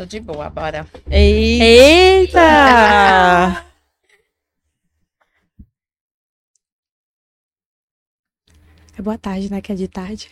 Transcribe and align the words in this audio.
Tô 0.00 0.06
de 0.06 0.18
boa, 0.18 0.48
bora. 0.48 0.86
Eita! 1.10 2.40
É 8.98 9.02
boa 9.02 9.18
tarde, 9.18 9.50
né? 9.50 9.60
Que 9.62 9.72
é 9.72 9.74
de 9.74 9.88
tarde. 9.88 10.30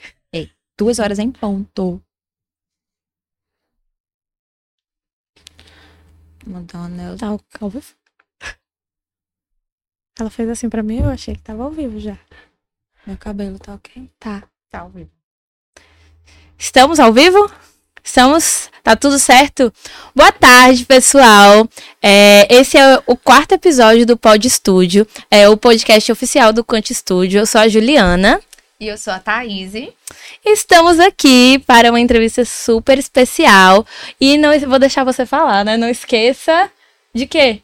Duas 0.76 0.98
horas 0.98 1.18
em 1.18 1.30
ponto. 1.30 2.02
Madonna, 6.46 7.16
Tá 7.18 7.26
ao 7.28 7.40
ao 7.60 7.70
vivo? 7.70 7.94
Ela 10.18 10.30
fez 10.30 10.48
assim 10.48 10.68
pra 10.68 10.82
mim, 10.82 10.98
eu 11.00 11.10
achei 11.10 11.34
que 11.34 11.42
tava 11.42 11.64
ao 11.64 11.70
vivo 11.70 11.98
já. 12.00 12.18
meu 13.06 13.16
cabelo 13.16 13.58
tá 13.58 13.74
ok? 13.74 14.10
Tá. 14.18 14.48
Tá 14.70 14.80
ao 14.80 14.90
vivo. 14.90 15.10
Estamos 16.58 16.98
ao 16.98 17.12
vivo? 17.12 17.67
Estamos? 18.08 18.70
Tá 18.82 18.96
tudo 18.96 19.18
certo? 19.18 19.70
Boa 20.16 20.32
tarde, 20.32 20.86
pessoal. 20.86 21.68
É, 22.02 22.46
esse 22.48 22.78
é 22.78 22.98
o 23.06 23.14
quarto 23.14 23.52
episódio 23.52 24.06
do 24.06 24.16
Pod 24.16 24.48
Studio, 24.48 25.06
é 25.30 25.46
o 25.46 25.58
podcast 25.58 26.10
oficial 26.10 26.50
do 26.50 26.64
Cante 26.64 26.94
Studio. 26.94 27.40
Eu 27.40 27.44
sou 27.44 27.60
a 27.60 27.68
Juliana. 27.68 28.40
E 28.80 28.86
eu 28.88 28.96
sou 28.96 29.12
a 29.12 29.18
Thaís. 29.18 29.72
Estamos 30.42 30.98
aqui 30.98 31.62
para 31.66 31.90
uma 31.90 32.00
entrevista 32.00 32.46
super 32.46 32.98
especial. 32.98 33.86
E 34.18 34.38
não 34.38 34.58
vou 34.60 34.78
deixar 34.78 35.04
você 35.04 35.26
falar, 35.26 35.62
né? 35.62 35.76
Não 35.76 35.90
esqueça 35.90 36.70
de 37.14 37.26
quê? 37.26 37.60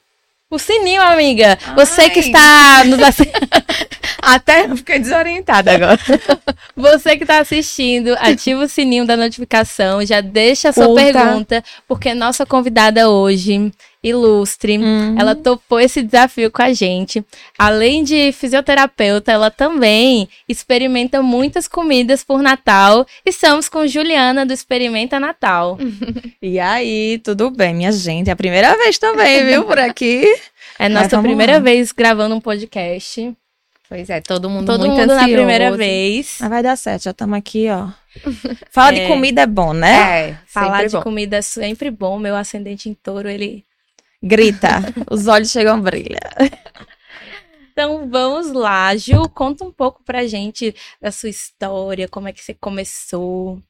O 0.50 0.58
sininho, 0.58 1.00
amiga. 1.00 1.58
Você 1.74 2.10
que 2.10 2.20
Ai. 2.20 2.26
está 2.26 2.84
nos 2.84 3.02
assi- 3.02 3.32
Até 4.26 4.64
eu 4.66 4.76
fiquei 4.76 4.98
desorientada 4.98 5.72
agora. 5.72 5.98
Você 6.76 7.16
que 7.16 7.24
está 7.24 7.38
assistindo, 7.40 8.14
ativa 8.18 8.64
o 8.64 8.68
sininho 8.68 9.06
da 9.06 9.16
notificação, 9.16 10.04
já 10.04 10.20
deixa 10.20 10.70
a 10.70 10.72
sua 10.72 10.86
Curta. 10.86 11.02
pergunta, 11.12 11.64
porque 11.86 12.14
nossa 12.14 12.44
convidada 12.46 13.08
hoje, 13.08 13.70
ilustre, 14.02 14.76
Uhum. 14.78 15.16
ela 15.18 15.34
topou 15.34 15.80
esse 15.80 16.02
desafio 16.02 16.50
com 16.50 16.62
a 16.62 16.72
gente. 16.72 17.24
Além 17.58 18.02
de 18.04 18.32
fisioterapeuta, 18.32 19.32
ela 19.32 19.50
também 19.50 20.28
experimenta 20.48 21.22
muitas 21.22 21.66
comidas 21.68 22.22
por 22.22 22.42
Natal. 22.42 23.06
Estamos 23.24 23.68
com 23.68 23.86
Juliana 23.86 24.44
do 24.44 24.52
Experimenta 24.52 25.18
Natal. 25.20 25.78
E 26.42 26.58
aí, 26.58 27.18
tudo 27.24 27.50
bem, 27.50 27.74
minha 27.74 27.90
gente? 27.90 28.28
É 28.28 28.32
a 28.34 28.36
primeira 28.36 28.76
vez 28.76 28.98
também, 28.98 29.46
viu, 29.46 29.64
por 29.64 29.78
aqui. 29.78 30.24
É 30.78 30.90
nossa 30.90 31.18
primeira 31.22 31.54
lá. 31.54 31.58
vez 31.60 31.90
gravando 31.90 32.34
um 32.34 32.40
podcast. 32.40 33.34
Pois 33.88 34.08
é, 34.08 34.20
todo 34.20 34.48
mundo 34.48 34.66
Todo 34.66 34.80
muito 34.86 34.92
mundo 34.92 35.06
na 35.08 35.14
ansioso. 35.22 35.34
primeira 35.34 35.76
vez. 35.76 36.38
Mas 36.40 36.48
vai 36.50 36.62
dar 36.62 36.76
certo, 36.76 37.02
já 37.04 37.10
estamos 37.10 37.36
aqui, 37.38 37.66
ó. 37.70 37.88
Falar 38.70 38.92
de 38.92 39.00
É. 39.00 39.08
comida 39.08 39.42
é 39.42 39.46
bom, 39.46 39.72
né? 39.72 40.30
É, 40.30 40.38
Falar 40.46 40.86
de 40.86 41.00
comida 41.02 41.36
é 41.36 41.42
sempre 41.42 41.90
bom. 41.90 42.18
Meu 42.18 42.34
ascendente 42.34 42.88
em 42.88 42.94
touro, 42.94 43.28
ele 43.28 43.64
Grita, 44.22 44.80
os 45.10 45.26
olhos 45.26 45.50
chegam 45.50 45.76
a 45.76 45.80
brilhar. 45.80 46.34
Então 47.72 48.08
vamos 48.08 48.52
lá, 48.52 48.96
Ju, 48.96 49.28
conta 49.28 49.64
um 49.64 49.72
pouco 49.72 50.02
pra 50.02 50.26
gente 50.26 50.74
da 51.00 51.10
sua 51.12 51.28
história, 51.28 52.08
como 52.08 52.28
é 52.28 52.32
que 52.32 52.42
você 52.42 52.54
começou. 52.54 53.60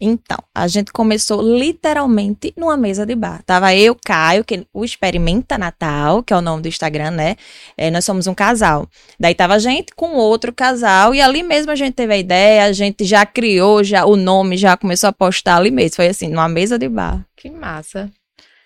Então, 0.00 0.38
a 0.54 0.66
gente 0.66 0.90
começou 0.92 1.42
literalmente 1.42 2.54
numa 2.56 2.74
mesa 2.74 3.04
de 3.04 3.14
bar. 3.14 3.42
Tava 3.44 3.74
eu, 3.74 3.94
Caio, 4.02 4.42
que 4.42 4.66
o 4.72 4.82
Experimenta 4.82 5.58
Natal, 5.58 6.22
que 6.22 6.32
é 6.32 6.36
o 6.36 6.40
nome 6.40 6.62
do 6.62 6.68
Instagram, 6.68 7.10
né? 7.10 7.36
É, 7.76 7.90
nós 7.90 8.06
somos 8.06 8.26
um 8.26 8.34
casal. 8.34 8.88
Daí 9.18 9.34
tava 9.34 9.54
a 9.54 9.58
gente 9.58 9.94
com 9.94 10.14
outro 10.14 10.54
casal 10.54 11.14
e 11.14 11.20
ali 11.20 11.42
mesmo 11.42 11.70
a 11.70 11.74
gente 11.74 11.92
teve 11.92 12.14
a 12.14 12.16
ideia, 12.16 12.64
a 12.64 12.72
gente 12.72 13.04
já 13.04 13.26
criou 13.26 13.84
já 13.84 14.06
o 14.06 14.16
nome, 14.16 14.56
já 14.56 14.74
começou 14.74 15.08
a 15.08 15.12
postar 15.12 15.56
ali 15.56 15.70
mesmo. 15.70 15.96
Foi 15.96 16.06
assim, 16.06 16.28
numa 16.28 16.48
mesa 16.48 16.78
de 16.78 16.88
bar. 16.88 17.22
Que 17.36 17.50
massa. 17.50 18.10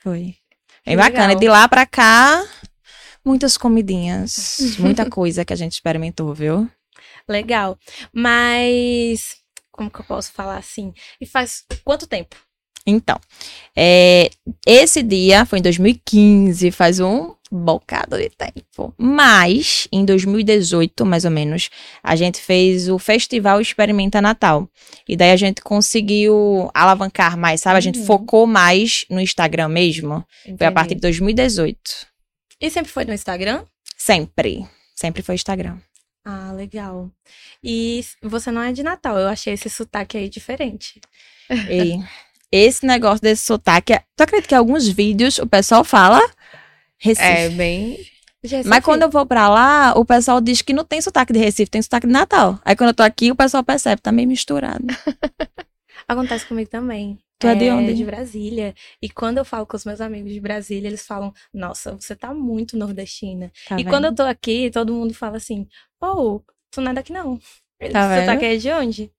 Foi. 0.04 0.36
Bem 0.86 0.96
bacana. 0.96 1.32
E 1.32 1.36
de 1.36 1.48
lá 1.48 1.66
pra 1.66 1.84
cá, 1.84 2.44
muitas 3.24 3.56
comidinhas, 3.56 4.76
muita 4.78 5.04
coisa 5.10 5.44
que 5.44 5.52
a 5.52 5.56
gente 5.56 5.72
experimentou, 5.72 6.32
viu? 6.32 6.70
Legal. 7.28 7.76
Mas 8.12 9.43
como 9.74 9.90
que 9.90 10.00
eu 10.00 10.04
posso 10.04 10.32
falar 10.32 10.56
assim? 10.56 10.92
E 11.20 11.26
faz 11.26 11.64
quanto 11.84 12.06
tempo? 12.06 12.36
Então, 12.86 13.18
é, 13.74 14.30
esse 14.66 15.02
dia 15.02 15.46
foi 15.46 15.58
em 15.58 15.62
2015, 15.62 16.70
faz 16.70 17.00
um 17.00 17.34
bocado 17.50 18.18
de 18.18 18.28
tempo. 18.28 18.92
Mas, 18.98 19.88
em 19.90 20.04
2018, 20.04 21.04
mais 21.06 21.24
ou 21.24 21.30
menos, 21.30 21.70
a 22.02 22.14
gente 22.14 22.38
fez 22.40 22.88
o 22.90 22.98
Festival 22.98 23.58
Experimenta 23.60 24.20
Natal. 24.20 24.68
E 25.08 25.16
daí 25.16 25.30
a 25.30 25.36
gente 25.36 25.62
conseguiu 25.62 26.70
alavancar 26.74 27.38
mais, 27.38 27.62
sabe? 27.62 27.78
A 27.78 27.80
gente 27.80 28.00
Uhum. 28.00 28.04
focou 28.04 28.46
mais 28.46 29.06
no 29.08 29.18
Instagram 29.20 29.68
mesmo. 29.68 30.16
Foi 30.42 30.50
a 30.50 30.52
Entendi. 30.52 30.74
partir 30.74 30.94
de 30.96 31.00
2018. 31.00 31.80
E 32.60 32.68
sempre 32.70 32.92
foi 32.92 33.06
no 33.06 33.14
Instagram? 33.14 33.64
Sempre. 33.96 34.66
Sempre 34.94 35.22
foi 35.22 35.34
Instagram. 35.36 35.78
Ah, 36.24 36.52
legal. 36.52 37.10
E 37.62 38.04
você 38.22 38.50
não 38.50 38.62
é 38.62 38.72
de 38.72 38.82
Natal, 38.82 39.18
eu 39.18 39.28
achei 39.28 39.52
esse 39.52 39.68
sotaque 39.68 40.16
aí 40.16 40.28
diferente. 40.28 41.00
E 42.50 42.66
esse 42.66 42.86
negócio 42.86 43.20
desse 43.20 43.44
sotaque. 43.44 43.98
Tu 44.16 44.22
acredita 44.22 44.48
que 44.48 44.54
em 44.54 44.58
alguns 44.58 44.88
vídeos 44.88 45.38
o 45.38 45.46
pessoal 45.46 45.84
fala 45.84 46.22
Recife? 46.96 47.26
É 47.26 47.48
bem. 47.50 47.98
Mas 48.64 48.84
quando 48.84 49.02
eu 49.02 49.10
vou 49.10 49.26
pra 49.26 49.48
lá, 49.48 49.92
o 49.96 50.04
pessoal 50.04 50.40
diz 50.40 50.62
que 50.62 50.72
não 50.72 50.84
tem 50.84 51.00
sotaque 51.00 51.32
de 51.32 51.38
Recife, 51.38 51.70
tem 51.70 51.82
sotaque 51.82 52.06
de 52.06 52.12
Natal. 52.12 52.58
Aí 52.64 52.76
quando 52.76 52.88
eu 52.88 52.94
tô 52.94 53.02
aqui, 53.02 53.30
o 53.30 53.36
pessoal 53.36 53.64
percebe, 53.64 54.00
tá 54.00 54.12
meio 54.12 54.28
misturado. 54.28 54.84
Acontece 56.06 56.46
comigo 56.46 56.70
também. 56.70 57.18
Tu 57.38 57.46
é 57.46 57.54
de 57.54 57.70
onde? 57.70 57.94
De 57.94 58.04
Brasília. 58.04 58.74
E 59.02 59.08
quando 59.08 59.38
eu 59.38 59.44
falo 59.44 59.66
com 59.66 59.76
os 59.76 59.84
meus 59.84 60.00
amigos 60.00 60.32
de 60.32 60.40
Brasília, 60.40 60.88
eles 60.88 61.06
falam: 61.06 61.32
Nossa, 61.52 61.96
você 61.98 62.14
tá 62.14 62.32
muito 62.32 62.76
nordestina. 62.76 63.50
Tá 63.68 63.74
e 63.74 63.82
vendo? 63.82 63.92
quando 63.92 64.04
eu 64.04 64.14
tô 64.14 64.22
aqui, 64.22 64.70
todo 64.70 64.94
mundo 64.94 65.12
fala 65.12 65.38
assim: 65.38 65.66
Pô, 66.12 66.42
tu 66.70 66.80
não 66.82 66.90
é 66.90 66.94
daqui 66.94 67.12
não. 67.12 67.38
Tá 67.92 68.08
Você 68.20 68.26
tá 68.26 68.32
aqui 68.32 68.58
de 68.58 68.70
onde? 68.70 69.10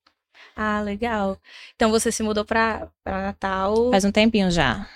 Ah, 0.56 0.82
legal. 0.82 1.38
Então 1.76 1.90
você 1.90 2.12
se 2.12 2.22
mudou 2.22 2.46
pra, 2.46 2.88
pra 3.04 3.22
Natal. 3.24 3.90
Faz 3.92 4.06
um 4.06 4.12
tempinho 4.12 4.52
já. 4.52 4.88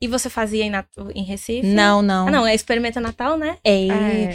E 0.00 0.08
você 0.08 0.28
fazia 0.30 0.64
em, 0.64 0.72
em 1.14 1.22
Recife? 1.22 1.66
Não, 1.66 2.02
não. 2.02 2.28
Ah, 2.28 2.30
não, 2.30 2.46
é 2.46 2.54
Experimenta 2.54 3.00
Natal, 3.00 3.36
né? 3.36 3.58
É. 3.62 3.86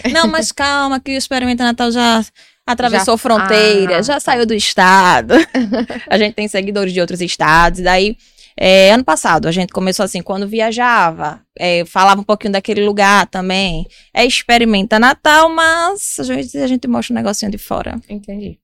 É. 0.06 0.10
Não, 0.10 0.28
mas 0.28 0.52
calma, 0.52 1.00
que 1.00 1.12
o 1.12 1.18
Experimenta 1.18 1.64
Natal 1.64 1.92
já 1.92 2.24
atravessou 2.66 3.16
Já- 3.16 3.22
fronteira, 3.22 3.98
Ah, 3.98 4.02
já 4.02 4.20
saiu 4.20 4.46
do 4.46 4.54
estado. 4.54 5.34
a 6.10 6.18
gente 6.18 6.36
tem 6.36 6.48
seguidores 6.48 6.94
de 6.94 7.02
outros 7.02 7.22
estados. 7.22 7.80
E 7.80 7.84
daí, 7.84 8.18
é, 8.62 8.92
ano 8.92 9.06
passado, 9.06 9.48
a 9.48 9.52
gente 9.54 9.72
começou 9.72 10.04
assim, 10.04 10.22
quando 10.22 10.46
viajava, 10.46 11.40
é, 11.58 11.86
falava 11.86 12.20
um 12.20 12.26
pouquinho 12.26 12.52
daquele 12.52 12.86
lugar 12.86 13.26
também. 13.28 13.88
É 14.14 14.26
Experimenta 14.26 15.00
Natal, 15.00 15.48
mas 15.48 16.20
a 16.20 16.24
gente, 16.24 16.58
a 16.58 16.68
gente 16.68 16.86
mostra 16.86 17.14
um 17.14 17.16
negocinho 17.16 17.50
de 17.50 17.58
fora. 17.58 18.02
Entendi. 18.10 18.60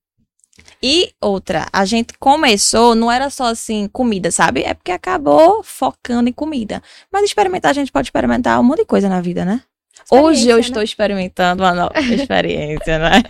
E 0.83 1.13
outra, 1.21 1.65
a 1.71 1.85
gente 1.85 2.13
começou, 2.19 2.93
não 2.93 3.09
era 3.09 3.29
só 3.29 3.45
assim, 3.45 3.87
comida, 3.87 4.31
sabe? 4.31 4.63
É 4.63 4.73
porque 4.73 4.91
acabou 4.91 5.63
focando 5.63 6.27
em 6.27 6.33
comida. 6.33 6.83
Mas 7.09 7.23
experimentar, 7.23 7.71
a 7.71 7.73
gente 7.73 7.89
pode 7.89 8.07
experimentar 8.07 8.59
um 8.59 8.63
monte 8.63 8.79
de 8.79 8.85
coisa 8.85 9.07
na 9.07 9.21
vida, 9.21 9.45
né? 9.45 9.61
Hoje 10.11 10.49
eu 10.49 10.59
Experiência, 10.59 10.59
estou 10.59 10.79
né? 10.81 10.83
experimentando 10.83 11.63
uma 11.63 11.73
nova 11.73 11.93
experiência, 12.13 12.99
né? 12.99 13.23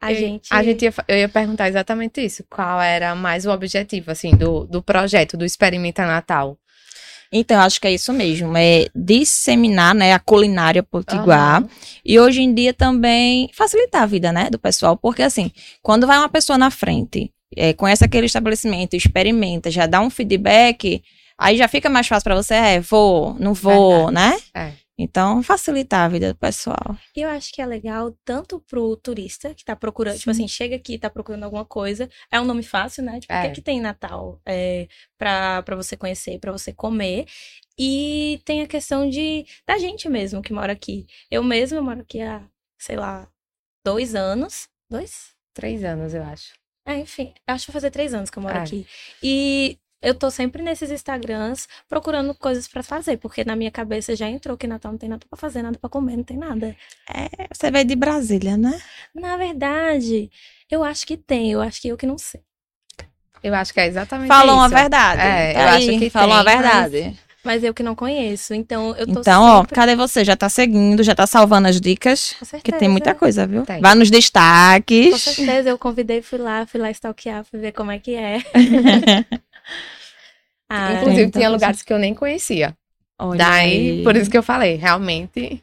A 0.00 0.12
Eu- 0.12 0.16
gente. 0.18 0.48
A 0.50 0.62
gente 0.62 0.82
ia, 0.84 0.94
eu 1.06 1.16
ia 1.18 1.28
perguntar 1.28 1.68
exatamente 1.68 2.20
isso. 2.24 2.42
Qual 2.48 2.80
era 2.80 3.14
mais 3.14 3.44
o 3.44 3.50
objetivo, 3.50 4.10
assim, 4.10 4.30
do, 4.34 4.64
do 4.64 4.82
projeto, 4.82 5.36
do 5.36 5.44
Experimenta 5.44 6.06
Natal? 6.06 6.56
Então, 7.32 7.58
eu 7.58 7.62
acho 7.62 7.80
que 7.80 7.86
é 7.86 7.92
isso 7.92 8.12
mesmo, 8.12 8.56
é 8.56 8.86
disseminar, 8.92 9.94
né, 9.94 10.12
a 10.12 10.18
culinária 10.18 10.82
potiguar. 10.82 11.58
Aham. 11.58 11.68
E 12.04 12.18
hoje 12.18 12.42
em 12.42 12.52
dia 12.52 12.74
também 12.74 13.48
facilitar 13.54 14.02
a 14.02 14.06
vida, 14.06 14.32
né, 14.32 14.50
do 14.50 14.58
pessoal, 14.58 14.96
porque 14.96 15.22
assim, 15.22 15.52
quando 15.80 16.08
vai 16.08 16.18
uma 16.18 16.28
pessoa 16.28 16.58
na 16.58 16.72
frente, 16.72 17.30
é, 17.56 17.72
conhece 17.72 18.04
aquele 18.04 18.26
estabelecimento, 18.26 18.94
experimenta, 18.96 19.70
já 19.70 19.86
dá 19.86 20.00
um 20.00 20.10
feedback, 20.10 21.04
aí 21.38 21.56
já 21.56 21.68
fica 21.68 21.88
mais 21.88 22.08
fácil 22.08 22.24
pra 22.24 22.34
você, 22.34 22.54
é, 22.54 22.80
vou, 22.80 23.36
não 23.38 23.54
vou, 23.54 24.10
né? 24.10 24.36
É. 24.52 24.72
Então, 25.02 25.42
facilitar 25.42 26.04
a 26.04 26.08
vida 26.08 26.32
do 26.32 26.38
pessoal. 26.38 26.96
Eu 27.16 27.28
acho 27.30 27.52
que 27.52 27.62
é 27.62 27.66
legal 27.66 28.14
tanto 28.24 28.60
pro 28.60 28.96
turista 28.96 29.54
que 29.54 29.64
tá 29.64 29.74
procurando, 29.74 30.18
tipo 30.18 30.30
assim, 30.30 30.46
chega 30.46 30.76
aqui 30.76 30.94
e 30.94 30.98
tá 30.98 31.08
procurando 31.08 31.44
alguma 31.44 31.64
coisa. 31.64 32.08
É 32.30 32.40
um 32.40 32.44
nome 32.44 32.62
fácil, 32.62 33.02
né? 33.02 33.18
Tipo, 33.20 33.32
o 33.32 33.40
que, 33.40 33.46
É. 33.46 33.50
que 33.50 33.62
tem 33.62 33.78
em 33.78 33.80
Natal 33.80 34.40
é, 34.46 34.88
pra, 35.18 35.62
pra 35.62 35.74
você 35.76 35.96
conhecer, 35.96 36.38
pra 36.38 36.52
você 36.52 36.72
comer. 36.72 37.26
E 37.78 38.40
tem 38.44 38.62
a 38.62 38.66
questão 38.66 39.08
de 39.08 39.46
da 39.66 39.78
gente 39.78 40.08
mesmo 40.08 40.42
que 40.42 40.52
mora 40.52 40.72
aqui. 40.72 41.06
Eu 41.30 41.42
mesma 41.42 41.78
eu 41.78 41.82
moro 41.82 42.00
aqui 42.00 42.20
há, 42.20 42.42
sei 42.78 42.96
lá, 42.96 43.26
dois 43.84 44.14
anos. 44.14 44.68
Dois? 44.90 45.30
Três 45.54 45.82
anos, 45.82 46.12
eu 46.14 46.22
acho. 46.24 46.52
É, 46.86 46.98
enfim, 46.98 47.32
acho 47.46 47.66
que 47.66 47.72
vai 47.72 47.80
fazer 47.80 47.90
três 47.90 48.12
anos 48.12 48.28
que 48.30 48.38
eu 48.38 48.42
moro 48.42 48.56
É. 48.56 48.60
aqui. 48.60 48.86
E 49.22 49.78
eu 50.02 50.14
tô 50.14 50.30
sempre 50.30 50.62
nesses 50.62 50.90
Instagrams 50.90 51.66
procurando 51.88 52.34
coisas 52.34 52.66
pra 52.66 52.82
fazer, 52.82 53.16
porque 53.18 53.44
na 53.44 53.54
minha 53.54 53.70
cabeça 53.70 54.16
já 54.16 54.28
entrou 54.28 54.56
que 54.56 54.66
Natal 54.66 54.92
não 54.92 54.98
tem 54.98 55.08
nada 55.08 55.24
pra 55.28 55.38
fazer, 55.38 55.62
nada 55.62 55.78
pra 55.78 55.90
comer, 55.90 56.16
não 56.16 56.24
tem 56.24 56.36
nada. 56.36 56.74
É, 57.08 57.46
você 57.52 57.70
veio 57.70 57.84
de 57.84 57.94
Brasília, 57.96 58.56
né? 58.56 58.80
Na 59.14 59.36
verdade, 59.36 60.30
eu 60.70 60.82
acho 60.82 61.06
que 61.06 61.16
tem, 61.16 61.52
eu 61.52 61.60
acho 61.60 61.80
que 61.80 61.88
eu 61.88 61.96
que 61.96 62.06
não 62.06 62.16
sei. 62.18 62.40
Eu 63.42 63.54
acho 63.54 63.72
que 63.72 63.80
é 63.80 63.86
exatamente 63.86 64.28
Falou 64.28 64.56
uma 64.56 64.66
isso. 64.66 64.74
verdade. 64.74 65.22
É, 65.22 65.54
Tá 65.54 65.60
eu 65.62 65.68
aí, 65.68 65.88
acho 65.90 65.98
que 65.98 66.10
falou 66.10 66.34
uma 66.34 66.44
tem, 66.44 66.54
verdade. 66.56 67.18
Mas 67.42 67.64
eu 67.64 67.72
que 67.72 67.82
não 67.82 67.94
conheço, 67.94 68.52
então 68.52 68.94
eu 68.96 69.06
tô 69.06 69.20
Então, 69.20 69.42
ó, 69.42 69.60
sempre... 69.62 69.74
cadê 69.74 69.96
você? 69.96 70.22
Já 70.26 70.36
tá 70.36 70.50
seguindo, 70.50 71.02
já 71.02 71.14
tá 71.14 71.26
salvando 71.26 71.68
as 71.68 71.80
dicas? 71.80 72.34
Com 72.38 72.44
certeza. 72.44 72.62
Que 72.62 72.72
tem 72.78 72.86
muita 72.88 73.14
coisa, 73.14 73.46
viu? 73.46 73.64
Tem. 73.64 73.80
Vai 73.80 73.94
nos 73.94 74.10
Com 74.10 74.16
destaques. 74.16 75.22
certeza, 75.22 75.70
eu 75.70 75.78
convidei, 75.78 76.20
fui 76.20 76.38
lá, 76.38 76.66
fui 76.66 76.78
lá 76.78 76.90
stalkear, 76.90 77.42
fui 77.44 77.58
ver 77.58 77.72
como 77.72 77.90
é 77.90 77.98
que 77.98 78.14
é. 78.14 78.40
Ah, 80.68 80.92
Inclusive, 80.94 81.22
então 81.22 81.40
tinha 81.40 81.50
lugares 81.50 81.82
que 81.82 81.92
eu 81.92 81.98
nem 81.98 82.14
conhecia. 82.14 82.76
Olha 83.18 83.38
Daí, 83.38 83.90
aí. 83.98 84.02
por 84.04 84.16
isso 84.16 84.30
que 84.30 84.38
eu 84.38 84.42
falei, 84.42 84.76
realmente. 84.76 85.62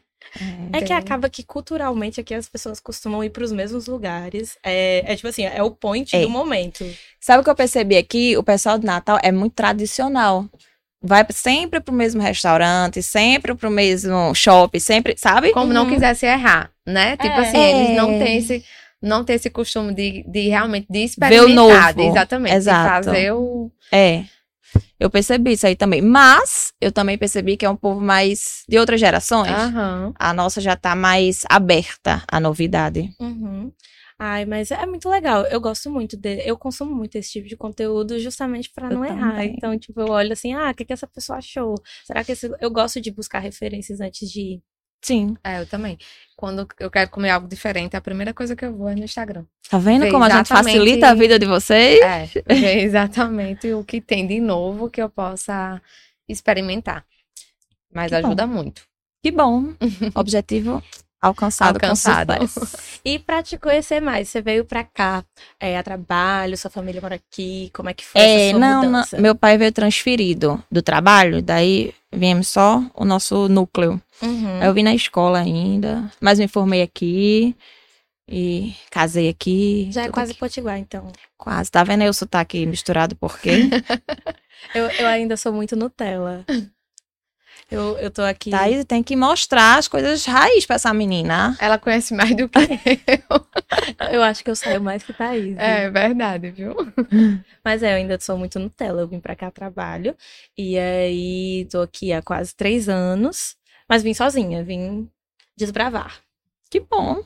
É 0.72 0.80
que 0.80 0.88
tem- 0.88 0.96
acaba 0.96 1.30
que 1.30 1.42
culturalmente 1.42 2.20
aqui 2.20 2.34
as 2.34 2.46
pessoas 2.48 2.78
costumam 2.78 3.24
ir 3.24 3.30
para 3.30 3.42
os 3.42 3.50
mesmos 3.50 3.86
lugares. 3.86 4.58
É, 4.62 5.02
é 5.10 5.16
tipo 5.16 5.26
assim, 5.28 5.44
é 5.44 5.62
o 5.62 5.70
point 5.70 6.14
É. 6.14 6.20
do 6.20 6.28
momento. 6.28 6.84
Sabe 7.18 7.40
o 7.40 7.44
que 7.44 7.48
eu 7.50 7.54
percebi 7.54 7.96
aqui? 7.96 8.36
O 8.36 8.42
pessoal 8.42 8.78
do 8.78 8.86
Natal 8.86 9.18
é 9.22 9.32
muito 9.32 9.54
tradicional. 9.54 10.44
Vai 11.02 11.24
sempre 11.30 11.80
pro 11.80 11.94
mesmo 11.94 12.20
restaurante, 12.20 13.02
sempre 13.02 13.54
pro 13.54 13.70
mesmo 13.70 14.34
shopping, 14.34 14.80
sempre, 14.80 15.14
sabe? 15.16 15.50
Como 15.52 15.72
não 15.72 15.84
Uhum. 15.84 15.90
quisesse 15.90 16.26
errar, 16.26 16.70
né? 16.86 17.16
Tipo 17.16 17.34
É. 17.40 17.48
assim, 17.48 17.58
eles 17.58 17.96
não 17.96 18.12
É. 18.12 18.18
têm 18.24 18.36
esse. 18.38 18.64
Não 19.00 19.24
tem 19.24 19.36
esse 19.36 19.48
costume 19.50 19.94
de, 19.94 20.24
de 20.28 20.48
realmente 20.48 20.86
de 20.90 20.98
Ver 20.98 21.02
o 21.02 21.06
experimentar. 21.06 21.94
novo. 21.96 22.10
Exatamente. 22.10 22.54
Exato. 22.54 23.04
Fazer 23.06 23.32
o. 23.32 23.70
É. 23.92 24.24
Eu 24.98 25.08
percebi 25.08 25.52
isso 25.52 25.66
aí 25.66 25.76
também. 25.76 26.02
Mas 26.02 26.72
eu 26.80 26.90
também 26.92 27.16
percebi 27.16 27.56
que 27.56 27.64
é 27.64 27.70
um 27.70 27.76
povo 27.76 28.00
mais 28.00 28.64
de 28.68 28.78
outras 28.78 29.00
gerações. 29.00 29.52
Aham. 29.52 30.12
A 30.18 30.34
nossa 30.34 30.60
já 30.60 30.76
tá 30.76 30.94
mais 30.94 31.42
aberta 31.48 32.22
à 32.30 32.40
novidade. 32.40 33.10
Uhum. 33.20 33.72
Ai, 34.20 34.44
mas 34.44 34.72
é 34.72 34.84
muito 34.84 35.08
legal. 35.08 35.46
Eu 35.46 35.60
gosto 35.60 35.88
muito 35.88 36.16
de, 36.16 36.42
eu 36.44 36.58
consumo 36.58 36.92
muito 36.92 37.14
esse 37.14 37.30
tipo 37.30 37.46
de 37.46 37.56
conteúdo 37.56 38.18
justamente 38.18 38.68
para 38.74 38.90
não 38.90 39.04
errar. 39.04 39.30
também. 39.30 39.54
Então, 39.56 39.78
tipo, 39.78 40.00
eu 40.00 40.08
olho 40.08 40.32
assim, 40.32 40.52
ah, 40.54 40.70
o 40.70 40.74
que 40.74 40.84
que 40.84 40.92
essa 40.92 41.06
pessoa 41.06 41.38
achou? 41.38 41.76
Será 42.04 42.24
que 42.24 42.32
esse... 42.32 42.50
eu 42.60 42.68
gosto 42.68 43.00
de 43.00 43.12
buscar 43.12 43.38
referências 43.38 44.00
antes 44.00 44.28
de 44.28 44.40
ir. 44.40 44.62
Sim. 45.02 45.36
É, 45.44 45.60
eu 45.60 45.66
também. 45.66 45.96
Quando 46.36 46.66
eu 46.78 46.90
quero 46.90 47.10
comer 47.10 47.30
algo 47.30 47.48
diferente, 47.48 47.96
a 47.96 48.00
primeira 48.00 48.34
coisa 48.34 48.54
que 48.54 48.64
eu 48.64 48.74
vou 48.76 48.88
é 48.88 48.94
no 48.94 49.04
Instagram. 49.04 49.44
Tá 49.68 49.78
vendo 49.78 50.02
Ver 50.02 50.10
como 50.10 50.24
a 50.24 50.30
gente 50.30 50.48
facilita 50.48 51.08
a 51.08 51.14
vida 51.14 51.38
de 51.38 51.46
vocês? 51.46 52.00
É, 52.00 52.26
ver 52.54 52.78
exatamente 52.82 53.72
o 53.72 53.84
que 53.84 54.00
tem 54.00 54.26
de 54.26 54.40
novo 54.40 54.90
que 54.90 55.00
eu 55.00 55.08
possa 55.08 55.80
experimentar. 56.28 57.04
Mas 57.92 58.10
Que 58.10 58.20
bom. 58.20 58.28
ajuda 58.28 58.46
muito. 58.46 58.82
Que 59.22 59.30
bom. 59.30 59.74
Objetivo 60.14 60.82
alcançado, 61.20 61.76
Alcançado. 61.76 62.32
E 63.04 63.18
pra 63.18 63.42
te 63.42 63.56
conhecer 63.58 64.00
mais, 64.00 64.28
você 64.28 64.40
veio 64.40 64.64
pra 64.64 64.84
cá, 64.84 65.24
é, 65.58 65.76
a 65.78 65.82
trabalho, 65.82 66.56
sua 66.56 66.70
família 66.70 67.00
mora 67.00 67.16
aqui, 67.16 67.70
como 67.74 67.88
é 67.88 67.94
que 67.94 68.04
foi 68.04 68.20
É, 68.20 68.48
essa 68.50 68.58
não, 68.58 68.82
não, 68.82 68.84
mudança? 68.90 69.18
meu 69.20 69.34
pai 69.34 69.56
veio 69.58 69.72
transferido 69.72 70.62
do 70.70 70.82
trabalho, 70.82 71.42
daí 71.42 71.94
viemos 72.12 72.48
só 72.48 72.82
o 72.94 73.04
nosso 73.04 73.48
núcleo. 73.48 74.00
Uhum. 74.22 74.62
Eu 74.62 74.74
vim 74.74 74.82
na 74.82 74.94
escola 74.94 75.38
ainda, 75.38 76.10
mas 76.20 76.38
me 76.38 76.48
formei 76.48 76.82
aqui 76.82 77.54
e 78.28 78.74
casei 78.90 79.28
aqui. 79.28 79.88
Já 79.92 80.04
é 80.04 80.08
quase 80.10 80.32
aqui. 80.32 80.40
potiguar, 80.40 80.78
então. 80.78 81.10
Quase. 81.36 81.70
Tá 81.70 81.82
vendo 81.84 82.02
aí 82.02 82.08
o 82.08 82.12
sotaque 82.12 82.66
misturado 82.66 83.14
por 83.16 83.38
quê? 83.38 83.68
Eu, 84.74 84.86
eu 84.90 85.06
ainda 85.06 85.36
sou 85.36 85.52
muito 85.52 85.76
Nutella. 85.76 86.44
Eu, 87.70 87.98
eu 87.98 88.10
tô 88.10 88.22
aqui. 88.22 88.50
Thaís 88.50 88.84
tem 88.84 89.02
que 89.02 89.14
mostrar 89.14 89.78
as 89.78 89.86
coisas 89.86 90.24
raiz 90.24 90.64
pra 90.64 90.76
essa 90.76 90.92
menina. 90.94 91.56
Ela 91.60 91.78
conhece 91.78 92.14
mais 92.14 92.34
do 92.34 92.48
que 92.48 92.58
eu. 92.58 93.46
Eu 94.10 94.22
acho 94.22 94.42
que 94.42 94.50
eu 94.50 94.56
saio 94.56 94.80
mais 94.80 95.02
que 95.02 95.12
Thaís. 95.12 95.54
É 95.58 95.90
verdade, 95.90 96.50
viu? 96.50 96.74
Mas 97.64 97.82
é, 97.82 97.92
eu 97.92 97.96
ainda 97.96 98.18
sou 98.20 98.38
muito 98.38 98.58
Nutella. 98.58 99.02
Eu 99.02 99.08
vim 99.08 99.20
pra 99.20 99.36
cá 99.36 99.50
trabalho. 99.50 100.16
E 100.56 100.78
aí, 100.78 101.66
tô 101.70 101.82
aqui 101.82 102.12
há 102.12 102.22
quase 102.22 102.54
três 102.54 102.88
anos. 102.88 103.56
Mas 103.88 104.02
vim 104.02 104.14
sozinha, 104.14 104.62
vim 104.64 105.10
desbravar. 105.56 106.20
Que 106.70 106.80
bom. 106.80 107.22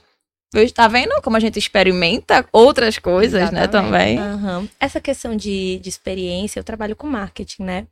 Tá 0.75 0.87
vendo 0.87 1.20
como 1.22 1.37
a 1.37 1.40
gente 1.40 1.58
experimenta 1.58 2.46
outras 2.52 2.99
coisas, 2.99 3.50
né, 3.50 3.62
Exatamente. 3.62 3.70
também? 3.70 4.19
Aham. 4.19 4.69
Essa 4.78 5.00
questão 5.00 5.34
de, 5.34 5.78
de 5.78 5.88
experiência, 5.88 6.60
eu 6.60 6.64
trabalho 6.64 6.94
com 6.94 7.06
marketing, 7.06 7.62
né? 7.62 7.87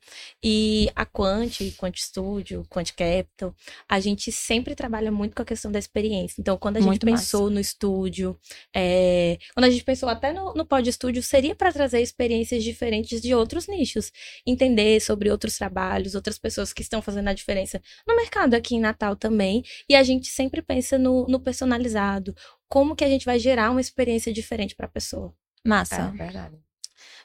E 0.45 0.91
a 0.95 1.07
Quant, 1.07 1.59
Quant 1.79 1.97
Studio, 1.97 2.67
Quant 2.69 2.91
Capital, 2.93 3.55
a 3.89 3.99
gente 3.99 4.31
sempre 4.31 4.75
trabalha 4.75 5.11
muito 5.11 5.35
com 5.35 5.41
a 5.41 5.45
questão 5.45 5.73
da 5.73 5.79
experiência. 5.79 6.39
Então, 6.39 6.59
quando 6.59 6.77
a 6.77 6.81
gente 6.81 6.89
Muito 6.89 7.07
pensou 7.07 7.49
no 7.49 7.59
estúdio, 7.59 8.37
é, 8.77 9.39
quando 9.55 9.65
a 9.65 9.71
gente 9.71 9.83
pensou 9.83 10.11
até 10.11 10.31
no, 10.31 10.53
no 10.53 10.67
Pod 10.67 10.93
Studio, 10.93 11.23
seria 11.23 11.55
para 11.55 11.73
trazer 11.73 12.03
experiências 12.03 12.63
diferentes 12.63 13.23
de 13.23 13.35
outros 13.35 13.69
nichos. 13.69 14.13
Entender 14.47 15.01
sobre 15.01 15.31
outros 15.31 15.56
trabalhos, 15.56 16.15
outras 16.15 16.39
pessoas 16.39 16.75
que 16.75 16.83
estão 16.83 17.01
fazendo 17.01 17.29
a 17.29 17.33
diferença 17.33 17.81
no 18.06 18.15
mercado 18.17 18.53
aqui 18.53 18.75
em 18.75 18.81
Natal 18.81 19.17
também. 19.17 19.65
E 19.89 19.95
a 19.95 20.03
gente 20.03 20.29
sempre 20.29 20.61
pensa 20.61 20.99
no, 20.99 21.27
no 21.27 21.41
personalizado. 21.41 22.35
Como 22.70 22.96
que 22.96 23.05
a 23.05 23.08
gente 23.08 23.26
vai 23.26 23.38
gerar 23.38 23.70
uma 23.70 23.81
experiência 23.81 24.32
diferente 24.32 24.75
para 24.75 24.87
a 24.87 24.90
pessoa? 24.90 25.34
É 25.64 25.69
Massa. 25.69 26.11
verdade. 26.12 26.56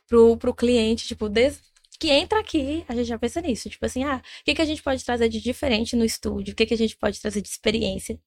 pro, 0.08 0.36
pro 0.38 0.54
cliente, 0.54 1.08
tipo, 1.08 1.30
desde 1.30 1.62
que 2.00 2.10
entra 2.10 2.40
aqui, 2.40 2.84
a 2.88 2.96
gente 2.96 3.08
já 3.08 3.18
pensa 3.18 3.42
nisso. 3.42 3.70
Tipo 3.70 3.86
assim, 3.86 4.04
ah, 4.04 4.18
o 4.18 4.44
que, 4.44 4.56
que 4.56 4.62
a 4.62 4.66
gente 4.66 4.84
pode 4.84 5.06
trazer 5.06 5.30
de 5.30 5.40
diferente 5.40 5.96
no 5.96 6.04
estúdio? 6.04 6.54
O 6.54 6.56
que, 6.56 6.66
que 6.66 6.74
a 6.74 6.78
gente 6.78 6.98
pode 6.98 7.22
trazer 7.22 7.42
de 7.42 7.48
experiência? 7.48 8.20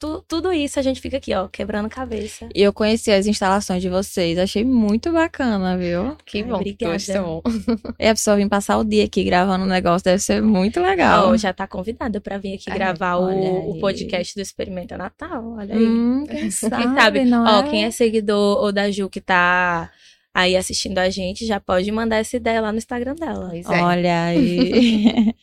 Tu- 0.00 0.22
tudo 0.28 0.52
isso 0.52 0.78
a 0.78 0.82
gente 0.82 1.00
fica 1.00 1.16
aqui, 1.16 1.34
ó, 1.34 1.48
quebrando 1.48 1.88
cabeça. 1.88 2.48
E 2.54 2.62
eu 2.62 2.72
conheci 2.72 3.10
as 3.10 3.26
instalações 3.26 3.82
de 3.82 3.88
vocês, 3.88 4.38
achei 4.38 4.64
muito 4.64 5.10
bacana, 5.10 5.76
viu? 5.76 6.16
Que 6.24 6.38
Ai, 6.38 6.44
bom 6.44 6.62
que 6.62 6.70
obrigada. 6.84 6.92
gostou. 6.92 7.42
E 7.98 8.06
a 8.06 8.14
pessoa 8.14 8.36
vir 8.36 8.48
passar 8.48 8.78
o 8.78 8.84
dia 8.84 9.04
aqui 9.04 9.24
gravando 9.24 9.64
um 9.64 9.68
negócio 9.68 10.04
deve 10.04 10.22
ser 10.22 10.40
muito 10.40 10.80
legal. 10.80 11.36
Já 11.36 11.52
tá 11.52 11.66
convidada 11.66 12.20
pra 12.20 12.38
vir 12.38 12.54
aqui 12.54 12.70
É, 12.70 12.74
gravar 12.74 13.16
o, 13.16 13.70
o 13.70 13.80
podcast 13.80 14.36
do 14.36 14.40
Experimenta 14.40 14.96
Natal. 14.96 15.56
Olha 15.58 15.74
aí. 15.74 15.84
Hum, 15.84 16.24
quem 16.30 16.48
sabe, 16.52 16.76
Quem 16.76 16.94
sabe? 16.94 17.24
não 17.24 17.44
Ó, 17.44 17.60
é? 17.66 17.68
quem 17.70 17.84
é 17.84 17.90
seguidor 17.90 18.58
ou 18.62 18.70
da 18.70 18.88
Ju 18.92 19.10
que 19.10 19.20
tá 19.20 19.90
aí 20.32 20.56
assistindo 20.56 20.98
a 20.98 21.10
gente, 21.10 21.44
já 21.44 21.58
pode 21.58 21.90
mandar 21.90 22.18
essa 22.18 22.36
ideia 22.36 22.60
lá 22.60 22.70
no 22.70 22.78
Instagram 22.78 23.16
dela. 23.16 23.48
Pois 23.50 23.68
é. 23.68 23.82
Olha 23.82 24.24
aí. 24.26 25.34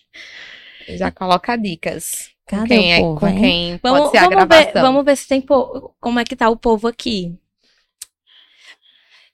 Já 0.98 1.12
coloca 1.12 1.58
dicas. 1.58 2.30
Com 2.48 2.58
Cadê 2.58 2.68
quem, 2.68 2.92
o 2.92 2.96
é, 2.96 3.00
povo, 3.00 3.20
com 3.20 3.28
hein? 3.28 3.40
quem 3.40 3.78
pode 3.80 3.94
Vamos, 3.98 4.12
ser 4.12 4.18
a 4.18 4.22
vamos 4.22 4.36
ver, 4.40 4.48
gravação. 4.48 4.82
vamos 4.82 5.06
ver 5.06 5.16
se 5.18 5.28
tem 5.28 5.42
como 6.00 6.20
é 6.20 6.24
que 6.24 6.36
tá 6.36 6.48
o 6.50 6.56
povo 6.58 6.88
aqui. 6.88 7.36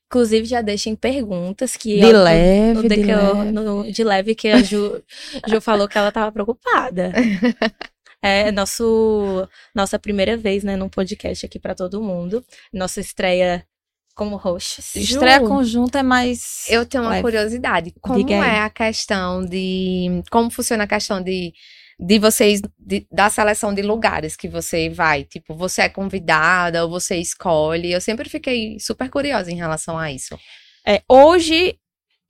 Inclusive, 0.08 0.46
já 0.46 0.62
deixem 0.62 0.96
perguntas 0.96 1.78
que 1.78 2.00
De 2.00 2.06
eu- 2.06 2.22
leve, 2.24 2.82
de, 2.88 2.96
de 2.96 3.04
que 3.04 3.10
eu- 3.12 3.34
leve. 3.38 3.52
no- 3.52 3.92
de 3.92 4.04
leve 4.04 4.36
que 4.36 4.50
a 4.50 4.62
Ju, 4.62 5.02
Ju 5.48 5.62
falou 5.62 5.88
que 5.88 5.98
ela 5.98 6.12
tava 6.12 6.32
preocupada. 6.32 7.12
É 8.24 8.52
nosso, 8.52 9.48
nossa 9.74 9.98
primeira 9.98 10.38
vez, 10.38 10.64
né, 10.64 10.76
num 10.76 10.88
podcast 10.88 11.44
aqui 11.44 11.58
pra 11.58 11.74
todo 11.74 12.04
mundo. 12.04 12.46
Nossa 12.72 13.00
estreia 13.02 13.66
como 14.14 14.36
hosts. 14.36 14.96
Estreia 14.96 15.40
Ju, 15.40 15.48
conjunta 15.48 15.98
é 16.02 16.04
mais. 16.04 16.66
Eu 16.70 16.86
tenho 16.86 17.04
uma 17.04 17.10
Leve. 17.10 17.24
curiosidade. 17.24 17.92
Como 18.00 18.20
Diga 18.20 18.36
aí. 18.44 18.58
é 18.58 18.60
a 18.60 18.70
questão 18.70 19.44
de. 19.44 20.22
Como 20.30 20.52
funciona 20.52 20.84
a 20.84 20.88
questão 20.88 21.20
de, 21.20 21.52
de 22.02 22.18
vocês, 22.18 22.60
de- 22.80 23.06
da 23.12 23.30
seleção 23.30 23.74
de 23.74 23.84
lugares 23.84 24.36
que 24.36 24.50
você 24.50 24.90
vai? 24.90 25.24
Tipo, 25.24 25.54
você 25.56 25.84
é 25.84 25.90
convidada 25.90 26.84
ou 26.84 26.90
você 26.90 27.18
escolhe? 27.18 27.92
Eu 27.92 28.02
sempre 28.02 28.28
fiquei 28.28 28.80
super 28.80 29.10
curiosa 29.10 29.52
em 29.52 29.56
relação 29.56 29.98
a 29.98 30.12
isso. 30.12 30.38
É, 30.86 31.04
hoje, 31.08 31.78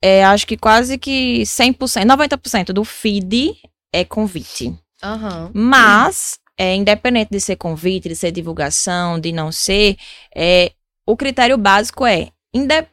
é, 0.02 0.24
acho 0.24 0.46
que 0.46 0.58
quase 0.58 0.98
que 0.98 1.46
100%, 1.46 2.06
90% 2.06 2.72
do 2.72 2.84
feed 2.84 3.54
é 3.92 4.04
convite. 4.04 4.74
Aham. 5.02 5.50
Mas, 5.54 6.38
é, 6.58 6.74
independente 6.74 7.30
de 7.30 7.40
ser 7.40 7.56
convite, 7.56 8.10
de 8.10 8.16
ser 8.16 8.30
divulgação, 8.30 9.18
de 9.18 9.32
não 9.32 9.50
ser, 9.50 9.96
é, 10.36 10.72
o 11.06 11.16
critério 11.16 11.56
básico 11.56 12.04
é: 12.04 12.28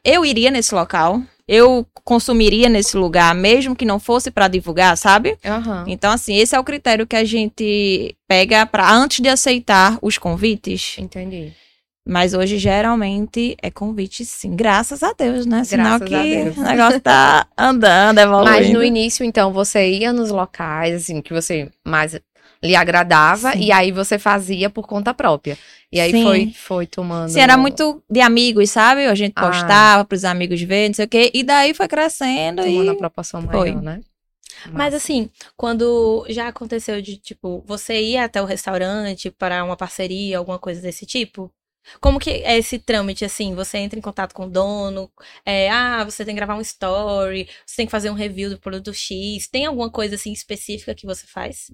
eu 0.04 0.26
iria 0.26 0.50
nesse 0.50 0.74
local, 0.74 1.22
eu 1.50 1.84
consumiria 2.04 2.70
nesse 2.70 2.96
lugar, 2.96 3.34
mesmo 3.34 3.76
que 3.76 3.84
não 3.84 4.00
fosse 4.00 4.30
para 4.30 4.48
divulgar, 4.48 4.96
sabe? 4.96 5.36
Aham. 5.44 5.84
Então, 5.88 6.12
assim, 6.12 6.36
esse 6.36 6.56
é 6.56 6.60
o 6.60 6.64
critério 6.64 7.08
que 7.08 7.16
a 7.16 7.26
gente 7.26 8.16
pega 8.28 8.68
para 8.68 8.94
antes 8.94 9.20
de 9.20 9.28
aceitar 9.28 9.98
os 10.00 10.20
convites. 10.20 10.96
Entendi. 11.00 11.52
Mas 12.08 12.36
hoje, 12.36 12.60
geralmente, 12.60 13.58
é 13.62 13.72
convite, 13.72 14.24
sim. 14.26 14.56
Graças 14.56 15.02
a 15.02 15.12
Deus, 15.14 15.48
né? 15.48 15.64
Sinal 15.64 16.00
Graças 16.00 16.08
que 16.08 16.60
o 16.60 16.64
negócio 16.64 17.02
tá 17.02 17.48
andando, 17.58 18.20
evoluindo. 18.20 18.52
Mas 18.52 18.70
no 18.72 18.84
início, 18.84 19.24
então, 19.24 19.52
você 19.52 19.90
ia 19.90 20.14
nos 20.14 20.30
locais, 20.30 20.94
assim, 20.94 21.20
que 21.20 21.34
você 21.34 21.70
mais 21.84 22.20
lhe 22.62 22.76
agradava, 22.76 23.54
Sim. 23.54 23.60
e 23.60 23.72
aí 23.72 23.92
você 23.92 24.20
fazia 24.20 24.70
por 24.70 24.86
conta 24.88 25.14
própria. 25.14 25.58
E 25.92 26.00
aí 26.00 26.12
Sim. 26.12 26.24
foi, 26.24 26.54
foi 26.54 26.88
tomando. 26.88 27.30
Sim, 27.30 27.40
era 27.40 27.58
muito 27.58 28.04
de 28.10 28.22
amigos, 28.22 28.70
sabe? 28.70 29.06
A 29.06 29.16
gente 29.16 29.34
Ah. 29.36 29.48
postava 29.48 30.06
pros 30.06 30.24
amigos 30.26 30.62
ver, 30.62 30.90
não 30.90 30.94
sei 30.94 31.06
o 31.06 31.10
quê. 31.10 31.32
E 31.34 31.44
daí 31.44 31.74
foi 31.74 31.88
crescendo 31.88 32.62
tomando 32.64 32.92
a 32.92 32.94
e... 32.94 32.98
proporção 32.98 33.42
Foi. 33.42 33.72
maior, 33.72 33.82
né? 33.82 34.02
Mas 34.74 34.94
assim, 34.94 35.30
quando 35.56 36.26
já 36.30 36.48
aconteceu 36.50 37.02
de, 37.02 37.16
tipo, 37.18 37.64
você 37.66 38.02
ir 38.02 38.18
até 38.18 38.42
o 38.42 38.46
restaurante 38.46 39.32
para 39.32 39.64
uma 39.64 39.78
parceria, 39.78 40.38
alguma 40.38 40.60
coisa 40.60 40.82
desse 40.82 41.06
tipo? 41.06 41.50
Como 42.00 42.20
que 42.20 42.30
é 42.30 42.58
esse 42.58 42.80
trâmite, 42.80 43.26
assim? 43.26 43.56
Você 43.56 43.78
entra 43.78 43.98
em 43.98 44.02
contato 44.02 44.34
com 44.34 44.46
o 44.46 44.50
dono, 44.50 45.10
é, 45.46 45.70
ah, 45.70 46.04
você 46.04 46.24
tem 46.24 46.34
que 46.34 46.40
gravar 46.40 46.56
um 46.56 46.62
story, 46.62 47.48
você 47.66 47.78
tem 47.78 47.86
que 47.86 47.92
fazer 47.92 48.10
um 48.10 48.14
review 48.14 48.50
do 48.50 48.60
produto 48.60 48.94
X. 48.94 49.48
Tem 49.48 49.66
alguma 49.66 49.90
coisa, 49.90 50.16
assim, 50.16 50.32
específica 50.32 50.94
que 50.94 51.06
você 51.06 51.26
faz? 51.26 51.72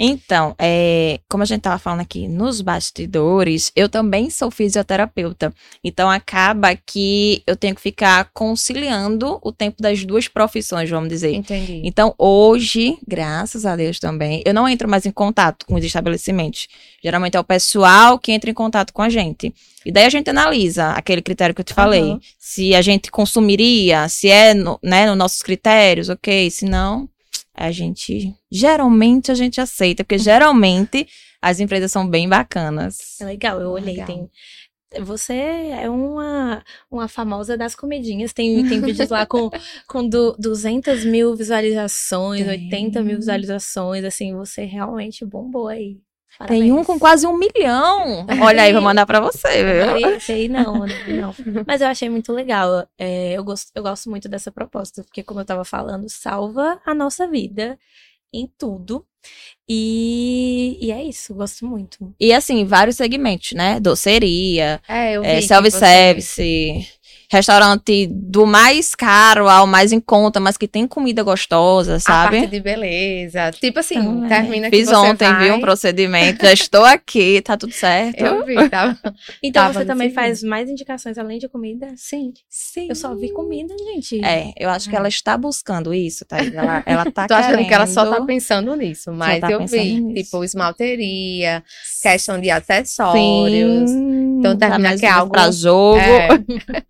Então, 0.00 0.54
é, 0.58 1.18
como 1.28 1.42
a 1.42 1.46
gente 1.46 1.58
estava 1.58 1.78
falando 1.78 2.00
aqui 2.00 2.28
nos 2.28 2.60
bastidores, 2.60 3.72
eu 3.74 3.88
também 3.88 4.30
sou 4.30 4.48
fisioterapeuta. 4.48 5.52
Então, 5.82 6.08
acaba 6.08 6.76
que 6.76 7.42
eu 7.44 7.56
tenho 7.56 7.74
que 7.74 7.80
ficar 7.80 8.30
conciliando 8.32 9.40
o 9.42 9.50
tempo 9.50 9.82
das 9.82 10.04
duas 10.04 10.28
profissões, 10.28 10.88
vamos 10.88 11.08
dizer. 11.08 11.34
Entendi. 11.34 11.80
Então, 11.82 12.14
hoje, 12.16 12.96
graças 13.08 13.66
a 13.66 13.74
Deus 13.74 13.98
também, 13.98 14.40
eu 14.46 14.54
não 14.54 14.68
entro 14.68 14.88
mais 14.88 15.04
em 15.04 15.10
contato 15.10 15.66
com 15.66 15.74
os 15.74 15.84
estabelecimentos. 15.84 16.68
Geralmente 17.02 17.36
é 17.36 17.40
o 17.40 17.44
pessoal 17.44 18.20
que 18.20 18.30
entra 18.30 18.50
em 18.50 18.54
contato 18.54 18.92
com 18.92 19.02
a 19.02 19.08
gente. 19.08 19.27
E 19.84 19.92
daí 19.92 20.04
a 20.04 20.10
gente 20.10 20.28
analisa 20.30 20.90
aquele 20.90 21.22
critério 21.22 21.54
que 21.54 21.60
eu 21.60 21.64
te 21.64 21.74
falei. 21.74 22.02
Aham. 22.02 22.20
Se 22.38 22.74
a 22.74 22.82
gente 22.82 23.10
consumiria, 23.10 24.08
se 24.08 24.28
é 24.28 24.54
no, 24.54 24.78
né, 24.82 25.06
nos 25.06 25.16
nossos 25.16 25.42
critérios, 25.42 26.08
ok. 26.08 26.50
Se 26.50 26.64
não, 26.64 27.08
a 27.54 27.70
gente. 27.70 28.34
Geralmente 28.50 29.30
a 29.30 29.34
gente 29.34 29.60
aceita, 29.60 30.04
porque 30.04 30.18
geralmente 30.18 31.06
as 31.40 31.60
empresas 31.60 31.90
são 31.90 32.08
bem 32.08 32.28
bacanas. 32.28 33.20
É 33.20 33.24
legal, 33.24 33.60
eu 33.60 33.70
olhei, 33.70 33.94
Legal. 33.94 34.06
tem... 34.06 34.30
Você 35.02 35.34
é 35.34 35.90
uma, 35.90 36.64
uma 36.90 37.08
famosa 37.08 37.58
das 37.58 37.74
comidinhas. 37.74 38.32
Tem, 38.32 38.66
tem 38.66 38.80
vídeos 38.80 39.10
lá 39.10 39.26
com, 39.26 39.50
com 39.86 40.08
du, 40.08 40.34
200 40.38 41.04
mil 41.04 41.36
visualizações, 41.36 42.46
Tem. 42.46 42.64
80 42.64 43.02
mil 43.02 43.16
visualizações. 43.18 44.02
Assim, 44.02 44.34
você 44.34 44.64
realmente 44.64 45.26
bombou 45.26 45.68
aí. 45.68 45.98
Tem 46.46 46.72
um 46.72 46.84
com 46.84 46.98
quase 46.98 47.26
um 47.26 47.36
milhão. 47.36 48.26
Olha 48.42 48.62
aí, 48.62 48.72
vou 48.72 48.82
mandar 48.82 49.04
pra 49.06 49.20
você, 49.20 49.48
viu? 49.64 50.10
Esse 50.14 50.32
aí 50.32 50.48
não, 50.48 50.86
não. 50.86 51.34
Mas 51.66 51.80
eu 51.80 51.88
achei 51.88 52.08
muito 52.08 52.32
legal. 52.32 52.86
É, 52.96 53.32
eu, 53.32 53.42
gosto, 53.42 53.70
eu 53.74 53.82
gosto 53.82 54.08
muito 54.08 54.28
dessa 54.28 54.52
proposta, 54.52 55.02
porque, 55.02 55.22
como 55.22 55.40
eu 55.40 55.44
tava 55.44 55.64
falando, 55.64 56.08
salva 56.08 56.80
a 56.86 56.94
nossa 56.94 57.26
vida 57.26 57.78
em 58.32 58.50
tudo. 58.58 59.04
E, 59.68 60.78
e 60.80 60.90
é 60.92 61.02
isso, 61.02 61.34
gosto 61.34 61.66
muito. 61.66 62.14
E 62.18 62.32
assim, 62.32 62.64
vários 62.64 62.96
segmentos, 62.96 63.52
né? 63.52 63.78
Doceria, 63.80 64.80
É, 64.88 65.14
é, 65.14 65.40
self-service, 65.42 66.88
restaurante 67.30 68.06
do 68.10 68.46
mais 68.46 68.94
caro 68.94 69.48
ao 69.48 69.66
mais 69.66 69.92
em 69.92 70.00
conta, 70.00 70.40
mas 70.40 70.56
que 70.56 70.66
tem 70.66 70.86
comida 70.86 71.22
gostosa, 71.22 71.96
A 71.96 72.00
sabe? 72.00 72.38
parte 72.40 72.50
de 72.50 72.60
beleza. 72.60 73.50
Tipo 73.52 73.80
assim, 73.80 73.94
Também. 73.96 74.28
termina 74.28 74.70
que 74.70 74.76
Fiz 74.76 74.88
você 74.88 74.94
ontem, 74.96 75.28
vai... 75.30 75.44
viu, 75.44 75.54
um 75.56 75.60
procedimento. 75.60 76.44
Já 76.44 76.52
estou 76.52 76.84
aqui, 76.84 77.42
tá 77.42 77.56
tudo 77.56 77.72
certo. 77.72 78.20
Eu 78.20 78.44
vi, 78.44 78.68
tá? 78.68 78.96
Então 79.42 79.62
Tava 79.64 79.74
você 79.80 79.84
também 79.84 80.10
faz 80.10 80.42
mais 80.42 80.68
indicações 80.70 81.18
além 81.18 81.38
de 81.38 81.48
comida? 81.48 81.88
Sim. 81.96 82.32
Sim. 82.48 82.86
Eu 82.88 82.94
só 82.94 83.14
vi 83.14 83.30
comida, 83.32 83.74
gente. 83.92 84.24
É, 84.24 84.52
eu 84.58 84.70
acho 84.70 84.88
que 84.88 84.96
ela 84.96 85.08
está 85.08 85.36
buscando 85.36 85.92
isso, 85.92 86.24
tá? 86.24 86.38
Ela, 86.38 86.82
ela 86.86 87.04
tá 87.12 87.26
Tô 87.26 87.34
achando 87.34 87.66
que 87.66 87.74
ela 87.74 87.86
só 87.86 88.06
tá 88.10 88.20
pensando 88.24 88.74
nisso, 88.74 89.12
mas 89.12 89.40
tá 89.40 89.50
eu 89.50 89.66
vi, 89.66 90.00
nisso. 90.00 90.24
tipo, 90.24 90.42
esmalteria, 90.44 91.62
questão 92.02 92.40
de 92.40 92.50
acessórios. 92.50 93.90
Sim, 93.90 94.38
Então 94.38 94.56
termina 94.56 94.88
mais 94.88 95.00
que 95.00 95.06
é 95.06 95.10
algo- 95.10 95.32
pra 95.32 95.50
jogo. 95.50 95.98
É, 95.98 96.28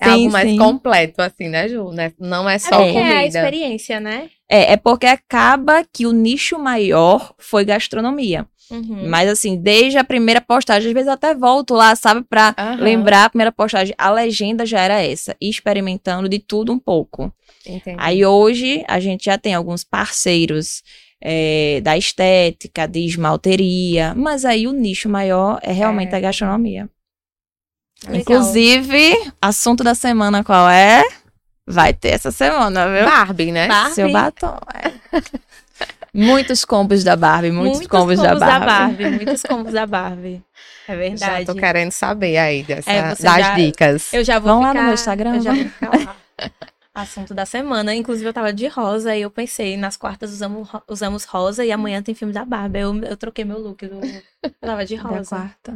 é 0.00 0.04
Sim, 0.04 0.10
algo 0.10 0.30
mais 0.30 0.48
sim. 0.50 0.56
completo, 0.58 1.20
assim, 1.22 1.48
né, 1.48 1.68
Ju? 1.68 1.90
Né? 1.92 2.12
Não 2.18 2.48
é 2.48 2.54
É 2.54 2.58
só 2.58 2.76
porque 2.78 2.98
é 2.98 3.00
a 3.02 3.08
comida. 3.20 3.38
experiência, 3.38 4.00
né? 4.00 4.30
É, 4.48 4.72
é 4.72 4.76
porque 4.76 5.06
acaba 5.06 5.84
que 5.90 6.06
o 6.06 6.12
nicho 6.12 6.58
maior 6.58 7.34
foi 7.38 7.64
gastronomia. 7.64 8.46
Uhum. 8.70 9.08
Mas 9.08 9.28
assim, 9.28 9.56
desde 9.60 9.98
a 9.98 10.04
primeira 10.04 10.40
postagem, 10.40 10.88
às 10.88 10.94
vezes 10.94 11.06
eu 11.06 11.12
até 11.14 11.34
volto 11.34 11.74
lá, 11.74 11.94
sabe, 11.94 12.24
pra 12.28 12.54
Aham, 12.58 12.76
lembrar 12.82 13.24
a 13.26 13.30
primeira 13.30 13.52
postagem. 13.52 13.94
A 13.98 14.10
legenda 14.10 14.64
já 14.66 14.80
era 14.80 15.02
essa, 15.02 15.36
experimentando 15.40 16.28
de 16.28 16.38
tudo 16.38 16.72
um 16.72 16.78
pouco. 16.78 17.32
entendi. 17.66 17.96
Aí 17.98 18.24
hoje 18.24 18.82
a 18.88 18.98
gente 19.00 19.26
já 19.26 19.36
tem 19.38 19.54
alguns 19.54 19.84
parceiros 19.84 20.82
é, 21.20 21.80
da 21.82 21.96
estética, 21.96 22.86
de 22.86 23.00
esmalteria, 23.06 24.14
mas 24.16 24.44
aí 24.44 24.66
o 24.66 24.72
nicho 24.72 25.08
maior 25.08 25.58
é 25.62 25.72
realmente 25.72 26.12
É. 26.12 26.16
a 26.16 26.20
gastronomia. 26.20 26.88
Legal. 28.06 28.20
Inclusive, 28.20 29.32
assunto 29.40 29.82
da 29.84 29.94
semana 29.94 30.42
qual 30.44 30.68
é? 30.68 31.02
Vai 31.66 31.92
ter 31.94 32.10
essa 32.10 32.30
semana, 32.30 32.86
viu? 32.92 33.04
Barbie, 33.06 33.50
né? 33.52 33.66
Barbie. 33.68 33.94
Seu 33.94 34.12
batom. 34.12 34.58
é. 34.74 34.92
muitos 36.12 36.64
combos 36.64 37.02
da 37.02 37.16
Barbie, 37.16 37.50
muitos, 37.50 37.78
Muitos 37.78 37.88
combos, 37.88 38.18
da 38.20 38.34
Barbie. 38.60 39.10
Muitos 39.10 39.42
combos 39.42 39.72
da 39.72 39.86
Barbie. 39.86 40.42
É 40.86 40.92
Já 40.92 40.96
verdade. 40.98 41.46
tô 41.46 41.54
querendo 41.54 41.90
saber 41.92 42.36
aí 42.36 42.62
dessa, 42.62 42.90
É, 42.90 43.02
das 43.14 43.18
já- 43.18 43.54
dicas. 43.54 44.12
Eu 44.12 44.22
já 44.22 44.38
vou 44.38 44.52
Vão 44.52 44.60
lá 44.62 44.68
ficar... 44.68 44.78
no 44.80 44.84
meu 44.86 44.94
Instagram, 44.94 45.34
Eu 45.36 45.40
já 45.40 45.54
vou 45.54 45.64
ficar 45.64 45.90
lá. 45.98 46.16
Assunto 46.94 47.34
da 47.34 47.44
semana. 47.46 47.92
Inclusive, 47.94 48.28
eu 48.28 48.32
tava 48.32 48.52
de 48.52 48.68
rosa 48.68 49.16
e 49.16 49.22
eu 49.22 49.30
pensei, 49.30 49.76
nas 49.76 49.96
quartas 49.96 50.30
usamos, 50.30 50.68
usamos 50.86 51.24
rosa 51.24 51.64
e 51.64 51.72
amanhã 51.72 52.00
tem 52.02 52.14
filme 52.14 52.32
da 52.32 52.44
Barbie. 52.44 52.80
Eu, 52.80 52.94
eu 53.02 53.16
troquei 53.16 53.44
meu 53.44 53.58
look. 53.58 53.84
Do... 53.86 53.98
Eu 54.44 54.50
tava 54.60 54.84
de 54.84 54.96
Da 54.96 55.02
rosa. 55.02 55.24
quarta. 55.36 55.74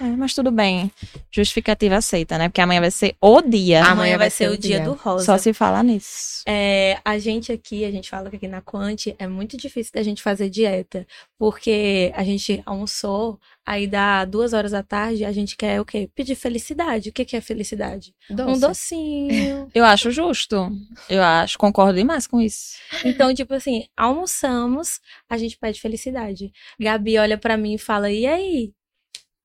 É, 0.00 0.04
mas 0.04 0.34
tudo 0.34 0.50
bem. 0.50 0.90
Justificativa 1.30 1.96
aceita, 1.96 2.36
né? 2.38 2.48
Porque 2.48 2.60
amanhã 2.60 2.80
vai 2.80 2.90
ser 2.90 3.16
o 3.20 3.40
dia. 3.40 3.80
Amanhã 3.80 3.92
Amanhã 3.92 4.18
vai 4.18 4.30
ser 4.30 4.48
ser 4.48 4.50
o 4.50 4.58
dia 4.58 4.76
dia. 4.78 4.84
do 4.84 4.94
rosa. 4.94 5.24
Só 5.24 5.38
se 5.38 5.52
falar 5.52 5.82
nisso. 5.82 6.42
É, 6.46 6.98
a 7.04 7.18
gente 7.18 7.50
aqui, 7.52 7.84
a 7.84 7.90
gente 7.90 8.10
fala 8.10 8.28
que 8.28 8.36
aqui 8.36 8.48
na 8.48 8.60
Quant 8.60 9.06
é 9.18 9.26
muito 9.26 9.56
difícil 9.56 9.92
da 9.94 10.02
gente 10.02 10.22
fazer 10.22 10.50
dieta, 10.50 11.06
porque 11.38 12.12
a 12.14 12.22
gente 12.22 12.62
almoçou, 12.66 13.38
aí 13.64 13.86
dá 13.86 14.24
duas 14.24 14.52
horas 14.52 14.72
da 14.72 14.82
tarde, 14.82 15.24
a 15.24 15.32
gente 15.32 15.56
quer 15.56 15.80
o 15.80 15.84
quê? 15.84 16.10
Pedir 16.14 16.34
felicidade. 16.34 17.08
O 17.08 17.12
que 17.12 17.24
que 17.24 17.36
é 17.36 17.40
felicidade? 17.40 18.14
Um 18.30 18.58
docinho. 18.58 19.68
Eu 19.74 19.84
acho 19.84 20.10
justo. 20.10 20.70
Eu 21.08 21.22
acho, 21.22 21.56
concordo 21.58 21.94
demais 21.98 22.26
com 22.26 22.40
isso. 22.40 22.74
Então, 23.04 23.32
tipo 23.34 23.54
assim, 23.54 23.86
almoçamos, 23.96 25.00
a 25.28 25.38
gente 25.38 25.56
pede 25.56 25.80
felicidade. 25.80 26.52
Gabi 26.78 27.16
olha 27.18 27.38
pra 27.38 27.56
mim 27.56 27.74
e 27.74 27.78
fala: 27.78 28.10
"E 28.10 28.26
aí? 28.26 28.72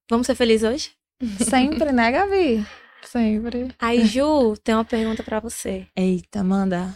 Vamos 0.10 0.28
ser 0.28 0.36
felizes 0.36 0.68
hoje?" 0.70 0.92
Sempre, 1.50 1.92
né, 1.92 2.12
Gabi? 2.12 2.66
Sempre. 3.04 3.68
Aí, 3.80 4.06
Ju, 4.06 4.56
tem 4.64 4.76
uma 4.76 4.86
pergunta 4.86 5.24
pra 5.24 5.40
você. 5.40 5.86
Eita, 5.96 6.44
manda. 6.44 6.96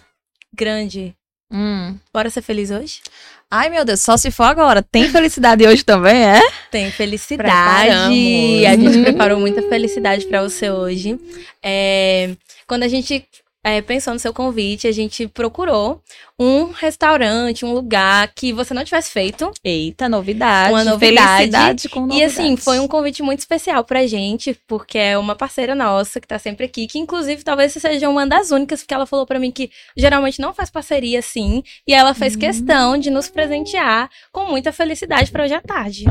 Grande. 0.54 1.16
Hum. 1.52 1.98
Bora 2.14 2.30
ser 2.30 2.42
feliz 2.42 2.72
hoje? 2.72 3.02
Ai, 3.50 3.70
meu 3.70 3.86
Deus, 3.86 4.02
só 4.02 4.18
se 4.18 4.32
for 4.32 4.44
agora. 4.46 4.82
Tem 4.82 5.08
felicidade 5.10 5.68
hoje 5.68 5.84
também, 5.84 6.26
é? 6.26 6.42
Tem 6.72 6.90
felicidade. 6.92 7.50
Preparamos. 7.52 8.66
A 8.66 8.76
gente 8.76 9.04
preparou 9.04 9.40
muita 9.40 9.62
felicidade 9.64 10.26
pra 10.26 10.42
você 10.42 10.72
hoje. 10.72 11.20
É, 11.62 12.36
quando 12.66 12.84
a 12.84 12.88
gente 12.88 13.24
é, 13.64 13.82
pensou 13.82 14.14
no 14.14 14.20
seu 14.20 14.34
convite, 14.34 14.88
a 14.88 14.92
gente 14.92 15.28
procurou 15.28 16.02
um 16.38 16.72
restaurante, 16.72 17.64
um 17.64 17.74
lugar 17.74 18.32
que 18.36 18.52
você 18.52 18.74
não 18.74 18.84
tivesse 18.84 19.12
feito. 19.12 19.52
Eita, 19.64 20.10
novidade. 20.10 20.74
Uma 20.74 20.84
novidade. 20.84 21.88
Com 21.90 22.00
E 22.02 22.08
novidades. 22.08 22.40
assim, 22.40 22.58
foi 22.58 22.80
um 22.80 22.88
convite 22.88 23.24
muito 23.24 23.40
especial 23.40 23.84
pra 23.84 24.06
gente, 24.06 24.60
porque 24.68 24.98
é 24.98 25.18
uma 25.18 25.36
parceira 25.36 25.74
nossa 25.76 26.20
que 26.20 26.28
tá 26.28 26.38
sempre 26.38 26.66
aqui, 26.66 26.88
que 26.88 27.00
inclusive 27.00 27.44
talvez 27.44 27.72
seja 27.74 28.10
uma 28.10 28.26
das 28.28 28.52
únicas, 28.52 28.82
porque 28.82 28.94
ela 28.94 29.06
falou 29.06 29.26
pra 29.26 29.40
mim 29.40 29.52
que 29.52 29.70
geralmente 29.96 30.42
não 30.42 30.54
faz 30.54 30.70
parceria 30.70 31.20
assim, 31.20 31.64
e 31.88 31.94
ela 31.94 32.14
fez 32.14 32.36
questão 32.36 32.98
de 32.98 33.10
nos 33.10 33.30
presentear 33.30 34.10
com 34.32 34.46
muita 34.46 34.72
felicidade 34.74 35.32
pra 35.32 35.44
hoje 35.46 35.54
à 35.54 35.62
tarde. 35.62 36.06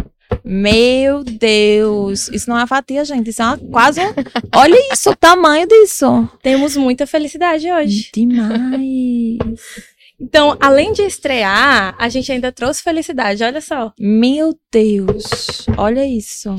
Meu 0.45 1.23
Deus. 1.25 2.29
Isso 2.29 2.49
não 2.49 2.57
é 2.57 2.61
uma 2.61 2.67
fatia, 2.67 3.05
gente. 3.05 3.31
Isso 3.31 3.43
é 3.43 3.45
uma, 3.47 3.59
quase 3.59 4.01
um... 4.01 4.13
Olha 4.55 4.93
isso, 4.93 5.11
o 5.11 5.17
tamanho 5.17 5.67
disso. 5.67 6.29
Temos 6.43 6.77
muita 6.77 7.07
felicidade 7.07 7.71
hoje. 7.71 8.11
Demais. 8.15 9.39
Então, 10.21 10.57
além 10.61 10.93
de 10.93 11.03
estrear, 11.03 11.97
a 11.99 12.09
gente 12.09 12.31
ainda 12.31 12.53
trouxe 12.53 12.83
felicidade, 12.83 13.43
olha 13.43 13.61
só. 13.61 13.93
Meu 13.99 14.57
Deus. 14.71 15.67
Olha 15.77 16.07
isso. 16.07 16.55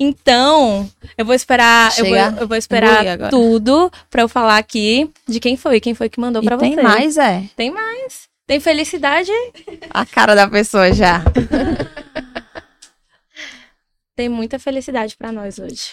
Então, 0.00 0.90
eu 1.16 1.24
vou 1.24 1.34
esperar, 1.34 1.96
eu 1.98 2.06
vou, 2.06 2.16
eu 2.16 2.48
vou 2.48 2.56
esperar 2.56 3.30
tudo 3.30 3.90
pra 4.10 4.22
eu 4.22 4.28
falar 4.28 4.56
aqui 4.56 5.08
de 5.28 5.38
quem 5.38 5.56
foi, 5.56 5.78
quem 5.80 5.94
foi 5.94 6.08
que 6.08 6.18
mandou 6.18 6.42
E 6.42 6.46
pra 6.46 6.56
tem 6.56 6.74
você. 6.74 6.82
mais, 6.82 7.16
é? 7.18 7.44
Tem 7.54 7.70
mais. 7.70 8.28
Tem 8.52 8.60
felicidade, 8.60 9.32
A 9.88 10.04
cara 10.04 10.34
da 10.34 10.46
pessoa 10.46 10.92
já. 10.92 11.22
tem 14.14 14.28
muita 14.28 14.58
felicidade 14.58 15.16
pra 15.16 15.32
nós 15.32 15.58
hoje. 15.58 15.88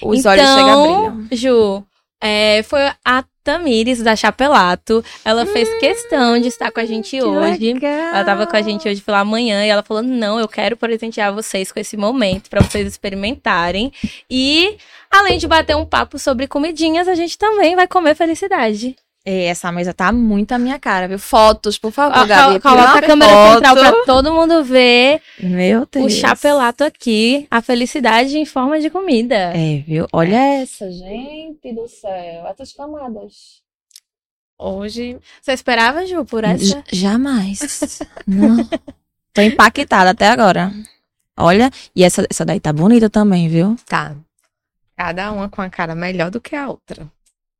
Os 0.00 0.24
olhos 0.24 0.46
chegam 0.46 0.66
a 0.66 0.72
então, 0.72 1.16
brilhar. 1.16 1.28
Ju, 1.30 1.84
é, 2.22 2.62
foi 2.62 2.90
a 3.04 3.22
Tamires 3.42 4.02
da 4.02 4.16
Chapelato. 4.16 5.04
Ela 5.26 5.44
fez 5.44 5.68
questão 5.78 6.40
de 6.40 6.48
estar 6.48 6.72
com 6.72 6.80
a 6.80 6.86
gente 6.86 7.20
hoje. 7.20 7.74
Ela 7.84 8.24
tava 8.24 8.46
com 8.46 8.56
a 8.56 8.62
gente 8.62 8.88
hoje 8.88 9.02
pela 9.02 9.22
manhã 9.22 9.62
e 9.62 9.68
ela 9.68 9.82
falou: 9.82 10.02
Não, 10.02 10.40
eu 10.40 10.48
quero 10.48 10.78
presentear 10.78 11.34
vocês 11.34 11.70
com 11.70 11.78
esse 11.78 11.98
momento 11.98 12.48
pra 12.48 12.62
vocês 12.62 12.86
experimentarem. 12.88 13.92
E, 14.30 14.78
além 15.10 15.36
de 15.36 15.46
bater 15.46 15.76
um 15.76 15.84
papo 15.84 16.18
sobre 16.18 16.46
comidinhas, 16.46 17.08
a 17.08 17.14
gente 17.14 17.36
também 17.36 17.76
vai 17.76 17.86
comer 17.86 18.14
felicidade. 18.14 18.96
Ei, 19.26 19.44
essa 19.46 19.72
mesa 19.72 19.94
tá 19.94 20.12
muito 20.12 20.52
a 20.52 20.58
minha 20.58 20.78
cara, 20.78 21.08
viu? 21.08 21.18
Fotos, 21.18 21.78
por 21.78 21.90
favor, 21.90 22.18
Ó, 22.18 22.26
Gabi. 22.26 22.60
col- 22.60 22.72
Coloca 22.72 22.98
a 22.98 23.02
câmera 23.02 23.32
foto. 23.32 23.54
central 23.54 23.74
pra 23.76 24.04
todo 24.04 24.32
mundo 24.34 24.62
ver 24.62 25.22
Meu 25.40 25.86
Deus. 25.90 26.04
o 26.06 26.10
chapelato 26.14 26.84
aqui. 26.84 27.46
A 27.50 27.62
felicidade 27.62 28.36
em 28.36 28.44
forma 28.44 28.78
de 28.78 28.90
comida. 28.90 29.34
É, 29.56 29.78
viu? 29.78 30.06
Olha 30.12 30.36
essa, 30.60 30.90
gente 30.92 31.72
do 31.72 31.88
céu. 31.88 32.46
Essas 32.48 32.74
camadas. 32.74 33.62
Hoje, 34.58 35.18
Você 35.40 35.52
esperava, 35.52 36.06
Ju, 36.06 36.24
por 36.26 36.44
essa? 36.44 36.62
J- 36.64 36.84
Jamais. 36.92 37.98
Não. 38.26 38.56
Tô 39.32 39.40
impactada 39.40 40.10
até 40.10 40.28
agora. 40.28 40.70
Olha, 41.36 41.70
e 41.96 42.04
essa, 42.04 42.26
essa 42.30 42.44
daí 42.44 42.60
tá 42.60 42.72
bonita 42.72 43.08
também, 43.10 43.48
viu? 43.48 43.74
tá. 43.86 44.14
Cada 44.96 45.32
uma 45.32 45.48
com 45.48 45.60
a 45.60 45.68
cara 45.68 45.92
melhor 45.94 46.30
do 46.30 46.40
que 46.40 46.54
a 46.54 46.68
outra. 46.68 47.10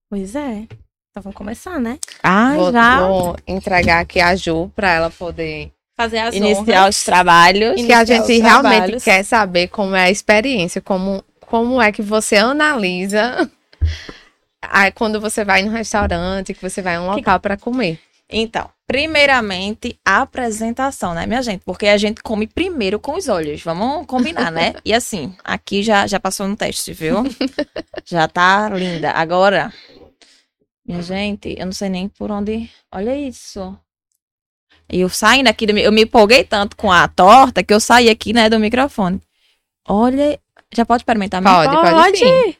Pois 0.08 0.36
é. 0.36 0.68
Então 1.14 1.22
vamos 1.22 1.36
começar, 1.36 1.78
né? 1.78 1.96
Ai, 2.24 2.56
vou, 2.56 2.72
já. 2.72 3.06
vou 3.06 3.36
entregar 3.46 4.00
aqui 4.00 4.20
a 4.20 4.34
Ju 4.34 4.68
pra 4.74 4.90
ela 4.94 5.10
poder. 5.10 5.70
Fazer 5.96 6.18
as 6.18 6.34
Iniciar 6.34 6.80
honras. 6.80 6.96
os 6.96 7.04
trabalhos. 7.04 7.74
Que 7.76 7.92
a 7.92 8.00
Iniciar 8.00 8.04
gente 8.04 8.40
realmente 8.40 8.72
trabalhos. 8.78 9.04
quer 9.04 9.22
saber 9.22 9.68
como 9.68 9.94
é 9.94 10.06
a 10.06 10.10
experiência, 10.10 10.80
como, 10.80 11.22
como 11.40 11.80
é 11.80 11.92
que 11.92 12.02
você 12.02 12.34
analisa 12.34 13.48
aí 14.60 14.90
quando 14.90 15.20
você 15.20 15.44
vai 15.44 15.62
no 15.62 15.70
restaurante, 15.70 16.52
que 16.52 16.60
você 16.60 16.82
vai 16.82 16.96
a 16.96 17.00
um 17.00 17.06
local 17.06 17.38
pra 17.38 17.56
comer. 17.56 18.00
Então, 18.28 18.68
primeiramente, 18.84 19.96
a 20.04 20.22
apresentação, 20.22 21.14
né, 21.14 21.26
minha 21.26 21.42
gente? 21.42 21.62
Porque 21.64 21.86
a 21.86 21.96
gente 21.96 22.24
come 22.24 22.48
primeiro 22.48 22.98
com 22.98 23.16
os 23.16 23.28
olhos. 23.28 23.62
Vamos 23.62 24.04
combinar, 24.08 24.50
né? 24.50 24.74
E 24.84 24.92
assim, 24.92 25.32
aqui 25.44 25.80
já, 25.80 26.08
já 26.08 26.18
passou 26.18 26.48
no 26.48 26.56
teste, 26.56 26.92
viu? 26.92 27.22
já 28.04 28.26
tá 28.26 28.68
linda. 28.70 29.12
Agora, 29.12 29.72
minha 30.86 31.02
gente, 31.02 31.54
eu 31.58 31.66
não 31.66 31.72
sei 31.72 31.88
nem 31.88 32.08
por 32.08 32.30
onde. 32.30 32.70
Olha 32.92 33.16
isso. 33.16 33.76
E 34.90 35.00
eu 35.00 35.08
saindo 35.08 35.48
aqui, 35.48 35.66
do 35.66 35.76
eu 35.76 35.92
me 35.92 36.02
empolguei 36.02 36.44
tanto 36.44 36.76
com 36.76 36.92
a 36.92 37.08
torta 37.08 37.62
que 37.62 37.72
eu 37.72 37.80
saí 37.80 38.10
aqui, 38.10 38.32
né, 38.32 38.50
do 38.50 38.58
microfone. 38.58 39.20
Olha, 39.88 40.38
já 40.74 40.84
pode 40.84 41.02
experimentar 41.02 41.40
mesmo? 41.40 41.56
Pode, 41.56 41.90
pode, 41.90 42.18
sim. 42.18 42.56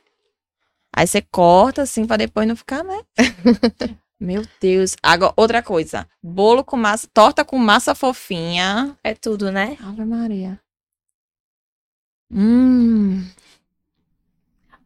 Aí 0.97 1.07
você 1.07 1.21
corta 1.21 1.83
assim 1.83 2.07
pra 2.07 2.16
depois 2.16 2.47
não 2.47 2.57
ficar, 2.57 2.85
né? 2.85 3.02
Meu 4.21 4.43
Deus. 4.61 4.97
Agora, 5.02 5.35
outra 5.37 5.62
coisa. 5.62 6.09
Bolo 6.23 6.64
com 6.64 6.76
massa, 6.76 7.09
torta 7.12 7.45
com 7.45 7.59
massa 7.59 7.95
fofinha. 7.95 8.97
É 9.02 9.12
tudo, 9.12 9.50
né? 9.50 9.76
Ave 9.81 10.04
Maria. 10.04 10.59
Hum. 12.33 13.25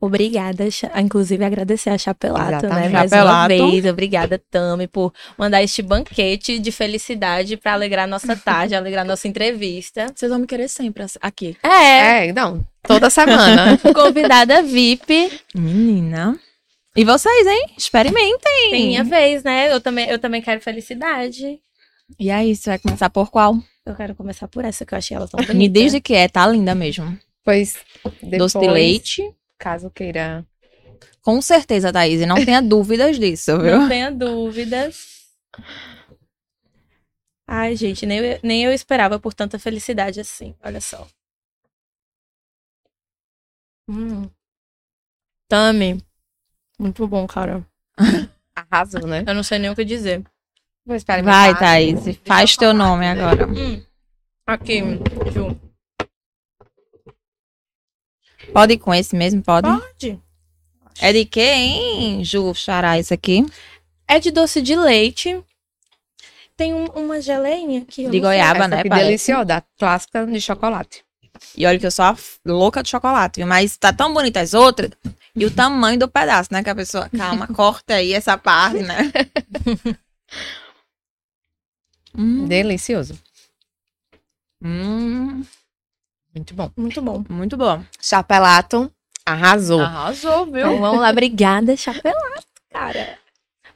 Obrigada, 0.00 0.64
inclusive 1.00 1.44
agradecer 1.44 1.90
a 1.90 1.98
Chapelato, 1.98 2.50
né? 2.50 2.58
Exatamente. 2.58 2.92
Mais 2.92 3.10
Chapelato. 3.10 3.54
uma 3.54 3.70
vez. 3.70 3.84
Obrigada, 3.86 4.42
Tami, 4.50 4.86
por 4.86 5.12
mandar 5.36 5.62
este 5.62 5.82
banquete 5.82 6.58
de 6.58 6.70
felicidade 6.70 7.56
pra 7.56 7.72
alegrar 7.72 8.06
nossa 8.06 8.36
tarde, 8.36 8.74
alegrar 8.76 9.04
nossa 9.04 9.26
entrevista. 9.26 10.06
Vocês 10.14 10.30
vão 10.30 10.40
me 10.40 10.46
querer 10.46 10.68
sempre 10.68 11.04
aqui. 11.20 11.56
É, 11.64 12.28
É, 12.28 12.32
não, 12.32 12.64
toda 12.82 13.10
semana. 13.10 13.76
convidada 13.92 14.62
VIP. 14.62 15.40
Menina. 15.54 16.38
E 16.96 17.04
vocês, 17.04 17.46
hein? 17.46 17.66
Experimentem. 17.76 18.70
Tem 18.70 18.86
minha 18.88 19.04
vez, 19.04 19.42
né? 19.42 19.72
Eu 19.72 19.80
também, 19.80 20.08
eu 20.08 20.18
também 20.18 20.40
quero 20.42 20.60
felicidade. 20.60 21.58
E 22.18 22.30
aí, 22.30 22.54
você 22.54 22.70
vai 22.70 22.78
começar 22.78 23.10
por 23.10 23.30
qual? 23.30 23.56
Eu 23.84 23.94
quero 23.94 24.14
começar 24.14 24.48
por 24.48 24.64
essa, 24.64 24.84
que 24.84 24.94
eu 24.94 24.98
achei 24.98 25.16
ela 25.16 25.26
tão 25.28 25.38
bonita. 25.38 25.54
Me 25.54 25.68
diz 25.68 25.92
de 25.92 26.00
que 26.00 26.14
é, 26.14 26.28
tá 26.28 26.46
linda 26.46 26.74
mesmo. 26.74 27.16
Pois, 27.44 27.76
depois, 28.04 28.38
Doce 28.38 28.58
de 28.58 28.68
leite. 28.68 29.22
Caso 29.58 29.90
queira. 29.90 30.46
Com 31.22 31.42
certeza, 31.42 31.92
Thaís. 31.92 32.20
E 32.20 32.26
não 32.26 32.44
tenha 32.44 32.62
dúvidas 32.62 33.18
disso, 33.18 33.58
viu? 33.58 33.78
Não 33.80 33.88
tenha 33.88 34.10
dúvidas. 34.10 35.18
Ai, 37.46 37.74
gente, 37.76 38.04
nem 38.06 38.18
eu, 38.18 38.40
nem 38.42 38.64
eu 38.64 38.72
esperava 38.72 39.18
por 39.18 39.34
tanta 39.34 39.58
felicidade 39.58 40.20
assim. 40.20 40.54
Olha 40.62 40.80
só. 40.80 41.06
Hum. 43.88 44.28
Tami. 45.48 46.04
Muito 46.78 47.06
bom, 47.08 47.26
cara. 47.26 47.66
Arrasou, 48.54 49.06
né? 49.06 49.24
Eu 49.26 49.34
não 49.34 49.42
sei 49.42 49.58
nem 49.58 49.70
o 49.70 49.74
que 49.74 49.84
dizer. 49.84 50.22
Vai, 51.24 51.58
Thaís. 51.58 52.00
Faz 52.24 52.56
teu 52.56 52.72
nome 52.72 53.06
agora. 53.06 53.46
Hum. 53.46 53.82
Aqui, 54.46 54.80
Ju. 55.32 55.67
Pode 58.52 58.74
ir 58.74 58.78
com 58.78 58.92
esse 58.94 59.14
mesmo? 59.16 59.42
Pode? 59.42 59.68
Pode. 59.68 60.18
É 61.00 61.12
de 61.12 61.24
quê, 61.24 61.40
hein, 61.52 62.24
Ju 62.24 62.52
Xará, 62.54 62.98
isso 62.98 63.14
aqui? 63.14 63.44
É 64.06 64.18
de 64.18 64.30
doce 64.30 64.60
de 64.60 64.74
leite. 64.74 65.40
Tem 66.56 66.74
um- 66.74 66.86
uma 66.86 67.20
geleinha 67.20 67.82
aqui. 67.82 68.02
eu 68.04 68.10
De 68.10 68.18
goiaba, 68.18 68.66
né? 68.66 68.82
parece. 68.82 69.04
deliciosa, 69.06 69.62
clássica 69.78 70.26
de 70.26 70.40
chocolate. 70.40 71.04
E 71.56 71.64
olha 71.66 71.78
que 71.78 71.86
eu 71.86 71.90
sou 71.90 72.04
louca 72.44 72.82
de 72.82 72.88
chocolate, 72.88 73.36
viu? 73.38 73.46
Mas 73.46 73.76
tá 73.76 73.92
tão 73.92 74.12
bonita 74.12 74.40
as 74.40 74.54
outras. 74.54 74.90
E 75.36 75.44
o 75.44 75.54
tamanho 75.54 75.96
do 75.96 76.08
pedaço, 76.08 76.48
né? 76.52 76.64
Que 76.64 76.70
a 76.70 76.74
pessoa, 76.74 77.08
calma, 77.10 77.46
corta 77.54 77.94
aí 77.94 78.12
essa 78.12 78.36
parte, 78.36 78.82
né? 78.82 79.12
hum, 82.16 82.46
Delicioso. 82.46 83.16
hum, 84.60 85.44
Muito 86.34 86.54
bom. 86.54 86.70
Muito 86.76 87.02
bom. 87.02 87.24
muito 87.28 87.56
bom. 87.56 87.82
Chapelato, 88.00 88.90
arrasou. 89.26 89.80
Arrasou, 89.80 90.46
viu? 90.46 90.58
Então 90.58 90.78
vamos 90.80 91.00
lá, 91.00 91.10
obrigada, 91.10 91.76
Chapelato, 91.76 92.44
cara. 92.72 93.18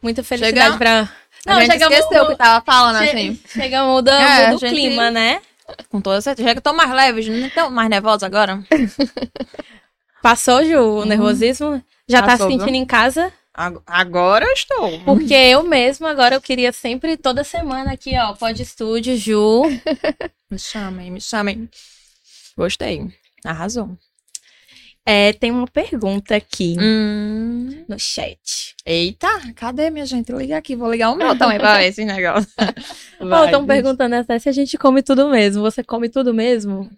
Muita 0.03 0.23
felicidade 0.23 0.73
Chega- 0.73 0.79
pra. 0.79 1.09
a 1.47 1.61
gente 1.65 1.77
esqueceu 1.77 2.25
o 2.25 2.29
que 2.29 2.37
tava 2.37 2.65
falando, 2.65 2.99
Che- 2.99 3.11
assim. 3.11 3.41
Chegamos 3.49 4.03
do, 4.03 4.11
É, 4.11 4.51
do 4.51 4.59
gente- 4.59 4.71
clima, 4.71 5.11
né? 5.11 5.41
Com 5.89 6.01
toda 6.01 6.21
certeza. 6.21 6.49
Já 6.49 6.55
que 6.55 6.59
eu 6.59 6.63
tô 6.63 6.73
mais 6.73 6.91
leve, 6.91 7.31
não 7.31 7.49
tô 7.51 7.71
mais 7.71 7.89
nervosa 7.89 8.27
agora. 8.27 8.63
Passou, 10.23 10.65
Ju, 10.65 10.79
o 11.01 11.05
nervosismo? 11.05 11.83
Já 12.09 12.21
tá 12.21 12.29
Passou, 12.29 12.47
se 12.47 12.53
sentindo 12.53 12.73
viu? 12.73 12.83
em 12.83 12.85
casa? 12.85 13.33
Ag- 13.55 13.81
Agora 13.87 14.45
eu 14.47 14.53
estou. 14.53 15.01
Porque 15.01 15.35
eu 15.35 15.63
mesma, 15.63 16.11
agora 16.11 16.35
eu 16.35 16.41
queria 16.41 16.73
sempre, 16.73 17.17
toda 17.17 17.45
semana 17.45 17.93
aqui, 17.93 18.17
ó, 18.17 18.33
pode 18.35 18.63
estúdio, 18.63 19.17
Ju. 19.17 19.63
Me 20.51 20.59
chamem, 20.59 21.11
me 21.11 21.21
chamem. 21.21 21.69
Gostei. 22.57 23.09
Arrasou. 23.45 23.97
É, 25.05 25.33
tem 25.33 25.51
uma 25.51 25.67
pergunta 25.67 26.37
aqui 26.37 26.77
Hum. 26.81 27.85
no 27.89 27.99
chat. 27.99 28.77
Eita, 28.87 29.29
cadê, 29.57 29.91
minha 29.91 30.07
gente? 30.07 30.31
Liga 30.31 30.57
aqui, 30.57 30.77
vou 30.77 30.89
ligar 30.89 31.11
o 31.11 31.17
meu 31.17 31.37
também 31.37 31.59
pra 31.59 31.79
ver 31.79 31.87
esse 31.87 32.05
negócio. 32.05 32.49
Estão 33.45 33.67
perguntando 33.67 34.15
até 34.15 34.39
se 34.39 34.49
a 34.49 34.53
gente 34.53 34.79
come 34.79 35.03
tudo 35.03 35.29
mesmo. 35.29 35.61
Você 35.63 35.83
come 35.83 36.09
tudo 36.09 36.33
mesmo? 36.33 36.89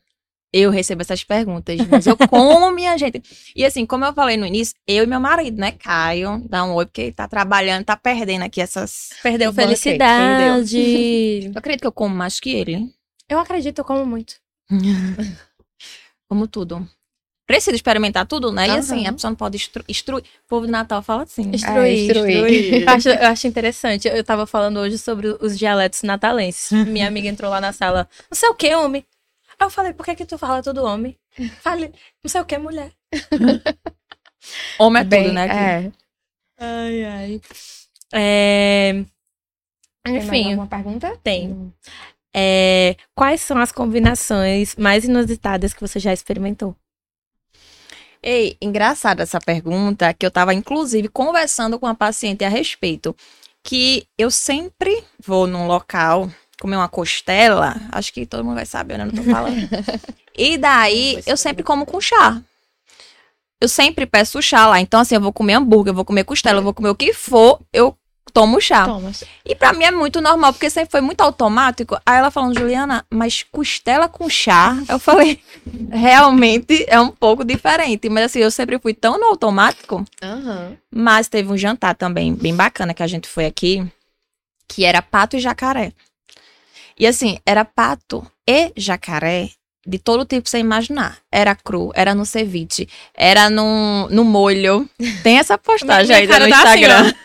Eu 0.52 0.70
recebo 0.70 1.00
essas 1.00 1.24
perguntas, 1.24 1.76
mas 1.90 2.06
eu 2.06 2.16
como, 2.28 2.70
minha 2.70 2.96
gente. 2.98 3.20
E 3.56 3.64
assim, 3.64 3.84
como 3.86 4.04
eu 4.04 4.12
falei 4.12 4.36
no 4.36 4.46
início, 4.46 4.76
eu 4.86 5.02
e 5.02 5.06
meu 5.06 5.18
marido, 5.18 5.58
né, 5.58 5.72
Caio, 5.72 6.44
dá 6.48 6.62
um 6.62 6.74
oi, 6.74 6.86
porque 6.86 7.00
ele 7.00 7.12
tá 7.12 7.26
trabalhando, 7.26 7.84
tá 7.86 7.96
perdendo 7.96 8.42
aqui 8.44 8.60
essas... 8.60 9.08
Perdeu 9.22 9.52
felicidade. 9.52 10.78
Eu 11.52 11.58
acredito 11.58 11.80
que 11.80 11.86
eu 11.86 11.92
como 11.92 12.14
mais 12.14 12.38
que 12.38 12.50
ele. 12.50 12.88
eu 13.28 13.38
acredito, 13.40 13.78
eu 13.78 13.84
como 13.84 14.04
muito. 14.06 14.34
Como 16.28 16.48
tudo. 16.48 16.86
Preciso 17.46 17.76
experimentar 17.76 18.26
tudo, 18.26 18.50
né? 18.50 18.66
E 18.66 18.70
assim, 18.70 19.06
a 19.06 19.12
pessoa 19.12 19.30
não 19.30 19.36
pode 19.36 19.56
instru- 19.56 19.84
instruir. 19.86 20.24
O 20.44 20.48
povo 20.48 20.66
do 20.66 20.72
Natal 20.72 21.02
fala 21.02 21.24
assim. 21.24 21.50
Instruir, 21.52 22.10
instruir. 22.10 22.82
Eu 22.88 22.94
acho, 22.94 23.08
eu 23.10 23.28
acho 23.28 23.46
interessante. 23.46 24.08
Eu 24.08 24.24
tava 24.24 24.46
falando 24.46 24.78
hoje 24.78 24.96
sobre 24.96 25.28
os 25.40 25.58
dialetos 25.58 26.02
natalenses. 26.02 26.72
Minha 26.88 27.06
amiga 27.06 27.28
entrou 27.28 27.50
lá 27.50 27.60
na 27.60 27.72
sala. 27.72 28.08
Não 28.30 28.34
sei 28.36 28.48
o 28.48 28.54
que, 28.54 28.74
homem. 28.74 29.04
Aí 29.58 29.66
eu 29.66 29.70
falei, 29.70 29.92
por 29.92 30.06
que 30.06 30.14
que 30.16 30.24
tu 30.26 30.38
fala 30.38 30.62
tudo 30.62 30.84
homem? 30.84 31.16
Falei, 31.60 31.92
não 32.22 32.30
sei 32.30 32.40
o 32.40 32.44
que, 32.46 32.56
mulher. 32.56 32.90
Homem 34.80 35.02
é 35.02 35.04
Bem, 35.04 35.22
tudo, 35.24 35.34
né? 35.34 35.44
aqui. 35.44 35.54
É. 35.54 35.92
Ai, 36.58 37.04
ai. 37.04 37.40
É... 38.12 39.04
Tem 40.02 40.16
Enfim, 40.16 40.44
alguma 40.50 40.66
pergunta? 40.66 41.16
tem. 41.22 41.72
É, 42.34 42.96
Quais 43.14 43.40
são 43.40 43.58
as 43.58 43.70
combinações 43.70 44.74
mais 44.74 45.04
inusitadas 45.04 45.72
que 45.72 45.80
você 45.80 46.00
já 46.00 46.12
experimentou? 46.12 46.74
Ei, 48.20 48.56
engraçada 48.60 49.22
essa 49.22 49.38
pergunta, 49.38 50.12
que 50.12 50.26
eu 50.26 50.30
tava 50.30 50.52
inclusive 50.52 51.08
conversando 51.08 51.78
com 51.78 51.86
a 51.86 51.94
paciente 51.94 52.44
a 52.44 52.48
respeito. 52.48 53.14
Que 53.62 54.06
eu 54.18 54.30
sempre 54.30 55.02
vou 55.24 55.46
num 55.46 55.66
local 55.66 56.28
comer 56.60 56.76
uma 56.76 56.88
costela, 56.88 57.76
acho 57.92 58.12
que 58.12 58.26
todo 58.26 58.44
mundo 58.44 58.56
vai 58.56 58.66
saber, 58.66 58.98
né? 58.98 59.04
Não 59.04 59.12
tô 59.12 59.22
falando. 59.30 59.68
e 60.36 60.56
daí, 60.56 61.22
eu 61.26 61.36
sempre 61.36 61.62
como 61.62 61.86
com 61.86 62.00
chá. 62.00 62.42
Eu 63.60 63.68
sempre 63.68 64.06
peço 64.06 64.42
chá 64.42 64.66
lá. 64.66 64.80
Então, 64.80 65.00
assim, 65.00 65.14
eu 65.14 65.20
vou 65.20 65.32
comer 65.32 65.54
hambúrguer, 65.54 65.90
eu 65.90 65.94
vou 65.94 66.04
comer 66.04 66.24
costela, 66.24 66.58
eu 66.58 66.62
vou 66.62 66.74
comer 66.74 66.88
o 66.90 66.94
que 66.94 67.12
for, 67.12 67.60
eu 67.72 67.96
tomo 68.34 68.60
chá. 68.60 68.84
Toma. 68.84 69.12
E 69.46 69.54
pra 69.54 69.72
mim 69.72 69.84
é 69.84 69.90
muito 69.92 70.20
normal, 70.20 70.52
porque 70.52 70.68
sempre 70.68 70.90
foi 70.90 71.00
muito 71.00 71.20
automático. 71.20 71.96
Aí 72.04 72.18
ela 72.18 72.32
falando, 72.32 72.58
Juliana, 72.58 73.06
mas 73.08 73.44
costela 73.44 74.08
com 74.08 74.28
chá? 74.28 74.76
Eu 74.88 74.98
falei, 74.98 75.40
realmente 75.90 76.84
é 76.88 77.00
um 77.00 77.10
pouco 77.10 77.44
diferente. 77.44 78.08
Mas 78.08 78.24
assim, 78.24 78.40
eu 78.40 78.50
sempre 78.50 78.78
fui 78.80 78.92
tão 78.92 79.18
no 79.18 79.26
automático. 79.26 80.04
Aham. 80.20 80.76
Mas 80.92 81.28
teve 81.28 81.50
um 81.50 81.56
jantar 81.56 81.94
também 81.94 82.34
bem 82.34 82.54
bacana 82.54 82.92
que 82.92 83.02
a 83.02 83.06
gente 83.06 83.28
foi 83.28 83.46
aqui, 83.46 83.86
que 84.68 84.84
era 84.84 85.00
pato 85.00 85.36
e 85.36 85.40
jacaré. 85.40 85.92
E 86.98 87.06
assim, 87.06 87.38
era 87.46 87.64
pato 87.64 88.26
e 88.46 88.72
jacaré 88.76 89.50
de 89.86 89.98
todo 89.98 90.24
tipo 90.24 90.48
você 90.48 90.58
imaginar. 90.58 91.18
Era 91.30 91.54
cru, 91.54 91.92
era 91.94 92.14
no 92.14 92.26
ceviche, 92.26 92.88
era 93.14 93.48
no, 93.48 94.08
no 94.10 94.24
molho. 94.24 94.88
Tem 95.22 95.38
essa 95.38 95.56
postagem 95.58 96.16
ainda 96.16 96.32
cara 96.32 96.44
no 96.46 96.50
tá 96.50 96.62
assim, 96.62 96.80
Instagram. 96.80 97.14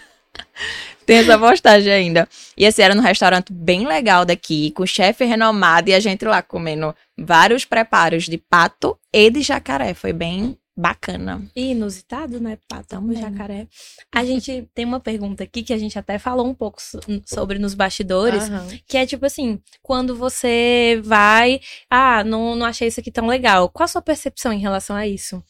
Tem 1.10 1.17
essa 1.17 1.39
postagem 1.39 1.91
ainda. 1.91 2.30
E 2.56 2.65
assim, 2.67 2.82
era 2.84 2.93
num 2.93 3.02
restaurante 3.02 3.52
bem 3.52 3.88
legal 3.88 4.26
daqui, 4.26 4.69
com 4.72 4.86
chefe 4.86 5.26
renomado, 5.26 5.89
e 5.89 5.93
a 5.95 6.00
gente 6.00 6.24
lá 6.24 6.41
comendo 6.41 6.93
vários 7.17 7.65
preparos 7.65 8.26
de 8.26 8.38
pato 8.38 8.95
e 9.12 9.30
de 9.32 9.41
jacaré. 9.41 9.93
Foi 9.95 10.13
bem 10.13 10.56
bacana. 10.78 11.41
E 11.56 11.72
inusitado, 11.72 12.39
né? 12.39 12.58
Pato 12.67 12.88
Também. 12.89 13.19
jacaré. 13.19 13.67
A 14.15 14.24
gente 14.24 14.69
tem 14.74 14.86
uma 14.86 15.00
pergunta 15.00 15.43
aqui 15.43 15.62
que 15.63 15.74
a 15.74 15.78
gente 15.78 15.98
até 16.00 16.17
falou 16.17 16.48
um 16.48 16.54
pouco 16.54 16.82
so- 16.82 17.00
sobre 17.26 17.60
nos 17.60 17.74
bastidores. 17.74 18.43
Aham. 18.43 18.67
Que 18.88 18.95
é 18.98 19.06
tipo 19.06 19.26
assim, 19.26 19.60
quando 19.82 20.15
você 20.15 21.02
vai, 21.04 21.60
ah, 21.89 22.24
não, 22.24 22.56
não 22.56 22.65
achei 22.65 22.88
isso 22.88 23.00
aqui 23.00 23.12
tão 23.12 23.28
legal. 23.28 23.67
Qual 23.69 23.84
a 23.84 23.88
sua 23.88 24.02
percepção 24.02 24.54
em 24.54 24.60
relação 24.60 24.95
a 24.95 25.06
isso? 25.08 25.43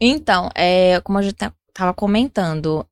Então, 0.00 0.50
é, 0.54 1.00
como 1.02 1.18
a 1.18 1.22
gente 1.22 1.34
ta- 1.34 1.52
tava 1.72 1.94
comentando, 1.94 2.84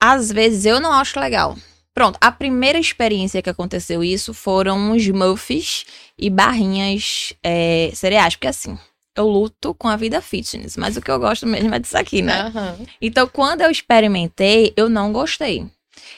às 0.00 0.30
vezes 0.30 0.64
eu 0.64 0.80
não 0.80 0.92
acho 0.92 1.18
legal. 1.18 1.56
Pronto, 1.94 2.16
a 2.20 2.30
primeira 2.30 2.78
experiência 2.78 3.42
que 3.42 3.50
aconteceu 3.50 4.04
isso 4.04 4.32
foram 4.32 4.92
os 4.92 5.06
muffs 5.08 5.84
e 6.16 6.30
barrinhas 6.30 7.32
é, 7.42 7.90
cereais, 7.92 8.36
porque 8.36 8.46
assim, 8.46 8.78
eu 9.16 9.26
luto 9.26 9.74
com 9.74 9.88
a 9.88 9.96
vida 9.96 10.22
fitness, 10.22 10.76
mas 10.76 10.96
o 10.96 11.00
que 11.00 11.10
eu 11.10 11.18
gosto 11.18 11.44
mesmo 11.46 11.74
é 11.74 11.78
disso 11.78 11.98
aqui, 11.98 12.22
né? 12.22 12.42
Aham. 12.42 12.78
Então, 13.02 13.26
quando 13.26 13.62
eu 13.62 13.70
experimentei, 13.70 14.72
eu 14.76 14.88
não 14.88 15.12
gostei. 15.12 15.66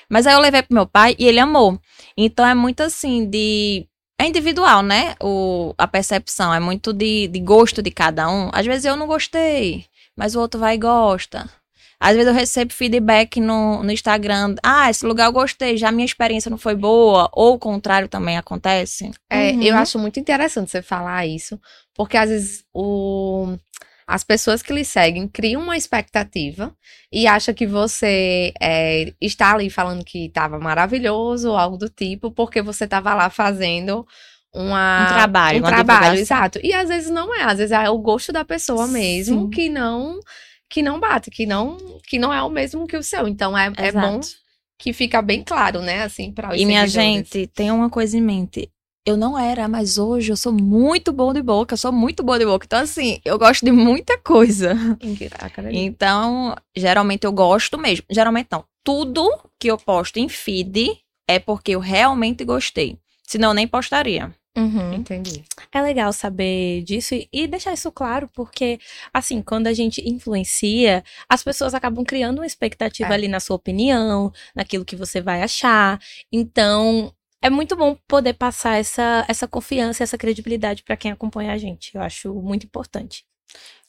Mas 0.09 0.27
aí 0.27 0.35
eu 0.35 0.41
levei 0.41 0.63
pro 0.63 0.75
meu 0.75 0.87
pai 0.87 1.17
e 1.19 1.27
ele 1.27 1.39
amou. 1.39 1.81
Então 2.17 2.47
é 2.47 2.55
muito 2.55 2.83
assim 2.83 3.29
de. 3.29 3.87
É 4.21 4.27
individual, 4.27 4.83
né? 4.83 5.15
O, 5.23 5.75
a 5.79 5.89
percepção. 5.89 6.53
É 6.53 6.61
muito 6.61 6.93
de, 6.93 7.27
de 7.29 7.41
gosto 7.41 7.81
de 7.83 7.91
cada 7.91 8.29
um. 8.29 8.51
Às 8.53 8.67
vezes 8.67 8.85
eu 8.85 8.97
não 8.97 9.07
gostei, 9.07 9.87
mas 10.15 10.35
o 10.35 10.41
outro 10.41 10.61
vai 10.61 10.75
e 10.75 10.79
gosta. 10.79 11.49
Às 12.01 12.13
vezes 12.17 12.29
eu 12.29 12.35
recebo 12.35 12.73
feedback 12.73 13.41
no, 13.41 13.83
no 13.83 13.93
Instagram. 13.93 14.55
Ah, 14.63 14.89
esse 14.91 15.05
lugar 15.07 15.27
eu 15.27 15.33
gostei, 15.33 15.77
já 15.77 15.89
a 15.91 15.93
minha 15.93 16.07
experiência 16.07 16.51
não 16.51 16.57
foi 16.59 16.75
boa. 16.75 17.29
Ou 17.33 17.55
o 17.55 17.59
contrário 17.59 18.09
também 18.09 18.39
acontece. 18.39 19.11
É, 19.31 19.53
Uhum. 19.53 19.63
eu 19.63 19.77
acho 19.77 19.99
muito 19.99 20.19
interessante 20.19 20.71
você 20.71 20.83
falar 20.83 21.27
isso, 21.27 21.61
porque 21.95 22.17
às 22.17 22.31
vezes 22.31 22.65
o, 22.73 23.55
as 24.07 24.25
pessoas 24.25 24.63
que 24.63 24.73
lhe 24.73 24.85
seguem 24.85 25.29
criam 25.29 25.63
uma 25.63 25.77
expectativa 25.77 26.75
e 27.13 27.27
acham 27.27 27.55
que 27.55 27.67
você 27.67 28.53
é, 28.61 29.13
está 29.21 29.53
ali 29.55 29.71
falando 29.71 30.05
que 30.05 30.27
estava 30.27 30.59
maravilhoso 30.59 31.51
ou 31.51 31.57
algo 31.57 31.77
do 31.77 31.89
tipo, 31.89 32.31
porque 32.31 32.63
você 32.63 32.85
estava 32.85 33.15
lá 33.15 33.31
fazendo 33.31 34.07
uma, 34.53 35.03
Um 35.05 35.07
trabalho, 35.07 35.59
um 35.59 35.63
uma 35.63 35.73
trabalho, 35.73 36.17
divulgação. 36.17 36.17
exato. 36.17 36.61
E 36.63 36.73
às 36.73 36.89
vezes 36.89 37.11
não 37.11 37.35
é, 37.35 37.45
às 37.45 37.59
vezes 37.59 37.73
é 37.73 37.89
o 37.91 37.99
gosto 37.99 38.33
da 38.33 38.45
pessoa 38.45 38.87
mesmo 38.89 39.43
Sim. 39.43 39.51
que 39.51 39.69
não 39.69 40.19
que 40.71 40.83
não 40.83 41.01
bate, 41.01 41.31
que 41.31 41.45
não 41.45 41.77
que 42.07 42.19
não 42.19 42.33
é 42.33 42.43
o 42.43 42.49
mesmo 42.49 42.87
que 42.87 42.97
o 42.97 43.03
seu. 43.03 43.27
Então 43.27 43.59
é, 43.59 43.73
é 43.77 43.93
bom 43.93 44.21
que 44.79 44.93
fica 44.93 45.21
bem 45.21 45.43
claro, 45.43 45.83
né, 45.83 46.05
assim, 46.05 46.33
para 46.33 46.57
E 46.57 46.65
minha 46.65 46.87
gente, 46.87 47.47
tem 47.49 47.71
uma 47.71 47.91
coisa 47.91 48.17
em 48.17 48.23
mente. 48.23 48.71
Eu 49.05 49.17
não 49.17 49.39
era, 49.39 49.67
mas 49.67 49.99
hoje 49.99 50.31
eu 50.31 50.37
sou 50.37 50.53
muito 50.53 51.13
bom 51.13 51.33
de 51.33 51.43
boca, 51.43 51.75
eu 51.75 51.79
sou 51.79 51.91
muito 51.91 52.23
boa 52.23 52.39
de 52.39 52.45
boca. 52.45 52.67
Então, 52.67 52.79
assim, 52.79 53.19
eu 53.25 53.39
gosto 53.39 53.65
de 53.65 53.73
muita 53.73 54.19
coisa. 54.19 54.77
Acredito. 55.39 55.79
Então, 55.79 56.55
geralmente 56.77 57.25
eu 57.25 57.33
gosto 57.33 57.79
mesmo. 57.79 58.05
Geralmente 58.11 58.49
não. 58.53 58.65
Tudo 58.85 59.27
que 59.59 59.69
eu 59.69 59.79
posto 59.79 60.19
em 60.19 60.29
feed 60.29 60.99
é 61.27 61.39
porque 61.39 61.73
eu 61.73 61.81
realmente 61.81 62.45
gostei. 62.45 62.99
Senão 63.27 63.51
eu 63.51 63.55
nem 63.55 63.67
postaria. 63.67 64.35
Uhum. 64.57 64.95
Entendi. 64.95 65.45
É 65.73 65.81
legal 65.81 66.13
saber 66.13 66.83
disso 66.83 67.15
e, 67.15 67.29
e 67.33 67.47
deixar 67.47 67.73
isso 67.73 67.91
claro, 67.93 68.29
porque, 68.35 68.81
assim, 69.15 69.41
quando 69.43 69.69
a 69.69 69.73
gente 69.73 70.01
influencia, 70.09 71.05
as 71.29 71.43
pessoas 71.43 71.73
acabam 71.73 72.05
criando 72.05 72.39
uma 72.39 72.47
expectativa 72.47 73.11
É. 73.11 73.15
ali 73.15 73.29
na 73.29 73.39
sua 73.39 73.57
opinião, 73.57 74.33
naquilo 74.55 74.85
que 74.85 74.97
você 74.97 75.21
vai 75.21 75.43
achar. 75.43 76.01
Então, 76.33 77.15
é 77.41 77.49
muito 77.49 77.77
bom 77.77 77.97
poder 78.09 78.35
passar 78.35 78.77
essa, 78.79 79.25
essa 79.29 79.47
confiança, 79.47 80.03
essa 80.03 80.19
credibilidade 80.19 80.83
para 80.83 80.97
quem 80.97 81.13
acompanha 81.13 81.53
a 81.53 81.59
gente. 81.59 81.95
Eu 81.95 82.03
acho 82.03 82.35
muito 82.35 82.67
importante. 82.67 83.25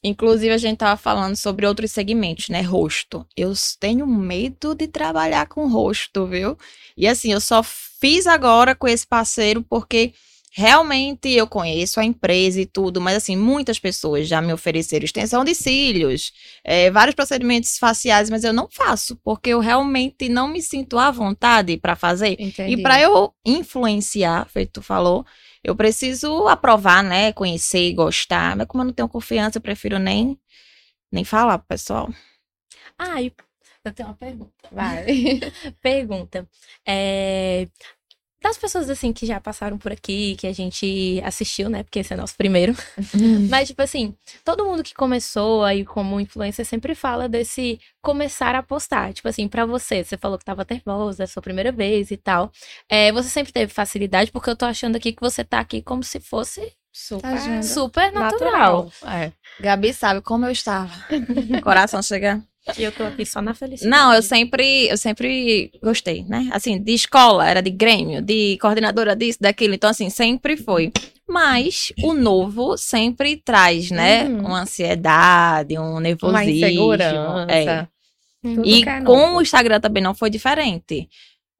Inclusive, 0.04 0.52
a 0.54 0.58
gente 0.58 0.78
tava 0.78 0.98
falando 0.98 1.36
sobre 1.36 1.66
outros 1.68 1.92
segmentos, 1.92 2.50
né? 2.50 2.62
Rosto. 2.62 3.26
Eu 3.38 3.54
tenho 3.80 4.08
medo 4.08 4.74
de 4.74 4.88
trabalhar 4.88 5.48
com 5.48 5.68
rosto, 5.68 6.26
viu? 6.26 6.58
E 6.98 7.08
assim, 7.08 7.32
eu 7.32 7.42
só 7.42 7.62
fiz 7.64 8.26
agora 8.26 8.74
com 8.76 8.88
esse 8.88 9.06
parceiro 9.06 9.64
porque 9.70 10.14
realmente 10.54 11.30
eu 11.30 11.48
conheço 11.48 12.00
a 12.00 12.04
empresa 12.04 12.60
e 12.60 12.66
tudo, 12.66 13.00
mas 13.00 13.16
assim, 13.16 13.38
muitas 13.38 13.80
pessoas 13.80 14.28
já 14.28 14.42
me 14.42 14.52
ofereceram 14.52 15.06
extensão 15.06 15.46
de 15.46 15.56
cílios, 15.56 16.34
é, 16.64 16.92
vários 16.92 17.16
procedimentos 17.16 17.78
faciais, 17.78 18.30
mas 18.30 18.44
eu 18.44 18.52
não 18.52 18.68
faço, 18.70 19.16
porque 19.24 19.52
eu 19.52 19.60
realmente 19.60 20.28
não 20.28 20.50
me 20.50 20.62
sinto 20.62 21.00
à 21.00 21.10
vontade 21.10 21.78
para 21.78 21.96
fazer. 21.96 22.36
Entendi. 22.38 22.74
E 22.74 22.82
para 22.82 23.02
eu 23.02 23.34
influenciar, 23.46 24.48
feito 24.50 24.74
tu 24.74 24.82
falou, 24.82 25.26
eu 25.64 25.76
preciso 25.76 26.48
aprovar, 26.48 27.04
né? 27.04 27.32
Conhecer 27.32 27.88
e 27.88 27.94
gostar. 27.94 28.56
Mas 28.56 28.68
como 28.68 28.82
eu 28.82 28.88
não 28.88 28.94
tenho 28.94 29.08
confiança, 29.08 29.58
eu 29.58 29.62
prefiro 29.62 30.00
nem, 30.00 30.38
nem 31.12 31.24
falar 31.24 31.60
pro 31.60 31.68
pessoal. 31.68 32.10
Ah, 32.98 33.22
eu 33.22 33.32
tenho 33.94 34.10
uma 34.10 34.16
pergunta. 34.16 34.52
Vai. 34.72 35.06
Pergunta. 35.82 36.48
É, 36.86 37.68
Das 38.42 38.58
pessoas, 38.58 38.90
assim, 38.90 39.14
que 39.14 39.26
já 39.26 39.40
passaram 39.40 39.78
por 39.78 39.92
aqui, 39.92 40.36
que 40.36 40.48
a 40.48 40.54
gente 40.54 41.22
assistiu, 41.24 41.70
né? 41.70 41.84
Porque 41.84 42.00
esse 42.00 42.12
é 42.14 42.18
nosso 42.18 42.36
primeiro. 42.36 42.76
Mas, 43.50 43.68
tipo 43.68 43.82
assim, 43.82 44.16
todo 44.44 44.66
mundo 44.66 44.84
que 44.84 44.96
começou 44.96 45.64
aí 45.64 45.86
como 45.86 46.20
influencer 46.20 46.66
sempre 46.66 46.96
fala 46.96 47.30
desse 47.30 47.80
começar 48.02 48.56
a 48.56 48.64
postar. 48.64 49.14
Tipo 49.14 49.28
assim, 49.28 49.48
pra 49.48 49.66
você, 49.66 50.04
você 50.04 50.18
falou 50.18 50.40
que 50.40 50.46
tava 50.46 50.66
nervosa, 50.70 51.24
é 51.24 51.28
sua 51.28 51.42
primeira 51.42 51.72
vez 51.72 52.10
e 52.10 52.18
tal. 52.18 52.52
É, 52.90 53.12
você 53.12 53.30
sempre 53.30 53.54
teve 53.54 53.72
facilidade, 53.72 54.32
porque 54.32 54.50
eu 54.50 54.56
tô 54.56 54.66
achando 54.66 54.96
aqui 54.96 55.14
que 55.14 55.22
você 55.22 55.44
tá 55.44 55.60
aqui 55.60 55.82
como 55.82 56.04
se 56.04 56.20
fosse 56.20 56.74
Super. 56.94 57.22
Tá 57.22 57.64
super 57.64 58.12
natural. 58.12 58.92
É. 59.06 59.32
Gabi 59.62 59.94
sabe 59.94 60.22
como 60.22 60.46
eu 60.46 60.52
estava. 60.52 60.92
Coração 61.64 62.02
chega. 62.02 62.44
E 62.78 62.84
eu 62.84 62.92
tô 62.92 63.04
aqui 63.04 63.26
só 63.26 63.42
na 63.42 63.54
felicidade. 63.56 63.90
Não, 63.90 64.14
eu 64.14 64.22
sempre, 64.22 64.88
eu 64.88 64.98
sempre 64.98 65.72
gostei, 65.82 66.24
né? 66.26 66.48
Assim, 66.52 66.82
de 66.82 66.94
escola, 66.94 67.48
era 67.50 67.62
de 67.62 67.72
grêmio, 67.72 68.22
de 68.22 68.58
coordenadora 68.62 69.16
disso, 69.16 69.40
daquilo. 69.42 69.74
Então, 69.74 69.90
assim, 69.90 70.10
sempre 70.10 70.56
foi. 70.56 70.92
Mas 71.28 71.92
o 72.04 72.14
novo 72.14 72.78
sempre 72.78 73.38
traz, 73.38 73.90
né? 73.90 74.26
Uhum. 74.26 74.46
Uma 74.46 74.62
ansiedade, 74.62 75.78
um 75.80 76.00
nervosismo. 76.00 76.30
Uma 76.38 76.46
insegurança. 76.46 77.52
É. 77.52 77.88
Tudo 78.44 78.66
E 78.66 78.82
é 78.84 79.02
com 79.02 79.18
novo. 79.18 79.38
o 79.38 79.42
Instagram 79.42 79.80
também 79.80 80.02
não 80.04 80.14
foi 80.16 80.30
diferente. 80.30 81.08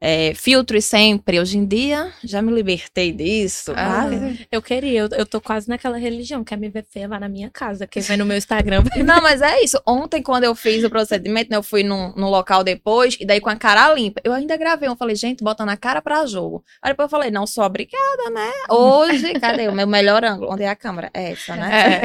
É, 0.04 0.34
filtros 0.34 0.86
sempre. 0.86 1.40
Hoje 1.40 1.60
em 1.60 1.66
dia, 1.66 2.12
já 2.24 2.42
me 2.42 2.52
libertei 2.52 3.12
disso. 3.12 3.72
Ah. 3.78 4.08
Eu 4.52 4.60
queria, 4.60 5.02
eu, 5.02 5.10
eu 5.10 5.26
tô 5.28 5.40
quase 5.40 5.70
naquela 5.70 5.98
religião, 5.98 6.44
quer 6.44 6.58
me 6.58 6.70
ver 6.70 6.84
feia, 6.90 7.08
vai 7.08 7.20
na 7.20 7.30
minha 7.30 7.52
casa. 7.52 7.86
Quem 7.86 8.02
vai 8.02 8.18
no 8.18 8.26
meu 8.26 8.36
Instagram 8.36 8.82
vai 8.82 9.04
Não, 9.04 9.22
mas 9.22 9.44
é 9.44 9.62
isso. 9.62 9.80
Ontem, 9.86 10.24
quando 10.24 10.44
eu 10.44 10.56
fiz 10.56 10.84
o 10.84 10.90
procedimento, 10.90 11.52
né, 11.52 11.58
eu 11.58 11.62
fui 11.62 11.84
num, 11.84 12.12
num 12.16 12.30
local 12.30 12.64
depois, 12.64 13.16
e 13.20 13.26
daí 13.26 13.40
com 13.40 13.50
a 13.50 13.56
cara 13.56 13.94
limpa. 13.94 14.20
Eu 14.24 14.34
ainda 14.34 14.58
gravei, 14.58 14.90
eu 14.90 14.96
falei, 14.96 15.16
gente, 15.16 15.44
botando 15.44 15.70
a 15.70 15.78
cara 15.78 16.02
pra 16.02 16.26
jogo. 16.26 16.64
Aí 16.82 16.92
depois 16.92 17.06
eu 17.06 17.10
falei, 17.12 17.30
não, 17.30 17.46
sou 17.46 17.64
obrigada, 17.64 18.30
né? 18.32 18.52
Hoje, 18.72 19.34
cadê 19.40 19.68
o 19.68 19.76
meu 19.76 19.86
melhor 19.86 20.26
ângulo? 20.26 20.52
Onde 20.52 20.64
é 20.64 20.70
a 20.70 20.76
câmera? 20.76 21.12
É 21.14 21.32
essa, 21.34 21.56
né? 21.56 22.02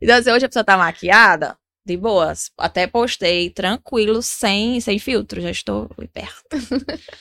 Então, 0.00 0.16
assim, 0.16 0.30
hoje 0.30 0.46
a 0.46 0.48
pessoa 0.48 0.64
tá 0.64 0.76
maquiada, 0.76 1.56
de 1.90 1.96
boas. 1.96 2.50
Até 2.58 2.86
postei, 2.86 3.50
tranquilo, 3.50 4.22
sem, 4.22 4.80
sem 4.80 4.98
filtro, 4.98 5.40
já 5.40 5.50
estou 5.50 5.88
liberta. 5.98 6.32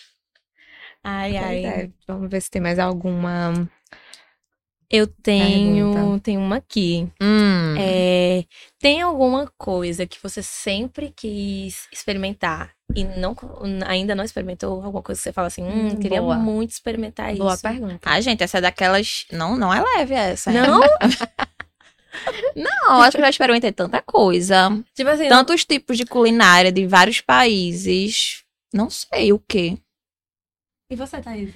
Ai, 1.04 1.38
ai. 1.38 1.66
É, 1.66 1.90
Vamos 2.08 2.30
ver 2.30 2.42
se 2.42 2.52
tem 2.52 2.62
mais 2.62 2.78
alguma. 2.78 3.54
Eu 4.92 5.08
tenho, 5.08 5.94
Pergunta. 5.94 6.24
tenho 6.24 6.42
uma 6.42 6.58
aqui. 6.58 7.08
Hum. 7.22 7.76
É, 7.80 8.44
tem 8.80 9.02
alguma 9.02 9.50
coisa 9.58 10.06
que 10.06 10.18
você 10.22 10.42
sempre 10.44 11.14
quis 11.16 11.88
experimentar 11.94 12.72
e 12.96 13.04
não, 13.06 13.36
ainda 13.86 14.16
não 14.16 14.24
experimentou? 14.24 14.84
Alguma 14.84 15.04
coisa 15.04 15.20
que 15.20 15.24
você 15.24 15.32
fala 15.32 15.48
assim, 15.48 15.64
hum, 15.64 15.90
Hum, 15.92 16.00
queria 16.00 16.22
boa. 16.22 16.36
muito 16.36 16.72
experimentar 16.72 17.34
Boa 17.36 17.54
isso. 17.54 17.62
pergunta. 17.62 18.00
Ah, 18.04 18.20
gente, 18.20 18.44
essa 18.44 18.58
é 18.58 18.62
daquelas. 18.62 19.26
Não, 19.32 19.56
não 19.56 19.74
é 19.74 19.82
leve 19.82 20.16
essa. 20.16 20.52
Não? 20.52 20.82
Não, 22.56 23.02
acho 23.02 23.12
que 23.12 23.18
eu 23.18 23.26
já 23.26 23.30
experimentei 23.30 23.72
tanta 23.72 24.02
coisa. 24.02 24.70
tipo 24.96 25.10
assim, 25.10 25.30
Tantos 25.30 25.66
tipos 25.66 25.98
de 25.98 26.06
culinária 26.06 26.72
de 26.72 26.86
vários 26.88 27.22
países. 27.22 28.44
Não 28.74 28.90
sei 28.90 29.32
o 29.34 29.40
quê. 29.40 29.78
E 30.92 30.96
você, 30.96 31.22
Thaís? 31.22 31.54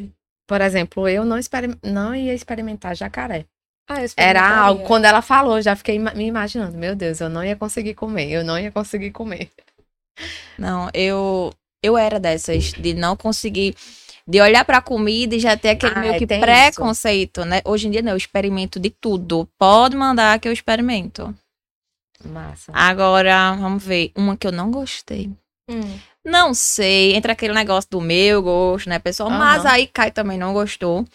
Por 0.48 0.62
exemplo, 0.62 1.08
eu 1.08 1.24
não, 1.26 1.38
experim- 1.38 1.78
não 1.84 2.14
ia 2.14 2.34
experimentar 2.34 2.96
jacaré. 2.96 3.46
Ah, 3.90 4.02
eu 4.04 4.10
Era 4.16 4.48
algo, 4.66 4.86
quando 4.86 5.06
ela 5.06 5.22
falou, 5.22 5.58
eu 5.58 5.62
já 5.62 5.76
fiquei 5.76 6.00
me 6.00 6.26
imaginando, 6.26 6.78
meu 6.78 6.96
Deus, 6.96 7.20
eu 7.20 7.30
não 7.30 7.44
ia 7.44 7.56
conseguir 7.56 7.94
comer, 7.96 8.30
eu 8.32 8.44
não 8.44 8.58
ia 8.58 8.72
conseguir 8.72 9.12
comer. 9.12 9.50
Não, 10.58 10.90
eu 10.94 11.52
eu 11.82 11.98
era 11.98 12.18
dessas 12.20 12.72
de 12.72 12.94
não 12.94 13.18
conseguir 13.18 13.76
de 14.28 14.42
olhar 14.42 14.64
pra 14.66 14.82
comida 14.82 15.36
e 15.36 15.40
já 15.40 15.58
ter 15.58 15.70
aquele 15.70 15.96
Ah, 15.96 16.00
meio 16.00 16.14
é, 16.14 16.20
que 16.20 16.28
preconceito, 16.28 17.44
né? 17.46 17.62
Hoje 17.66 17.88
em 17.88 17.92
dia 17.92 18.02
não, 18.02 18.12
eu 18.12 18.18
experimento 18.18 18.80
de 18.80 18.90
tudo. 18.90 19.48
Pode 19.58 19.96
mandar 19.96 20.40
que 20.40 20.48
eu 20.48 20.52
experimento. 20.54 21.34
Massa. 22.24 22.72
Agora, 22.74 23.54
vamos 23.56 23.84
ver, 23.84 24.12
uma 24.16 24.38
que 24.38 24.48
eu 24.48 24.52
não 24.52 24.72
gostei. 24.72 25.30
Hum. 25.70 26.00
Não 26.26 26.54
sei, 26.54 27.16
entra 27.16 27.34
aquele 27.34 27.54
negócio 27.54 27.90
do 27.90 28.00
meu 28.00 28.42
gosto, 28.42 28.88
né, 28.88 28.98
pessoal? 28.98 29.30
Mas 29.30 29.66
Aham. 29.66 29.74
aí 29.74 29.88
Kai 29.88 30.10
também 30.10 30.38
não 30.38 30.54
gostou. 30.54 31.06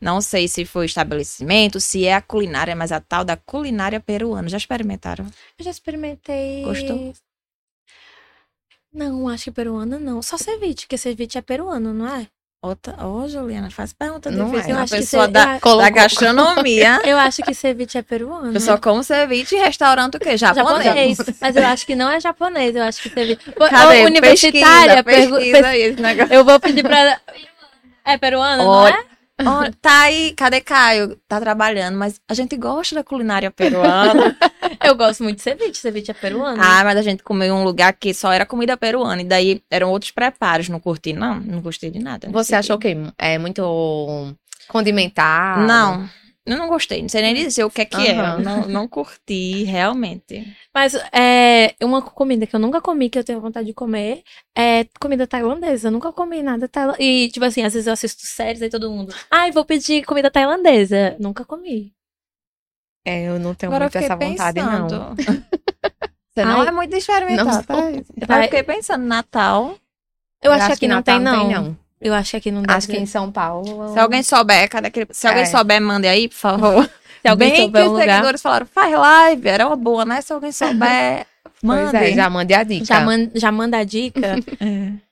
Não 0.00 0.20
sei 0.20 0.48
se 0.48 0.64
foi 0.64 0.84
o 0.84 0.86
estabelecimento, 0.86 1.80
se 1.80 2.04
é 2.04 2.14
a 2.14 2.22
culinária, 2.22 2.74
mas 2.74 2.90
a 2.92 3.00
tal 3.00 3.24
da 3.24 3.36
culinária 3.36 4.00
peruana. 4.00 4.48
Já 4.48 4.56
experimentaram? 4.56 5.24
Eu 5.58 5.64
já 5.64 5.70
experimentei. 5.70 6.64
Gostou? 6.64 7.12
Não, 8.92 9.28
acho 9.28 9.44
que 9.44 9.52
peruana 9.52 9.98
não. 9.98 10.20
Só 10.22 10.36
ceviche, 10.36 10.82
porque 10.82 10.98
ceviche 10.98 11.38
é 11.38 11.42
peruano, 11.42 11.94
não 11.94 12.06
é? 12.06 12.28
Outra... 12.62 12.94
Ô, 13.04 13.26
Juliana, 13.28 13.68
faz 13.72 13.92
pergunta 13.92 14.30
Não 14.30 14.48
difícil. 14.52 14.70
é. 14.70 14.72
Eu 14.72 14.78
acho 14.78 14.92
que 14.94 15.00
pessoa 15.00 15.24
cê- 15.26 15.32
da, 15.32 15.58
eu- 15.66 15.76
da 15.78 15.90
gastronomia. 15.90 17.00
Eu 17.04 17.18
acho 17.18 17.42
que 17.42 17.52
ceviche 17.54 17.98
é 17.98 18.02
peruano. 18.02 18.54
Eu 18.54 18.60
só 18.60 18.78
como 18.78 19.02
ceviche 19.02 19.56
em 19.56 19.58
restaurante 19.58 20.16
o 20.16 20.20
quê? 20.20 20.36
Japonês. 20.36 20.84
japonês. 20.84 21.18
Mas 21.40 21.56
eu 21.56 21.66
acho 21.66 21.84
que 21.84 21.96
não 21.96 22.08
é 22.08 22.20
japonês, 22.20 22.76
eu 22.76 22.84
acho 22.84 23.02
que 23.02 23.10
ceviche. 23.10 23.40
Cadê? 23.68 24.02
ô, 24.02 24.06
Universitária, 24.06 25.02
pesquisa, 25.02 25.02
pergu- 25.02 25.36
pesquisa 25.38 25.66
aí 25.66 25.82
esse 25.82 26.00
negócio. 26.00 26.32
Eu 26.32 26.44
vou 26.44 26.60
pedir 26.60 26.84
pra. 26.84 27.20
É 28.04 28.16
peruano, 28.16 28.62
não 28.62 28.70
Olha, 28.70 28.94
é? 28.94 29.44
Ó, 29.44 29.64
tá 29.80 30.02
aí, 30.02 30.32
cadê 30.36 30.60
Caio? 30.60 31.16
Tá 31.26 31.40
trabalhando, 31.40 31.96
mas 31.98 32.20
a 32.28 32.34
gente 32.34 32.56
gosta 32.56 32.94
da 32.94 33.02
culinária 33.02 33.50
peruana. 33.50 34.36
Eu 34.84 34.96
gosto 34.96 35.22
muito 35.22 35.36
de 35.36 35.42
ceviche, 35.42 35.74
ceviche 35.74 36.10
é 36.10 36.14
peruano. 36.14 36.60
ah, 36.62 36.82
mas 36.84 36.96
a 36.96 37.02
gente 37.02 37.22
comeu 37.22 37.48
em 37.48 37.52
um 37.52 37.64
lugar 37.64 37.92
que 37.92 38.12
só 38.12 38.32
era 38.32 38.46
comida 38.46 38.76
peruana. 38.76 39.22
E 39.22 39.24
daí 39.24 39.62
eram 39.70 39.90
outros 39.90 40.10
preparos. 40.10 40.68
Não 40.68 40.80
curti, 40.80 41.12
não. 41.12 41.40
Não 41.40 41.60
gostei 41.60 41.90
de 41.90 41.98
nada. 41.98 42.28
Você 42.30 42.54
achou 42.54 42.76
o 42.76 42.78
quê? 42.78 42.96
É 43.18 43.38
muito 43.38 44.34
condimentado? 44.68 45.66
Não, 45.66 46.08
eu 46.44 46.56
não 46.56 46.68
gostei. 46.68 47.00
Não 47.02 47.08
sei 47.08 47.22
nem 47.22 47.34
dizer 47.34 47.64
o 47.64 47.70
que 47.70 47.82
é 47.82 47.84
que 47.84 47.96
é. 48.06 48.12
Aham. 48.18 48.38
Eu 48.38 48.44
Não, 48.44 48.68
não 48.68 48.88
curti, 48.88 49.64
realmente. 49.64 50.44
Mas 50.74 50.94
é 51.12 51.74
uma 51.82 52.02
comida 52.02 52.46
que 52.46 52.56
eu 52.56 52.60
nunca 52.60 52.80
comi, 52.80 53.08
que 53.08 53.18
eu 53.18 53.24
tenho 53.24 53.40
vontade 53.40 53.66
de 53.66 53.74
comer, 53.74 54.22
é 54.56 54.86
comida 55.00 55.26
tailandesa. 55.26 55.88
Eu 55.88 55.92
nunca 55.92 56.12
comi 56.12 56.42
nada 56.42 56.66
tailandesa. 56.68 57.02
E, 57.02 57.28
tipo 57.30 57.44
assim, 57.44 57.62
às 57.62 57.72
vezes 57.74 57.86
eu 57.86 57.92
assisto 57.92 58.22
séries 58.24 58.62
aí 58.62 58.70
todo 58.70 58.90
mundo. 58.90 59.14
Ai, 59.30 59.52
vou 59.52 59.64
pedir 59.64 60.04
comida 60.04 60.30
tailandesa. 60.30 61.16
Nunca 61.20 61.44
comi. 61.44 61.92
É, 63.04 63.28
eu 63.28 63.38
não 63.38 63.54
tenho 63.54 63.72
Agora 63.72 63.86
eu 63.86 63.90
muito 63.92 64.04
essa 64.04 64.16
vontade, 64.16 64.60
não. 64.60 65.14
pensando. 65.14 65.16
Você 66.34 66.44
não 66.46 66.60
Ai, 66.62 66.68
é 66.68 66.70
muito 66.70 66.96
experimentar, 66.96 67.44
não 67.46 67.62
tá? 67.62 67.74
Eu 68.38 68.42
fiquei 68.44 68.62
pensando, 68.62 69.04
Natal. 69.04 69.74
Eu, 70.42 70.50
acho 70.52 70.66
que 70.68 70.72
aqui 70.72 70.88
não 70.88 70.96
Natal 70.96 71.16
tem, 71.16 71.24
não. 71.24 71.48
não. 71.48 71.76
Eu 72.00 72.14
acho 72.14 72.30
que 72.32 72.36
aqui 72.38 72.50
não 72.50 72.62
deve 72.62 72.72
Acho 72.78 72.86
que 72.88 72.96
em 72.96 73.06
São 73.06 73.30
Paulo. 73.30 73.92
Se 73.92 73.98
alguém 73.98 74.22
souber, 74.22 74.68
cadê 74.68 74.88
aquele... 74.88 75.06
Se 75.12 75.26
alguém 75.26 75.42
É. 75.42 75.46
souber, 75.46 75.80
mande 75.80 76.08
aí, 76.08 76.28
por 76.28 76.34
favor. 76.36 76.84
Se 77.22 77.28
alguém 77.28 77.50
Bem 77.50 77.60
souber 77.62 77.82
que 77.82 77.88
um 77.88 77.92
os 77.92 77.98
lugar. 78.00 78.14
seguidores 78.14 78.42
falaram, 78.42 78.66
faz 78.66 78.92
live, 78.92 79.48
era 79.48 79.66
uma 79.66 79.76
boa, 79.76 80.04
né? 80.04 80.20
Se 80.20 80.32
alguém 80.32 80.50
souber, 80.50 81.26
Pois 81.44 81.62
mande. 81.62 81.96
é, 81.96 82.12
já 82.12 82.28
mande 82.30 82.54
a 82.54 82.62
dica. 82.64 82.84
Já, 82.86 83.00
man- 83.00 83.30
já 83.34 83.52
manda 83.52 83.78
a 83.78 83.84
dica. 83.84 84.36
É. 84.58 84.92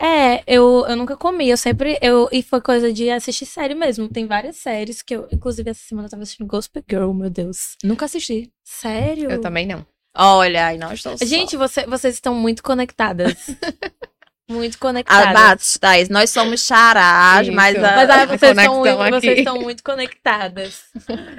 É, 0.00 0.44
eu, 0.46 0.86
eu 0.88 0.96
nunca 0.96 1.16
comi, 1.16 1.48
eu 1.50 1.56
sempre. 1.56 1.98
Eu, 2.00 2.28
e 2.30 2.42
foi 2.42 2.60
coisa 2.60 2.92
de 2.92 3.10
assistir 3.10 3.46
série 3.46 3.74
mesmo. 3.74 4.08
Tem 4.08 4.26
várias 4.26 4.56
séries 4.56 5.02
que 5.02 5.16
eu. 5.16 5.28
Inclusive, 5.32 5.70
essa 5.70 5.80
semana 5.80 6.06
eu 6.06 6.10
tava 6.10 6.22
assistindo 6.22 6.46
Gospel 6.46 6.84
Girl, 6.88 7.12
meu 7.12 7.28
Deus. 7.28 7.76
Nunca 7.82 8.04
assisti. 8.04 8.52
Sério? 8.64 9.30
Eu 9.30 9.40
também 9.40 9.66
não. 9.66 9.84
Olha, 10.16 10.66
aí 10.66 10.78
estou 10.92 11.16
só. 11.16 11.24
Gente, 11.24 11.56
você- 11.56 11.86
vocês 11.86 12.14
estão 12.14 12.34
muito 12.34 12.62
conectadas. 12.62 13.34
muito 14.50 14.78
conectadas. 14.78 15.26
Abates, 15.28 15.78
Thaís, 15.78 16.08
nós 16.08 16.30
somos 16.30 16.64
charás, 16.64 17.48
mas... 17.50 17.76
A... 17.76 17.96
Mas 17.96 18.10
ah, 18.10 18.26
vocês, 18.26 18.56
estão 18.56 18.78
muito, 18.78 19.00
aqui. 19.00 19.10
vocês 19.20 19.38
estão 19.38 19.60
muito 19.60 19.82
conectadas. 19.84 20.84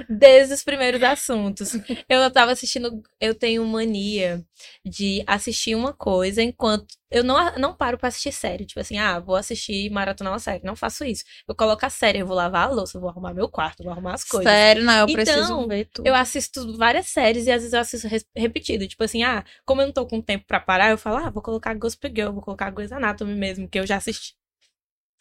Desde 0.08 0.54
os 0.54 0.62
primeiros 0.62 1.02
assuntos. 1.02 1.72
Eu 2.08 2.30
tava 2.30 2.52
assistindo. 2.52 3.02
Eu 3.20 3.34
tenho 3.34 3.64
mania 3.66 4.42
de 4.84 5.22
assistir 5.26 5.74
uma 5.74 5.92
coisa 5.92 6.42
enquanto. 6.42 6.99
Eu 7.10 7.24
não, 7.24 7.52
não 7.56 7.74
paro 7.74 7.98
pra 7.98 8.08
assistir 8.08 8.32
série. 8.32 8.64
Tipo 8.64 8.80
assim, 8.80 8.96
ah, 8.98 9.18
vou 9.18 9.34
assistir 9.34 9.90
maratonar 9.90 10.32
uma 10.32 10.38
série. 10.38 10.64
Não 10.64 10.76
faço 10.76 11.04
isso. 11.04 11.24
Eu 11.48 11.54
coloco 11.54 11.84
a 11.84 11.90
série, 11.90 12.20
eu 12.20 12.26
vou 12.26 12.36
lavar 12.36 12.68
a 12.68 12.70
louça, 12.70 12.96
eu 12.96 13.00
vou 13.00 13.10
arrumar 13.10 13.34
meu 13.34 13.48
quarto, 13.48 13.80
eu 13.80 13.84
vou 13.84 13.92
arrumar 13.92 14.14
as 14.14 14.24
coisas. 14.24 14.50
Sério, 14.50 14.84
não, 14.84 14.92
eu 14.94 15.08
Então, 15.08 15.14
preciso 15.14 15.68
ver 15.68 15.88
tudo. 15.92 16.06
Eu 16.06 16.14
assisto 16.14 16.76
várias 16.76 17.06
séries 17.06 17.46
e 17.46 17.50
às 17.50 17.62
vezes 17.62 17.72
eu 17.72 17.80
assisto 17.80 18.08
repetido. 18.36 18.86
Tipo 18.86 19.02
assim, 19.02 19.24
ah, 19.24 19.44
como 19.64 19.82
eu 19.82 19.86
não 19.86 19.92
tô 19.92 20.06
com 20.06 20.20
tempo 20.20 20.44
pra 20.46 20.60
parar, 20.60 20.90
eu 20.90 20.98
falo, 20.98 21.16
ah, 21.16 21.30
vou 21.30 21.42
colocar 21.42 21.74
Gospel 21.74 22.12
Girl, 22.14 22.32
vou 22.32 22.42
colocar 22.42 22.70
Grey's 22.70 22.92
Anatomy 22.92 23.34
mesmo, 23.34 23.68
que 23.68 23.80
eu 23.80 23.86
já 23.86 23.96
assisti. 23.96 24.34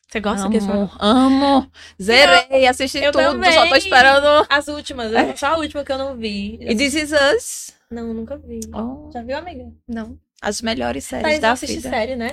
Você 0.07 0.19
gosta 0.19 0.49
de 0.49 0.57
Grey's 0.57 0.67
Amo, 0.67 0.91
amo. 0.99 1.71
Zerei, 2.01 2.65
assisti 2.67 2.97
eu 2.97 3.11
tudo, 3.11 3.23
também. 3.23 3.51
só 3.51 3.67
tô 3.67 3.75
esperando. 3.75 4.47
As 4.49 4.67
últimas, 4.67 5.11
só 5.39 5.47
a 5.47 5.57
última 5.57 5.83
que 5.83 5.91
eu 5.91 5.97
não 5.97 6.17
vi. 6.17 6.57
E 6.61 6.75
This 6.75 6.93
Is 6.95 7.11
Us. 7.11 7.73
Não, 7.91 8.13
nunca 8.13 8.37
vi. 8.37 8.59
Oh, 8.73 9.09
Já 9.11 9.21
viu, 9.21 9.37
amiga? 9.37 9.71
Não. 9.87 10.17
As 10.41 10.61
melhores 10.61 11.03
séries 11.05 11.23
Thaís 11.23 11.35
não 11.35 11.41
da 11.41 11.51
assiste 11.51 11.75
vida. 11.77 11.89
série, 11.89 12.15
né? 12.15 12.31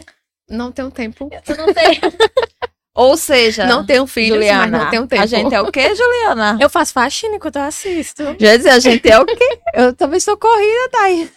Não 0.49 0.71
tenho 0.73 0.91
tempo. 0.91 1.29
Eu 1.49 1.57
não 1.57 1.73
sei. 1.75 2.01
Ou 2.95 3.15
seja, 3.17 3.67
Não 3.67 3.85
tenho 3.85 4.07
filhos, 4.07 4.37
Juliana, 4.39 4.67
mas 4.79 4.83
não 4.85 4.91
tenho 4.91 5.07
tempo. 5.07 5.23
a 5.23 5.27
gente 5.27 5.55
é 5.55 5.61
o 5.61 5.71
quê, 5.71 5.95
Juliana? 5.95 6.57
Eu 6.59 6.71
faço 6.71 6.95
faxina 6.95 7.37
enquanto 7.37 7.57
eu 7.57 7.63
assisto. 7.63 8.23
Já 8.41 8.57
dizer, 8.57 8.71
a 8.71 8.79
gente 8.79 9.07
é 9.11 9.19
o 9.19 9.27
quê? 9.27 9.59
Eu 9.75 9.93
também 9.95 10.19
sou 10.19 10.35
corrida, 10.39 10.89
Thaís. 10.93 11.31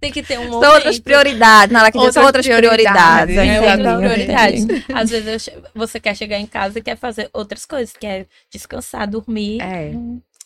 Tem 0.00 0.10
que 0.10 0.20
ter 0.20 0.40
um 0.40 0.44
São 0.44 0.52
momento. 0.54 0.72
outras 0.74 0.98
prioridades. 0.98 1.72
Na 1.72 1.82
hora 1.82 1.92
que 1.92 1.98
diz, 2.00 2.12
são 2.12 2.24
outras 2.24 2.44
Outras 2.44 2.58
prioridades. 2.58 3.36
prioridades, 3.36 3.62
É, 3.62 3.70
outras 3.70 3.98
prioridades. 3.98 4.66
Às 4.92 5.10
vezes 5.10 5.28
eu 5.28 5.38
che- 5.38 5.62
você 5.72 6.00
quer 6.00 6.16
chegar 6.16 6.38
em 6.38 6.46
casa 6.46 6.80
e 6.80 6.82
quer 6.82 6.96
fazer 6.96 7.30
outras 7.32 7.64
coisas, 7.64 7.94
quer 7.96 8.26
descansar, 8.52 9.06
dormir. 9.06 9.60
É. 9.62 9.92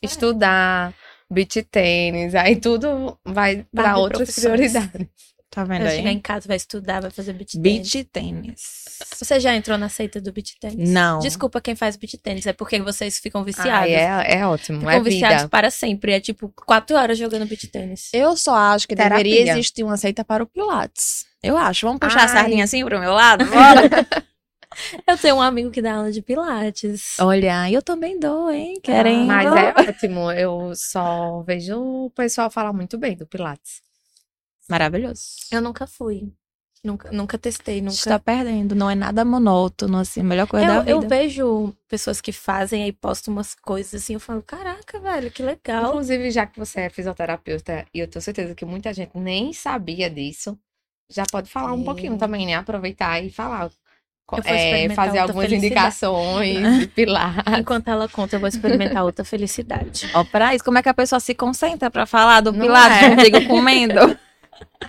Estudar, 0.03 0.93
beach 1.31 1.63
tênis, 1.65 2.35
aí 2.35 2.57
tudo 2.57 3.19
vai 3.25 3.67
Barbie 3.73 4.01
outras 4.01 4.29
profissões. 4.29 4.73
prioridades. 4.73 5.07
Tá 5.49 5.65
vendo 5.65 5.85
Vai 5.85 5.97
chegar 5.97 6.13
em 6.13 6.21
casa, 6.21 6.47
vai 6.47 6.59
estudar, 6.59 7.01
vai 7.01 7.11
fazer 7.11 7.33
beat 7.33 7.53
tênis. 7.53 7.63
Beach 7.63 8.05
tênis. 8.13 8.61
Você 9.15 9.41
já 9.41 9.57
entrou 9.57 9.79
na 9.79 9.89
seita 9.89 10.21
do 10.21 10.31
beat 10.31 10.51
tênis? 10.61 10.91
Não. 10.91 11.19
Desculpa 11.21 11.63
quem 11.63 11.75
faz 11.75 11.97
beat 11.97 12.13
tênis, 12.23 12.47
é 12.47 12.53
porque 12.53 12.79
vocês 12.83 13.19
ficam 13.19 13.43
viciados. 13.43 13.73
Ai, 13.73 13.95
é, 13.95 14.41
é 14.41 14.47
ótimo, 14.47 14.81
ficam 14.81 14.93
é 14.93 15.01
viciados 15.01 15.37
vida. 15.39 15.49
para 15.49 15.71
sempre. 15.71 16.13
É 16.13 16.21
tipo 16.21 16.53
quatro 16.67 16.95
horas 16.95 17.17
jogando 17.17 17.47
beat 17.47 17.71
tênis. 17.71 18.11
Eu 18.13 18.37
só 18.37 18.55
acho 18.55 18.87
que 18.87 18.95
Terapia. 18.95 19.25
deveria 19.25 19.53
existir 19.53 19.83
uma 19.83 19.97
seita 19.97 20.23
para 20.23 20.43
o 20.43 20.47
Pilates. 20.47 21.25
Eu 21.43 21.57
acho. 21.57 21.87
Vamos 21.87 22.01
puxar 22.01 22.19
a 22.19 22.23
Ai. 22.25 22.29
sardinha 22.29 22.65
assim 22.65 22.85
pro 22.85 23.01
meu 23.01 23.13
lado? 23.15 23.47
Bora. 23.49 23.89
Eu 25.07 25.17
tenho 25.19 25.37
um 25.37 25.43
amigo 25.43 25.71
que 25.71 25.83
dá 25.83 25.97
aula 25.97 26.13
de 26.13 26.23
pilates. 26.23 27.17
Olha, 27.21 27.71
eu 27.71 27.83
também 27.83 28.19
dou, 28.19 28.51
hein? 28.51 28.81
Querem? 28.83 29.27
Mas 29.27 29.51
é 29.55 29.73
ótimo, 29.73 30.31
eu 30.33 30.73
só 30.75 31.43
vejo 31.43 31.79
o 32.07 32.11
pessoal 32.11 32.51
falar 32.51 32.73
muito 32.73 32.99
bem 32.99 33.17
do 33.17 33.27
Pilates. 33.27 33.81
Maravilhoso. 34.69 35.23
Eu 35.51 35.61
nunca 35.61 35.87
fui. 35.87 36.33
Nunca, 36.85 37.11
nunca 37.11 37.37
testei, 37.39 37.81
nunca. 37.81 37.95
Está 37.95 38.19
perdendo, 38.19 38.75
não 38.75 38.89
é 38.89 38.95
nada 38.95 39.25
monótono, 39.25 39.99
assim, 39.99 40.21
a 40.21 40.25
melhor 40.25 40.47
coisa 40.47 40.67
da 40.67 40.75
Eu, 40.75 40.81
vida. 40.83 40.91
eu 40.93 41.09
vejo 41.09 41.75
pessoas 41.89 42.21
que 42.21 42.31
fazem 42.33 42.85
aí 42.85 42.93
postam 42.93 43.33
umas 43.35 43.55
coisas 43.55 44.03
assim, 44.03 44.15
eu 44.15 44.21
falo, 44.21 44.41
caraca, 44.43 45.01
velho, 45.01 45.31
que 45.31 45.43
legal. 45.43 45.89
Inclusive, 45.89 46.31
já 46.31 46.47
que 46.47 46.59
você 46.59 46.83
é 46.83 46.91
fisioterapeuta, 46.91 47.87
e 47.93 47.99
eu 47.99 48.09
tenho 48.09 48.23
certeza 48.23 48.55
que 48.55 48.65
muita 48.65 48.93
gente 48.95 49.17
nem 49.19 49.53
sabia 49.53 50.09
disso, 50.09 50.57
já 51.11 51.25
pode 51.31 51.51
falar 51.51 51.73
um 51.73 51.79
Sim. 51.79 51.85
pouquinho 51.85 52.19
também, 52.19 52.47
né? 52.47 52.55
Aproveitar 52.55 53.21
e 53.25 53.31
falar. 53.31 53.71
É, 54.45 54.89
fazer 54.91 55.19
algumas 55.19 55.47
felicidade. 55.49 55.67
indicações 55.67 56.81
de 56.81 56.87
Pilates. 56.89 57.59
Enquanto 57.59 57.89
ela 57.89 58.09
conta, 58.09 58.37
eu 58.37 58.41
vou 58.41 58.49
experimentar 58.49 59.05
outra 59.05 59.25
felicidade. 59.25 60.11
Ó, 60.15 60.25
pra 60.25 60.55
isso, 60.55 60.65
como 60.65 60.79
é 60.79 60.83
que 60.83 60.89
a 60.89 60.95
pessoa 60.95 61.21
se 61.21 61.35
concentra 61.35 61.91
pra 61.91 62.07
falar 62.07 62.41
do 62.41 62.53
Pilates? 62.53 63.03
é. 63.03 63.17
Digo 63.17 63.47
comendo. 63.47 64.19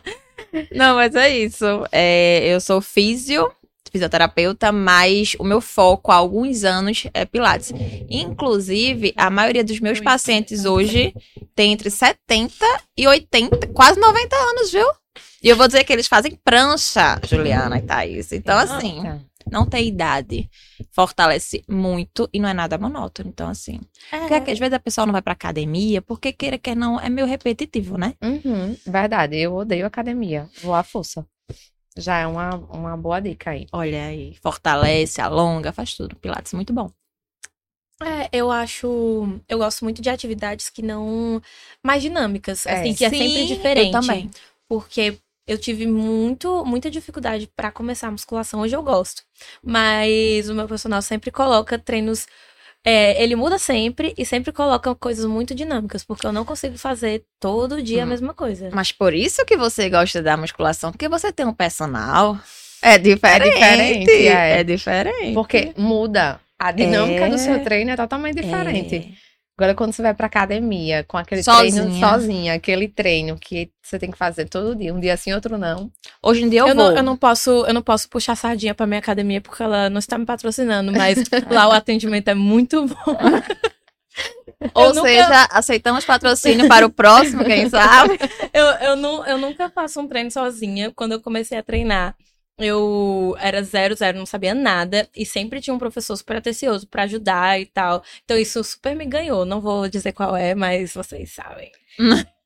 Não, 0.73 0.95
mas 0.95 1.13
é 1.15 1.29
isso. 1.37 1.65
É, 1.91 2.47
eu 2.47 2.59
sou 2.59 2.81
físio, 2.81 3.51
fisioterapeuta, 3.91 4.71
mas 4.71 5.35
o 5.39 5.43
meu 5.43 5.61
foco 5.61 6.11
há 6.11 6.15
alguns 6.15 6.63
anos 6.63 7.05
é 7.13 7.25
Pilates. 7.25 7.71
Inclusive, 8.09 9.13
a 9.15 9.29
maioria 9.29 9.63
dos 9.63 9.79
meus 9.79 9.99
pacientes 9.99 10.65
hoje 10.65 11.13
tem 11.55 11.73
entre 11.73 11.89
70 11.89 12.53
e 12.97 13.07
80, 13.07 13.67
quase 13.67 13.99
90 13.99 14.35
anos, 14.35 14.71
viu? 14.71 14.87
E 15.43 15.49
eu 15.49 15.55
vou 15.55 15.67
dizer 15.67 15.83
que 15.83 15.93
eles 15.93 16.07
fazem 16.07 16.35
prancha, 16.43 17.19
Juliana 17.23 17.77
e 17.77 17.81
Thaís. 17.83 18.31
Então, 18.31 18.57
assim, 18.57 19.03
não 19.51 19.65
tem 19.65 19.87
idade. 19.87 20.49
Fortalece 20.91 21.63
muito 21.69 22.27
e 22.33 22.39
não 22.39 22.49
é 22.49 22.53
nada 22.53 22.77
monótono. 22.77 23.29
Então, 23.29 23.47
assim. 23.49 23.79
Porque 24.09 24.33
É. 24.33 24.53
às 24.53 24.59
vezes 24.59 24.73
a 24.73 24.79
pessoa 24.79 25.05
não 25.05 25.13
vai 25.13 25.21
pra 25.21 25.33
academia, 25.33 26.01
porque 26.01 26.31
queira 26.33 26.57
que 26.57 26.73
não, 26.73 26.99
é 26.99 27.07
meio 27.09 27.27
repetitivo, 27.27 27.97
né? 27.97 28.15
Uhum, 28.21 28.75
verdade, 28.85 29.37
eu 29.37 29.55
odeio 29.55 29.85
academia. 29.85 30.49
Vou 30.61 30.73
à 30.73 30.83
força. 30.83 31.25
Já 31.95 32.19
é 32.19 32.27
uma, 32.27 32.55
uma 32.55 32.97
boa 32.97 33.19
dica 33.19 33.51
aí. 33.51 33.67
Olha 33.71 34.05
aí, 34.05 34.35
fortalece, 34.41 35.19
alonga, 35.21 35.71
faz 35.71 35.95
tudo. 35.95 36.15
Pilates 36.15 36.53
muito 36.53 36.73
bom. 36.73 36.91
É, 38.01 38.29
eu 38.31 38.51
acho. 38.51 39.39
Eu 39.49 39.57
gosto 39.57 39.83
muito 39.83 40.01
de 40.01 40.09
atividades 40.09 40.69
que 40.69 40.83
não. 40.83 41.41
mais 41.83 42.01
dinâmicas. 42.03 42.65
É. 42.67 42.73
Assim, 42.81 42.93
que 42.93 43.03
é 43.05 43.09
Sim, 43.09 43.17
sempre 43.17 43.47
diferente. 43.47 43.85
eu 43.95 44.01
também. 44.01 44.29
Porque 44.69 45.17
eu 45.47 45.57
tive 45.57 45.87
muito, 45.87 46.65
muita 46.65 46.89
dificuldade 46.91 47.49
pra 47.55 47.71
começar 47.71 48.07
a 48.09 48.11
musculação. 48.11 48.59
Hoje 48.61 48.75
eu 48.75 48.83
gosto. 48.83 49.23
Mas 49.63 50.49
o 50.49 50.53
meu 50.55 50.67
personal 50.67 51.01
sempre 51.01 51.31
coloca 51.31 51.77
treinos. 51.77 52.25
é, 52.85 53.21
ele 53.21 53.35
muda 53.35 53.57
sempre 53.59 54.13
e 54.17 54.23
sempre 54.25 54.51
coloca 54.53 54.95
coisas 54.95 55.25
muito 55.25 55.53
dinâmicas, 55.53 56.05
porque 56.05 56.25
eu 56.25 56.31
não 56.31 56.45
consigo 56.45 56.77
fazer 56.77 57.25
todo 57.37 57.81
dia 57.81 58.03
a 58.03 58.05
Hum. 58.05 58.09
mesma 58.09 58.33
coisa. 58.33 58.69
Mas 58.71 58.93
por 58.93 59.13
isso 59.13 59.43
que 59.45 59.57
você 59.57 59.89
gosta 59.89 60.21
da 60.21 60.37
musculação, 60.37 60.91
porque 60.91 61.09
você 61.09 61.29
tem 61.33 61.45
um 61.45 61.53
personal. 61.53 62.37
É 62.81 62.97
diferente. 62.97 63.51
diferente, 63.53 64.27
é. 64.27 64.59
É 64.59 64.63
diferente. 64.63 65.33
Porque 65.33 65.73
muda. 65.75 66.39
A 66.57 66.71
dinâmica 66.71 67.25
É. 67.25 67.29
do 67.29 67.37
seu 67.37 67.61
treino 67.61 67.91
é 67.91 67.95
totalmente 67.97 68.35
diferente. 68.35 69.17
Agora, 69.57 69.73
quando 69.73 69.91
você 69.91 70.03
vai 70.03 70.13
pra 70.13 70.27
academia, 70.27 71.03
com 71.03 71.17
aquele 71.17 71.41
Sozinha. 71.41 71.81
treino 71.83 71.99
sozinha, 71.99 72.53
aquele 72.53 72.87
treino 72.87 73.37
que 73.39 73.71
você 73.81 73.97
tem 73.97 74.11
que 74.11 74.17
fazer 74.17 74.45
todo 74.47 74.75
dia, 74.75 74.93
um 74.93 74.99
dia 74.99 75.17
sim, 75.17 75.33
outro 75.33 75.57
não. 75.57 75.91
Hoje 76.21 76.43
em 76.43 76.49
dia 76.49 76.59
eu, 76.59 76.67
Eu, 76.67 76.75
vou. 76.75 76.89
não, 76.91 76.97
eu 76.97 77.01
não 77.03 77.17
posso, 77.17 77.49
eu 77.65 77.73
não 77.73 77.81
posso 77.81 78.07
puxar 78.07 78.35
sardinha 78.35 78.75
pra 78.75 78.85
minha 78.85 78.99
academia 78.99 79.41
porque 79.41 79.63
ela 79.63 79.89
não 79.89 79.97
está 79.97 80.15
me 80.15 80.25
patrocinando, 80.27 80.91
mas 80.91 81.17
lá 81.49 81.67
o 81.67 81.71
atendimento 81.71 82.27
é 82.27 82.35
muito 82.35 82.85
bom. 82.85 83.17
Ou 84.75 84.85
eu 84.85 84.93
nunca- 84.93 85.07
seja, 85.07 85.47
aceitamos 85.51 86.05
patrocínio 86.05 86.67
para 86.67 86.85
o 86.85 86.89
próximo, 86.91 87.43
quem 87.43 87.67
sabe? 87.69 88.17
Eu, 88.53 88.65
eu, 88.65 88.95
não, 88.95 89.25
eu 89.25 89.37
nunca 89.39 89.69
faço 89.71 89.99
um 89.99 90.07
treino 90.07 90.29
sozinha. 90.29 90.91
Quando 90.95 91.13
eu 91.13 91.19
comecei 91.21 91.57
a 91.57 91.63
treinar, 91.63 92.15
eu 92.57 93.35
era 93.39 93.61
zero, 93.63 93.95
zero, 93.95 94.17
não 94.17 94.25
sabia 94.25 94.53
nada. 94.53 95.07
E 95.15 95.25
sempre 95.25 95.61
tinha 95.61 95.73
um 95.73 95.79
professor 95.79 96.15
super 96.15 96.37
atencioso 96.37 96.87
pra 96.87 97.03
ajudar 97.03 97.59
e 97.59 97.65
tal. 97.65 98.03
Então 98.23 98.37
isso 98.37 98.63
super 98.63 98.95
me 98.95 99.05
ganhou. 99.05 99.45
Não 99.45 99.61
vou 99.61 99.87
dizer 99.87 100.13
qual 100.13 100.35
é, 100.35 100.55
mas 100.55 100.93
vocês 100.93 101.31
sabem. 101.31 101.71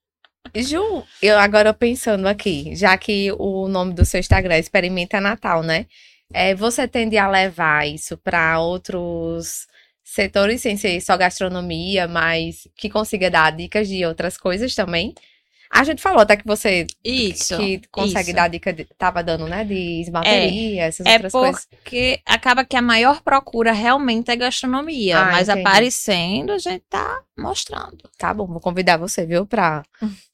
Ju, 0.55 1.03
eu 1.21 1.37
agora 1.37 1.73
pensando 1.73 2.27
aqui, 2.27 2.75
já 2.75 2.97
que 2.97 3.31
o 3.33 3.67
nome 3.67 3.93
do 3.93 4.03
seu 4.03 4.19
Instagram 4.19 4.55
é 4.55 4.59
Experimenta 4.59 5.21
Natal, 5.21 5.63
né? 5.63 5.85
É, 6.33 6.55
você 6.55 6.87
tende 6.87 7.17
a 7.17 7.29
levar 7.29 7.87
isso 7.87 8.17
para 8.17 8.59
outros 8.59 9.67
setores, 10.03 10.61
sem 10.61 10.75
ser 10.75 10.99
só 11.01 11.15
gastronomia, 11.15 12.07
mas 12.07 12.67
que 12.75 12.89
consiga 12.89 13.29
dar 13.29 13.51
dicas 13.51 13.87
de 13.87 14.05
outras 14.05 14.37
coisas 14.37 14.75
também? 14.75 15.13
A 15.73 15.85
gente 15.85 16.01
falou 16.01 16.19
até 16.19 16.35
que 16.35 16.45
você 16.45 16.85
Isso. 17.03 17.55
que 17.57 17.81
consegue 17.89 18.29
isso. 18.31 18.35
dar 18.35 18.49
dica, 18.49 18.73
de, 18.73 18.83
tava 18.97 19.23
dando, 19.23 19.47
né? 19.47 19.63
De 19.63 20.01
esmalteria, 20.01 20.83
essas 20.83 21.05
É 21.05 21.13
outras 21.13 21.31
coisas. 21.31 21.65
porque 21.65 22.19
acaba 22.25 22.65
que 22.65 22.75
a 22.75 22.81
maior 22.81 23.21
procura 23.21 23.71
realmente 23.71 24.29
é 24.29 24.35
gastronomia. 24.35 25.17
Ah, 25.17 25.25
mas 25.31 25.47
entendi. 25.47 25.65
aparecendo, 25.65 26.51
a 26.51 26.57
gente 26.57 26.83
tá 26.89 27.23
mostrando. 27.37 28.09
Tá 28.17 28.33
bom, 28.33 28.45
vou 28.47 28.59
convidar 28.59 28.97
você, 28.97 29.25
viu, 29.25 29.45
pra, 29.45 29.81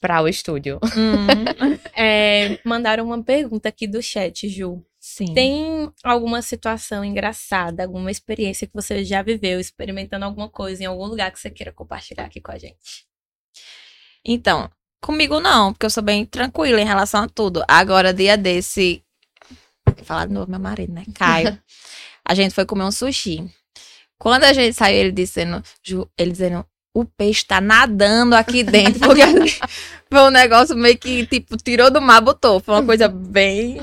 pra 0.02 0.22
o 0.24 0.28
estúdio. 0.28 0.80
Hum, 0.98 1.28
É, 1.96 2.60
mandaram 2.66 3.06
uma 3.06 3.22
pergunta 3.24 3.70
aqui 3.70 3.88
do 3.88 4.02
chat, 4.02 4.50
Ju. 4.50 4.84
sim. 5.00 5.34
Tem 5.36 5.92
alguma 6.04 6.42
situação 6.42 7.06
engraçada, 7.06 7.84
alguma 7.84 8.10
experiência 8.10 8.66
que 8.66 8.74
você 8.74 9.04
já 9.06 9.22
viveu 9.22 9.60
experimentando 9.60 10.26
alguma 10.26 10.50
coisa 10.50 10.82
em 10.84 10.88
algum 10.88 11.06
lugar 11.06 11.32
que 11.32 11.40
você 11.40 11.50
queira 11.52 11.72
compartilhar 11.72 12.26
aqui 12.26 12.42
com 12.42 12.52
a 12.52 12.58
gente? 12.58 13.06
Então, 14.26 14.70
comigo 15.08 15.40
não, 15.40 15.72
porque 15.72 15.86
eu 15.86 15.90
sou 15.90 16.04
bem 16.04 16.26
tranquila 16.26 16.82
em 16.82 16.86
relação 16.86 17.24
a 17.24 17.30
tudo. 17.30 17.64
Agora, 17.66 18.14
dia 18.14 18.36
desse. 18.36 19.02
Falar 20.04 20.26
de 20.26 20.34
novo, 20.34 20.52
meu 20.52 20.60
marido, 20.60 20.92
né? 20.92 21.06
Caio. 21.16 21.58
a 22.28 22.34
gente 22.36 22.54
foi 22.54 22.66
comer 22.66 22.84
um 22.84 22.92
sushi. 22.92 23.50
Quando 24.20 24.44
a 24.44 24.52
gente 24.52 24.76
saiu, 24.76 24.98
ele 24.98 25.12
dizendo, 25.14 25.64
ele 26.18 26.32
dizendo, 26.32 26.66
o 26.94 27.06
peixe 27.06 27.46
tá 27.46 27.62
nadando 27.62 28.36
aqui 28.36 28.64
dentro. 28.64 29.00
Porque 29.00 29.22
foi 30.12 30.22
um 30.22 30.30
negócio 30.30 30.76
meio 30.76 30.98
que, 30.98 31.26
tipo, 31.26 31.56
tirou 31.56 31.90
do 31.90 32.02
mar, 32.02 32.20
botou. 32.20 32.60
Foi 32.60 32.76
uma 32.76 32.84
coisa 32.84 33.08
bem 33.08 33.80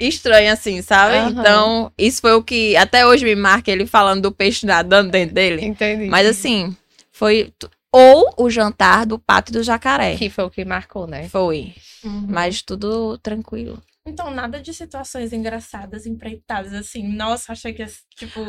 estranha, 0.00 0.52
assim, 0.52 0.82
sabe? 0.82 1.16
Aham. 1.16 1.30
Então, 1.30 1.92
isso 1.96 2.20
foi 2.20 2.32
o 2.32 2.42
que 2.42 2.76
até 2.76 3.06
hoje 3.06 3.24
me 3.24 3.36
marca 3.36 3.70
ele 3.70 3.86
falando 3.86 4.22
do 4.22 4.32
peixe 4.32 4.66
nadando 4.66 5.12
dentro 5.12 5.36
dele. 5.36 5.64
Entendi. 5.64 6.06
Mas 6.06 6.26
assim, 6.26 6.76
foi. 7.12 7.52
Ou 7.92 8.34
o 8.38 8.50
jantar 8.50 9.06
do 9.06 9.18
pato 9.18 9.50
e 9.50 9.54
do 9.54 9.62
jacaré. 9.62 10.16
que 10.16 10.28
foi 10.28 10.44
o 10.44 10.50
que 10.50 10.64
marcou, 10.64 11.06
né? 11.06 11.28
Foi. 11.28 11.74
Uhum. 12.04 12.26
Mas 12.28 12.60
tudo 12.62 13.16
tranquilo. 13.18 13.82
Então, 14.06 14.30
nada 14.30 14.60
de 14.60 14.72
situações 14.72 15.32
engraçadas, 15.32 16.06
empreitadas, 16.06 16.72
assim. 16.72 17.08
Nossa, 17.08 17.52
achei 17.52 17.72
que, 17.72 17.84
tipo, 18.16 18.40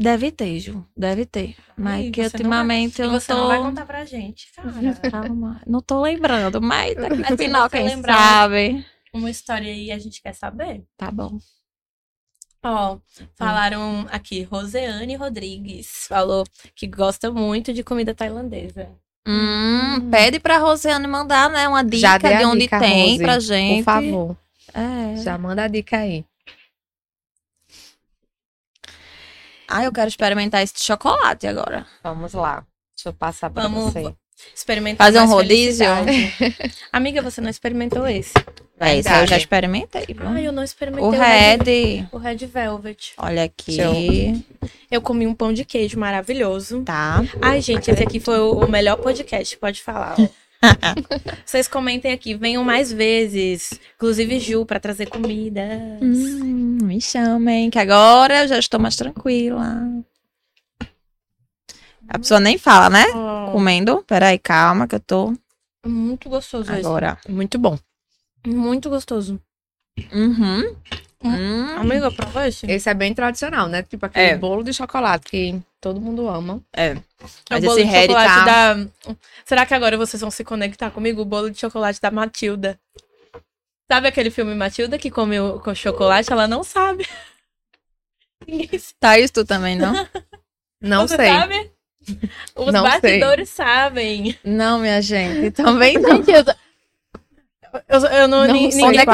Deve 0.00 0.30
ter, 0.30 0.60
Ju. 0.60 0.86
Deve 0.96 1.26
ter. 1.26 1.56
Mas 1.76 2.04
Ai, 2.04 2.10
que 2.10 2.22
você 2.22 2.38
não 2.38 2.50
vai- 2.50 2.58
ultimamente 2.60 3.02
eu 3.02 3.08
não 3.10 3.18
você 3.20 3.32
tô. 3.32 3.38
não 3.38 3.46
vai 3.48 3.58
contar 3.58 3.84
pra 3.86 4.04
gente, 4.04 4.52
cara. 4.54 4.68
Calma. 5.10 5.60
Não 5.66 5.80
tô 5.80 6.00
lembrando, 6.00 6.60
mas 6.62 6.94
daqui 6.96 7.16
no 7.30 7.36
final, 7.38 7.62
você 7.68 7.78
quem 7.78 7.86
lembrar- 7.86 8.16
sabe. 8.16 8.86
Uma 9.12 9.30
história 9.30 9.72
aí 9.72 9.90
a 9.90 9.98
gente 9.98 10.22
quer 10.22 10.34
saber. 10.34 10.84
Tá 10.96 11.10
bom. 11.10 11.38
Ó, 12.62 12.98
falaram 13.36 14.06
aqui, 14.10 14.42
Roseane 14.42 15.14
Rodrigues 15.14 16.06
falou 16.08 16.44
que 16.74 16.86
gosta 16.86 17.30
muito 17.30 17.72
de 17.72 17.82
comida 17.84 18.14
tailandesa. 18.14 18.88
Hum, 19.26 20.10
pede 20.10 20.40
pra 20.40 20.58
Rosiane 20.58 21.06
mandar, 21.06 21.50
né? 21.50 21.68
Uma 21.68 21.84
dica 21.84 22.18
de 22.18 22.44
onde 22.44 22.60
dica, 22.62 22.78
tem 22.80 23.12
Rose, 23.12 23.22
pra 23.22 23.38
gente. 23.38 23.78
Por 23.78 23.84
favor, 23.84 24.36
É. 24.74 25.16
já 25.22 25.36
manda 25.38 25.64
a 25.64 25.68
dica 25.68 25.98
aí. 25.98 26.24
Ah, 29.68 29.84
eu 29.84 29.92
quero 29.92 30.08
experimentar 30.08 30.62
esse 30.62 30.82
chocolate 30.82 31.46
agora. 31.46 31.86
Vamos 32.02 32.32
lá. 32.32 32.64
Deixa 32.96 33.10
eu 33.10 33.12
passar 33.12 33.50
pra 33.50 33.64
Vamos 33.64 33.92
você. 33.92 34.14
experimentar 34.54 35.06
Fazer 35.06 35.20
um 35.20 35.26
rodízio? 35.26 35.86
Amiga, 36.90 37.20
você 37.20 37.40
não 37.40 37.50
experimentou 37.50 38.06
esse? 38.08 38.32
É, 38.80 38.98
isso 38.98 39.08
aí 39.08 39.22
eu 39.22 39.26
já 39.26 39.36
experimentei. 39.36 40.06
Ai, 40.20 40.46
eu 40.46 40.52
não 40.52 40.62
experimentei 40.62 41.06
o 41.06 41.10
Red. 41.10 42.08
O 42.12 42.18
Red 42.18 42.36
Velvet. 42.46 43.12
Olha 43.18 43.44
aqui. 43.44 44.44
Eu 44.90 45.00
comi 45.00 45.26
um 45.26 45.34
pão 45.34 45.52
de 45.52 45.64
queijo 45.64 45.98
maravilhoso. 45.98 46.82
Tá. 46.82 47.22
Ai, 47.42 47.60
gente, 47.60 47.90
esse 47.90 48.02
aqui 48.02 48.20
foi 48.20 48.38
o 48.38 48.58
o 48.58 48.70
melhor 48.70 48.96
podcast, 48.96 49.56
pode 49.56 49.82
falar. 49.82 50.16
Vocês 51.46 51.68
comentem 51.68 52.12
aqui, 52.12 52.34
venham 52.34 52.64
mais 52.64 52.92
vezes. 52.92 53.78
Inclusive 53.96 54.40
Ju, 54.40 54.66
pra 54.66 54.80
trazer 54.80 55.08
comida. 55.08 55.62
Hum, 56.02 56.78
me 56.82 57.00
chamem, 57.00 57.70
que 57.70 57.78
agora 57.78 58.42
eu 58.42 58.48
já 58.48 58.58
estou 58.58 58.80
mais 58.80 58.96
tranquila. 58.96 59.76
A 62.08 62.18
pessoa 62.18 62.40
nem 62.40 62.58
fala, 62.58 62.90
né? 62.90 63.04
Comendo. 63.52 64.02
Peraí, 64.06 64.38
calma, 64.38 64.88
que 64.88 64.94
eu 64.94 65.00
tô 65.00 65.32
Muito 65.86 66.28
gostoso 66.28 66.72
esse. 66.72 66.80
agora. 66.80 67.18
Muito 67.28 67.58
bom. 67.58 67.78
Muito 68.46 68.88
gostoso. 68.90 69.40
Uhum. 70.12 70.76
Hum. 71.24 71.76
Amiga, 71.76 72.10
prova 72.12 72.46
esse. 72.46 72.64
Esse 72.70 72.88
é 72.88 72.94
bem 72.94 73.12
tradicional, 73.12 73.66
né? 73.68 73.82
Tipo 73.82 74.06
aquele 74.06 74.26
É. 74.26 74.36
bolo 74.36 74.62
de 74.62 74.72
chocolate 74.72 75.24
que 75.28 75.60
todo 75.80 76.00
mundo 76.00 76.28
ama. 76.28 76.60
É. 76.72 76.90
É 76.90 76.96
Mas 77.50 77.64
o 77.64 77.66
bolo 77.66 77.78
esse 77.80 77.88
de 77.88 77.96
chocolate 78.02 78.44
tá... 78.44 78.74
da. 78.74 78.86
Será 79.44 79.66
que 79.66 79.74
agora 79.74 79.96
vocês 79.96 80.20
vão 80.20 80.30
se 80.30 80.44
conectar 80.44 80.90
comigo? 80.92 81.20
O 81.22 81.24
bolo 81.24 81.50
de 81.50 81.58
chocolate 81.58 82.00
da 82.00 82.10
Matilda. 82.12 82.78
Sabe 83.90 84.06
aquele 84.06 84.30
filme 84.30 84.54
Matilda 84.54 84.98
que 84.98 85.10
comeu 85.10 85.58
com 85.60 85.74
chocolate? 85.74 86.30
Ela 86.32 86.46
não 86.46 86.62
sabe. 86.62 87.06
Tá 89.00 89.18
isso 89.18 89.32
tu 89.34 89.44
também, 89.44 89.76
não? 89.76 89.92
Não 90.80 91.06
Você 91.08 91.16
sei. 91.16 91.26
sabe? 91.28 91.70
Os 92.56 92.72
Não 92.72 92.84
sei. 92.84 93.00
bastidores 93.20 93.48
sabem. 93.50 94.38
não, 94.44 94.78
minha 94.78 95.02
gente. 95.02 95.50
Também 95.50 95.94
não. 95.98 96.22
Eu, 97.88 98.00
eu, 98.00 98.28
não. 98.28 98.46
Não 98.46 98.52
ni- 98.54 98.68
ninguém, 98.68 98.84
Onde 98.84 98.98
é 98.98 99.04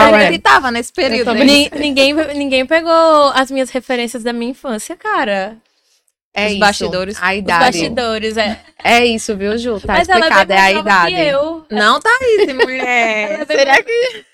nesse 0.71 0.93
período? 0.93 1.35
ni- 1.35 1.71
ninguém, 1.77 2.13
ninguém 2.35 2.67
pegou 2.67 3.31
as 3.35 3.51
minhas 3.51 3.71
referências 3.71 4.23
da 4.23 4.33
minha 4.33 4.51
infância, 4.53 4.97
cara. 4.97 5.57
É 6.37 6.47
Os 6.47 6.51
isso. 6.53 6.61
bastidores. 6.61 7.17
A 7.23 7.31
Os 7.33 7.39
idade. 7.39 7.65
bastidores, 7.65 8.37
é. 8.37 8.61
É 8.83 9.07
isso, 9.07 9.37
viu, 9.37 9.57
Ju? 9.57 9.79
Tá 9.81 9.93
Mas 9.95 10.09
é 10.09 10.13
explicado, 10.15 10.53
é, 10.53 10.59
a 10.59 10.73
idade. 10.73 11.15
que 11.15 11.21
eu. 11.23 11.65
Não 11.71 12.01
tá 12.01 12.11
isso, 12.39 12.55
mulher. 12.57 13.41
é 13.43 13.45
Será 13.47 13.83
que... 13.83 14.25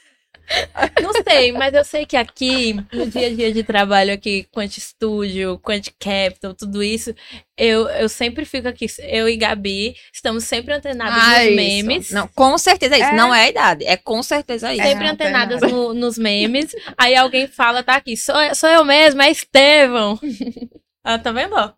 Não 1.01 1.13
sei, 1.27 1.53
mas 1.53 1.73
eu 1.75 1.85
sei 1.85 2.05
que 2.05 2.17
aqui, 2.17 2.73
no 2.93 3.07
dia 3.07 3.27
a 3.29 3.35
dia 3.35 3.53
de 3.53 3.63
trabalho 3.63 4.13
aqui, 4.13 4.47
Quant 4.53 4.71
Studio, 4.79 5.59
Quant 5.61 5.87
Capital, 5.99 6.55
tudo 6.55 6.83
isso, 6.83 7.15
eu, 7.57 7.89
eu 7.89 8.09
sempre 8.09 8.45
fico 8.45 8.67
aqui, 8.67 8.87
eu 9.01 9.29
e 9.29 9.37
Gabi, 9.37 9.95
estamos 10.13 10.45
sempre 10.45 10.75
antenadas 10.75 11.23
Ah, 11.23 11.39
nos 11.39 11.47
isso. 11.47 11.55
memes. 11.57 12.11
Não, 12.11 12.27
com 12.29 12.59
certeza 12.59 12.97
é 12.97 12.99
isso. 12.99 13.09
É. 13.11 13.15
Não 13.17 13.35
é 13.35 13.45
a 13.45 13.49
idade. 13.49 13.85
É 13.85 13.97
com 13.97 14.23
certeza 14.23 14.73
isso. 14.75 14.83
Sempre 14.83 15.07
É, 15.07 15.11
antenadas 15.11 15.61
no- 15.63 15.95
nos 15.95 16.19
memes. 16.19 16.75
Aí 16.99 17.15
alguém 17.15 17.47
fala, 17.47 17.83
tá 17.83 17.95
aqui, 17.95 18.17
sou, 18.17 18.35
sou 18.55 18.69
eu 18.69 18.85
mesmo, 18.85 19.23
é 19.23 19.31
Estevão. 19.31 20.19
Ah, 21.03 21.19
tá 21.19 21.33
vendo? 21.33 21.55
ó? 21.57 21.73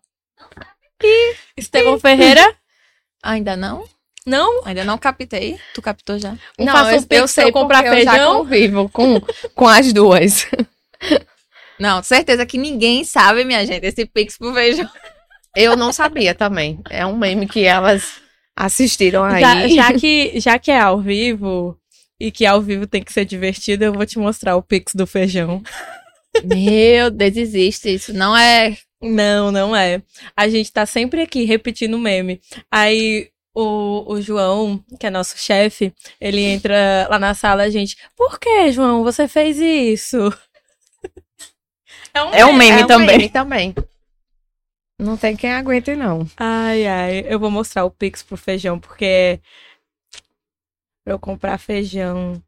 Estevão 1.57 1.99
Ferreira. 1.99 2.41
Ainda 3.23 3.55
não? 3.55 3.85
Não? 4.25 4.65
Ainda 4.65 4.83
não 4.83 4.97
captei. 4.97 5.59
Tu 5.73 5.81
captou 5.81 6.17
já? 6.17 6.31
Não, 6.57 6.65
Não, 6.65 6.73
faça 6.73 6.95
um 6.95 7.05
eu, 7.09 7.19
eu 7.21 7.27
sei 7.27 7.45
eu 7.45 7.51
comprar 7.51 7.83
porque 7.83 7.99
eu 7.99 8.03
já 8.03 8.11
feijão. 8.11 8.37
convivo 8.37 8.89
com, 8.89 9.21
com 9.53 9.67
as 9.67 9.91
duas. 9.91 10.47
Não, 11.79 12.01
certeza 12.03 12.45
que 12.45 12.57
ninguém 12.57 13.03
sabe, 13.03 13.43
minha 13.43 13.65
gente, 13.65 13.85
esse 13.85 14.05
Pix 14.05 14.37
pro 14.37 14.53
feijão. 14.53 14.89
Eu 15.55 15.75
não 15.75 15.91
sabia 15.91 16.33
também. 16.33 16.79
É 16.89 17.05
um 17.05 17.17
meme 17.17 17.47
que 17.47 17.63
elas 17.63 18.21
assistiram 18.55 19.23
aí. 19.23 19.41
Já, 19.41 19.67
já 19.67 19.93
que, 19.93 20.39
já 20.39 20.59
que 20.59 20.71
é 20.71 20.79
ao 20.79 21.01
vivo 21.01 21.77
e 22.19 22.31
que 22.31 22.45
ao 22.45 22.61
vivo 22.61 22.87
tem 22.87 23.03
que 23.03 23.11
ser 23.11 23.25
divertido, 23.25 23.83
eu 23.83 23.93
vou 23.93 24.05
te 24.05 24.17
mostrar 24.17 24.55
o 24.55 24.63
Pix 24.63 24.95
do 24.95 25.05
feijão. 25.05 25.61
Meu 26.43 27.11
Deus, 27.11 27.35
existe. 27.37 27.93
Isso 27.93 28.13
não 28.13 28.35
é. 28.35 28.77
Não, 29.01 29.51
não 29.51 29.75
é. 29.75 30.01
A 30.35 30.47
gente 30.47 30.71
tá 30.71 30.85
sempre 30.85 31.21
aqui 31.21 31.43
repetindo 31.43 31.95
o 31.95 31.99
meme. 31.99 32.39
Aí 32.71 33.29
o, 33.53 34.13
o 34.13 34.21
João, 34.21 34.83
que 34.99 35.05
é 35.07 35.09
nosso 35.09 35.37
chefe, 35.37 35.93
ele 36.19 36.41
entra 36.41 37.07
lá 37.09 37.19
na 37.19 37.33
sala, 37.33 37.63
a 37.63 37.69
gente, 37.69 37.97
por 38.15 38.39
que, 38.39 38.71
João, 38.71 39.03
você 39.03 39.27
fez 39.27 39.57
isso? 39.59 40.17
É 42.15 42.21
um 42.23 42.33
É 42.33 42.45
um 42.45 42.53
meme 42.53 42.81
É 42.81 42.85
um 42.85 42.87
também. 42.87 43.07
meme 43.07 43.29
também. 43.29 43.75
Não 44.99 45.17
tem 45.17 45.35
quem 45.35 45.51
aguente, 45.51 45.95
não. 45.95 46.27
Ai, 46.37 46.85
ai, 46.85 47.25
eu 47.27 47.39
vou 47.39 47.49
mostrar 47.49 47.83
o 47.85 47.91
Pix 47.91 48.21
pro 48.21 48.37
feijão, 48.37 48.79
porque 48.79 49.41
pra 51.03 51.13
eu 51.13 51.19
comprar 51.19 51.57
feijão. 51.57 52.41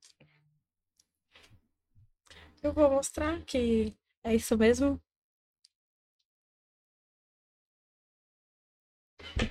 Eu 2.62 2.72
vou 2.74 2.90
mostrar 2.92 3.42
que 3.42 3.94
é 4.24 4.36
isso 4.36 4.58
mesmo. 4.58 5.02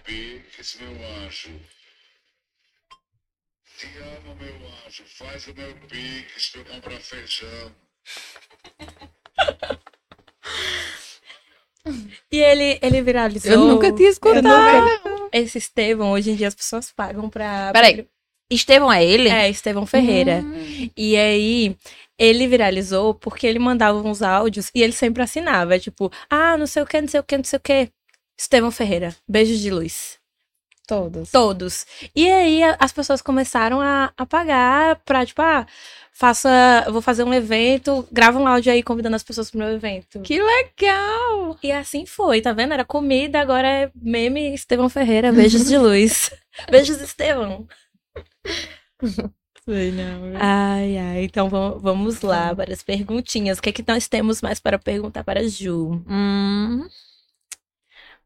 Pix, 0.04 0.78
meu 0.80 1.08
anjo. 1.24 1.50
Te 3.78 3.86
amo, 3.98 4.34
meu 4.36 4.54
anjo. 4.86 5.04
Faz 5.18 5.46
o 5.48 5.54
meu 5.54 5.74
Pix 5.88 6.50
pra 6.50 6.60
eu 6.60 6.64
comprar 6.66 7.00
feijão. 7.00 7.72
E 12.32 12.38
ele, 12.38 12.78
ele 12.82 13.02
viralizou. 13.02 13.52
Eu 13.52 13.58
nunca 13.58 13.92
tinha 13.92 14.08
escutado. 14.08 14.42
Nunca- 14.42 15.28
Esse 15.32 15.58
Estevão, 15.58 16.12
hoje 16.12 16.30
em 16.30 16.34
dia 16.36 16.48
as 16.48 16.54
pessoas 16.54 16.90
pagam 16.92 17.28
pra. 17.28 17.70
Peraí. 17.72 18.06
Estevão 18.50 18.92
é 18.92 19.04
ele? 19.04 19.28
É, 19.28 19.48
Estevão 19.48 19.84
Ferreira. 19.86 20.40
Hum. 20.44 20.90
E 20.96 21.16
aí, 21.16 21.76
ele 22.18 22.46
viralizou 22.46 23.14
porque 23.14 23.46
ele 23.46 23.58
mandava 23.58 23.98
uns 23.98 24.22
áudios 24.22 24.70
e 24.74 24.82
ele 24.82 24.92
sempre 24.92 25.22
assinava. 25.22 25.78
Tipo, 25.78 26.10
ah, 26.30 26.56
não 26.56 26.66
sei 26.66 26.82
o 26.82 26.86
que, 26.86 27.00
não 27.00 27.08
sei 27.08 27.20
o 27.20 27.24
que, 27.24 27.36
não 27.36 27.44
sei 27.44 27.56
o 27.56 27.60
que. 27.60 27.90
Estevão 28.38 28.70
Ferreira, 28.70 29.14
beijos 29.28 29.60
de 29.60 29.70
luz. 29.70 30.18
Todos. 30.86 31.30
Todos. 31.30 31.86
E 32.14 32.30
aí 32.30 32.62
as 32.78 32.92
pessoas 32.92 33.22
começaram 33.22 33.80
a, 33.80 34.12
a 34.16 34.26
pagar 34.26 34.96
pra, 34.96 35.24
tipo, 35.24 35.40
ah, 35.40 35.66
faça. 36.12 36.86
Vou 36.90 37.00
fazer 37.00 37.24
um 37.24 37.32
evento, 37.32 38.06
grava 38.12 38.38
um 38.38 38.46
áudio 38.46 38.70
aí 38.70 38.82
convidando 38.82 39.16
as 39.16 39.22
pessoas 39.22 39.50
pro 39.50 39.58
meu 39.58 39.70
evento. 39.70 40.20
Que 40.20 40.42
legal! 40.42 41.58
E 41.62 41.72
assim 41.72 42.04
foi, 42.04 42.42
tá 42.42 42.52
vendo? 42.52 42.74
Era 42.74 42.84
comida, 42.84 43.40
agora 43.40 43.66
é 43.66 43.90
meme 43.94 44.52
Estevão 44.54 44.90
Ferreira, 44.90 45.32
beijos 45.32 45.66
de 45.66 45.78
luz. 45.78 46.30
beijos, 46.70 47.00
Estevão. 47.00 47.66
Sei 49.66 49.90
não. 49.92 50.34
Ai, 50.38 50.98
ai, 50.98 51.24
então 51.24 51.48
vamos, 51.48 51.82
vamos 51.82 52.20
lá 52.20 52.54
para 52.54 52.70
as 52.70 52.82
perguntinhas. 52.82 53.58
O 53.58 53.62
que 53.62 53.70
é 53.70 53.72
que 53.72 53.84
nós 53.88 54.06
temos 54.06 54.42
mais 54.42 54.60
para 54.60 54.78
perguntar 54.78 55.24
para 55.24 55.40
a 55.40 55.48
Ju? 55.48 56.04
Hum, 56.06 56.86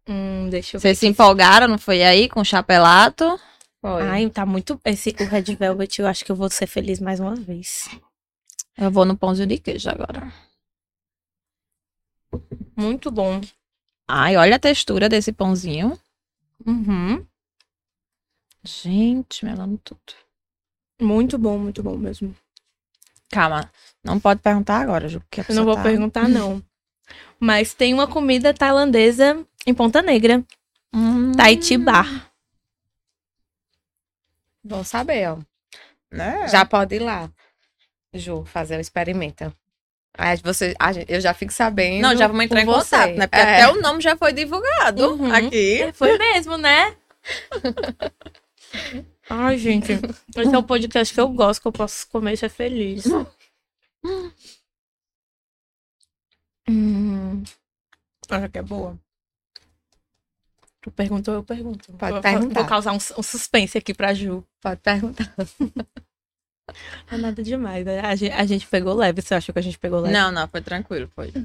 Hum, 0.08 0.48
deixa 0.48 0.76
eu 0.76 0.80
ver. 0.80 0.88
vocês 0.88 0.98
se 0.98 1.06
empolgaram, 1.06 1.68
não 1.68 1.78
foi 1.78 2.02
aí 2.02 2.28
com 2.28 2.40
o 2.40 2.44
chapelato? 2.44 3.38
Foi. 3.80 4.02
Ai, 4.02 4.30
tá 4.30 4.46
muito. 4.46 4.80
Esse, 4.84 5.10
o 5.10 5.24
Red 5.24 5.54
Velvet, 5.54 5.98
eu 5.98 6.06
acho 6.06 6.24
que 6.24 6.32
eu 6.32 6.36
vou 6.36 6.48
ser 6.48 6.66
feliz 6.66 6.98
mais 6.98 7.20
uma 7.20 7.34
vez. 7.34 7.88
Eu 8.76 8.90
vou 8.90 9.04
no 9.04 9.16
pãozinho 9.16 9.46
de 9.46 9.58
queijo 9.58 9.90
agora. 9.90 10.32
Muito 12.74 13.10
bom. 13.10 13.40
Ai, 14.08 14.36
olha 14.36 14.56
a 14.56 14.58
textura 14.58 15.08
desse 15.08 15.32
pãozinho. 15.32 15.98
Uhum. 16.66 17.24
Gente, 18.64 19.44
melando 19.44 19.78
tudo. 19.84 20.14
Muito 21.00 21.38
bom, 21.38 21.58
muito 21.58 21.82
bom 21.82 21.96
mesmo. 21.96 22.34
Calma, 23.30 23.70
não 24.02 24.18
pode 24.18 24.40
perguntar 24.40 24.80
agora, 24.80 25.08
Ju, 25.08 25.20
porque 25.20 25.40
a 25.40 25.44
Eu 25.48 25.54
não 25.54 25.64
vou 25.64 25.74
tá... 25.74 25.82
perguntar, 25.82 26.28
não. 26.28 26.62
Mas 27.38 27.74
tem 27.74 27.92
uma 27.94 28.06
comida 28.06 28.54
tailandesa 28.54 29.46
em 29.66 29.74
Ponta 29.74 30.00
Negra, 30.02 30.44
Hum, 30.92 31.32
Tahiti 31.32 31.76
Bar. 31.76 32.30
Bom 34.64 34.82
saber, 34.84 35.28
ó. 35.30 35.38
né? 36.10 36.48
Já 36.48 36.64
pode 36.64 36.96
ir 36.96 37.00
lá, 37.00 37.30
Ju, 38.14 38.44
fazer 38.44 38.76
o 38.76 38.80
experimento. 38.80 39.52
Aí 40.16 40.36
você, 40.38 40.74
eu 41.06 41.20
já 41.20 41.32
fico 41.32 41.52
sabendo. 41.52 42.02
Não, 42.02 42.16
já 42.16 42.26
vamos 42.26 42.44
entrar 42.44 42.60
em 42.62 42.64
você. 42.64 42.96
contato, 42.96 43.16
né? 43.16 43.26
Porque 43.26 43.40
É. 43.40 43.62
até 43.62 43.68
o 43.72 43.80
nome 43.80 44.00
já 44.00 44.16
foi 44.16 44.32
divulgado 44.32 45.12
Uhum. 45.14 45.32
aqui. 45.32 45.82
É, 45.82 45.92
Foi 45.92 46.16
mesmo, 46.18 46.56
né? 46.56 46.96
Ai, 49.30 49.58
gente. 49.58 49.92
Esse 50.36 50.54
é 50.54 50.58
o 50.58 50.62
podcast 50.62 51.12
que 51.14 51.20
eu 51.20 51.28
gosto, 51.28 51.60
que 51.60 51.68
eu 51.68 51.72
posso 51.72 52.08
comer 52.08 52.32
e 52.32 52.36
ser 52.36 52.48
feliz. 52.48 53.04
Hum. 56.68 57.42
Acho 58.28 58.48
que 58.50 58.58
é 58.58 58.62
boa. 58.62 58.98
Tu 60.82 60.90
perguntou, 60.92 61.34
eu 61.34 61.42
pergunto. 61.42 61.92
Pode 61.94 62.12
Vou- 62.12 62.22
perguntar. 62.22 62.60
Vou 62.60 62.68
causar 62.68 62.92
um, 62.92 62.96
um 63.18 63.22
suspense 63.22 63.76
aqui 63.76 63.92
pra 63.92 64.14
Ju. 64.14 64.44
Pode 64.62 64.80
perguntar. 64.80 65.34
Não 65.58 65.72
é 67.10 67.16
nada 67.16 67.42
demais. 67.42 67.84
né? 67.84 68.00
A 68.00 68.14
gente, 68.14 68.32
a 68.32 68.46
gente 68.46 68.66
pegou 68.66 68.94
leve. 68.94 69.20
Você 69.20 69.34
achou 69.34 69.52
que 69.52 69.58
a 69.58 69.62
gente 69.62 69.78
pegou 69.78 70.00
leve? 70.00 70.14
Não, 70.14 70.30
não, 70.30 70.46
foi 70.48 70.60
tranquilo, 70.60 71.10
foi. 71.14 71.32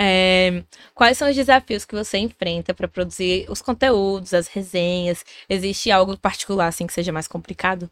É, 0.00 0.62
quais 0.94 1.18
são 1.18 1.28
os 1.28 1.34
desafios 1.34 1.84
que 1.84 1.92
você 1.92 2.18
enfrenta 2.18 2.72
para 2.72 2.86
produzir 2.86 3.50
os 3.50 3.60
conteúdos, 3.60 4.32
as 4.32 4.46
resenhas? 4.46 5.24
Existe 5.48 5.90
algo 5.90 6.16
particular 6.16 6.68
assim 6.68 6.86
que 6.86 6.92
seja 6.92 7.10
mais 7.10 7.26
complicado? 7.26 7.90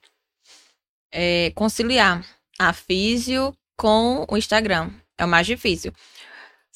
É, 1.12 1.50
conciliar 1.56 2.24
a 2.60 2.72
físio 2.72 3.52
com 3.76 4.24
o 4.30 4.36
Instagram. 4.36 4.92
É 5.18 5.24
o 5.24 5.28
mais 5.28 5.48
difícil. 5.48 5.92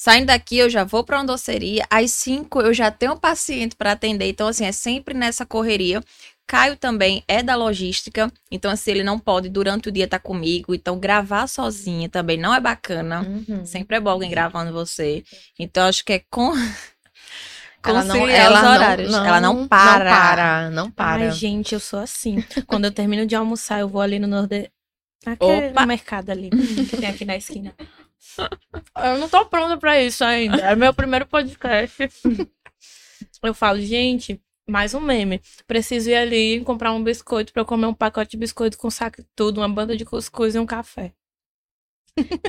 Saindo 0.02 0.28
daqui, 0.28 0.56
eu 0.56 0.70
já 0.70 0.82
vou 0.82 1.04
para 1.04 1.18
uma 1.18 1.26
doceria. 1.26 1.84
Às 1.90 2.10
5 2.12 2.62
eu 2.62 2.72
já 2.72 2.90
tenho 2.90 3.12
um 3.12 3.18
paciente 3.18 3.76
para 3.76 3.92
atender. 3.92 4.30
Então, 4.30 4.48
assim, 4.48 4.64
é 4.64 4.72
sempre 4.72 5.12
nessa 5.12 5.44
correria. 5.44 6.02
Caio 6.46 6.74
também 6.74 7.22
é 7.28 7.42
da 7.42 7.54
logística. 7.54 8.32
Então, 8.50 8.70
assim, 8.70 8.92
ele 8.92 9.04
não 9.04 9.18
pode 9.18 9.50
durante 9.50 9.90
o 9.90 9.92
dia 9.92 10.04
estar 10.06 10.18
comigo. 10.18 10.74
Então, 10.74 10.98
gravar 10.98 11.46
sozinha 11.48 12.08
também 12.08 12.38
não 12.38 12.54
é 12.54 12.58
bacana. 12.58 13.20
Uhum. 13.20 13.66
Sempre 13.66 13.98
é 13.98 14.00
bom 14.00 14.08
alguém 14.08 14.30
gravando 14.30 14.72
você. 14.72 15.22
Então, 15.58 15.86
acho 15.86 16.02
que 16.02 16.14
é 16.14 16.22
com. 16.30 16.50
Ela 17.84 18.02
não, 18.04 18.26
ela 18.26 18.56
os 18.56 18.62
não- 18.62 18.72
horários. 18.72 19.12
não, 19.12 19.24
ela 19.26 19.40
não 19.40 19.68
para. 19.68 20.04
Não 20.04 20.10
para, 20.10 20.70
não 20.70 20.90
para. 20.90 21.22
Ai, 21.24 21.30
gente, 21.32 21.74
eu 21.74 21.80
sou 21.80 21.98
assim. 21.98 22.42
Quando 22.66 22.86
eu 22.86 22.90
termino 22.90 23.26
de 23.26 23.34
almoçar, 23.34 23.80
eu 23.80 23.88
vou 23.88 24.00
ali 24.00 24.18
no 24.18 24.26
Nordeste. 24.26 24.70
Aquele 25.26 25.68
Opa! 25.68 25.84
mercado 25.84 26.30
ali, 26.30 26.48
que 26.50 26.96
tem 26.96 27.08
aqui 27.08 27.24
na 27.26 27.36
esquina. 27.36 27.74
Eu 29.02 29.18
não 29.18 29.28
tô 29.28 29.44
pronta 29.46 29.76
pra 29.76 30.00
isso 30.00 30.24
ainda. 30.24 30.56
É 30.62 30.76
meu 30.76 30.92
primeiro 30.94 31.26
podcast. 31.26 32.08
Eu 33.42 33.54
falo, 33.54 33.80
gente, 33.80 34.40
mais 34.68 34.94
um 34.94 35.00
meme. 35.00 35.40
Preciso 35.66 36.10
ir 36.10 36.14
ali 36.16 36.60
comprar 36.64 36.92
um 36.92 37.02
biscoito 37.02 37.52
pra 37.52 37.62
eu 37.62 37.66
comer 37.66 37.86
um 37.86 37.94
pacote 37.94 38.32
de 38.32 38.36
biscoito 38.36 38.78
com 38.78 38.90
saco 38.90 39.22
de 39.22 39.28
tudo, 39.34 39.58
uma 39.60 39.68
banda 39.68 39.96
de 39.96 40.04
cuscuz 40.04 40.54
e 40.54 40.58
um 40.58 40.66
café. 40.66 41.12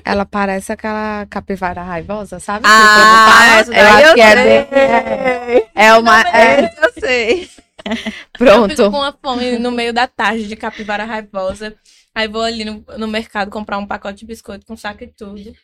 Ela 0.03 0.25
parece 0.25 0.71
aquela 0.73 1.25
capivara 1.29 1.81
raivosa, 1.83 2.39
sabe? 2.39 2.65
Ah, 2.67 3.61
Que 3.61 3.61
o 3.61 3.65
povo 3.65 3.77
fala. 3.77 3.79
eu 3.79 3.87
acho 4.05 4.13
que 4.15 4.21
é, 4.21 5.57
é, 5.65 5.69
é 5.75 5.93
uma. 5.95 6.21
é- 6.21 6.65
eu 6.65 6.91
sei. 6.99 7.49
Eu 7.83 7.95
fico 7.95 8.37
pronto. 8.37 8.75
com 8.91 8.97
uma 8.97 9.11
fome 9.11 9.57
no 9.57 9.71
meio 9.71 9.91
da 9.91 10.05
tarde 10.05 10.47
de 10.47 10.55
capivara 10.55 11.03
raivosa. 11.03 11.75
Aí 12.13 12.27
vou 12.27 12.41
ali 12.41 12.65
no, 12.65 12.83
no 12.97 13.07
mercado 13.07 13.49
comprar 13.49 13.77
um 13.77 13.87
pacote 13.87 14.19
de 14.19 14.25
biscoito 14.25 14.65
com 14.65 14.75
saco 14.75 15.03
e 15.03 15.07
tudo. 15.07 15.55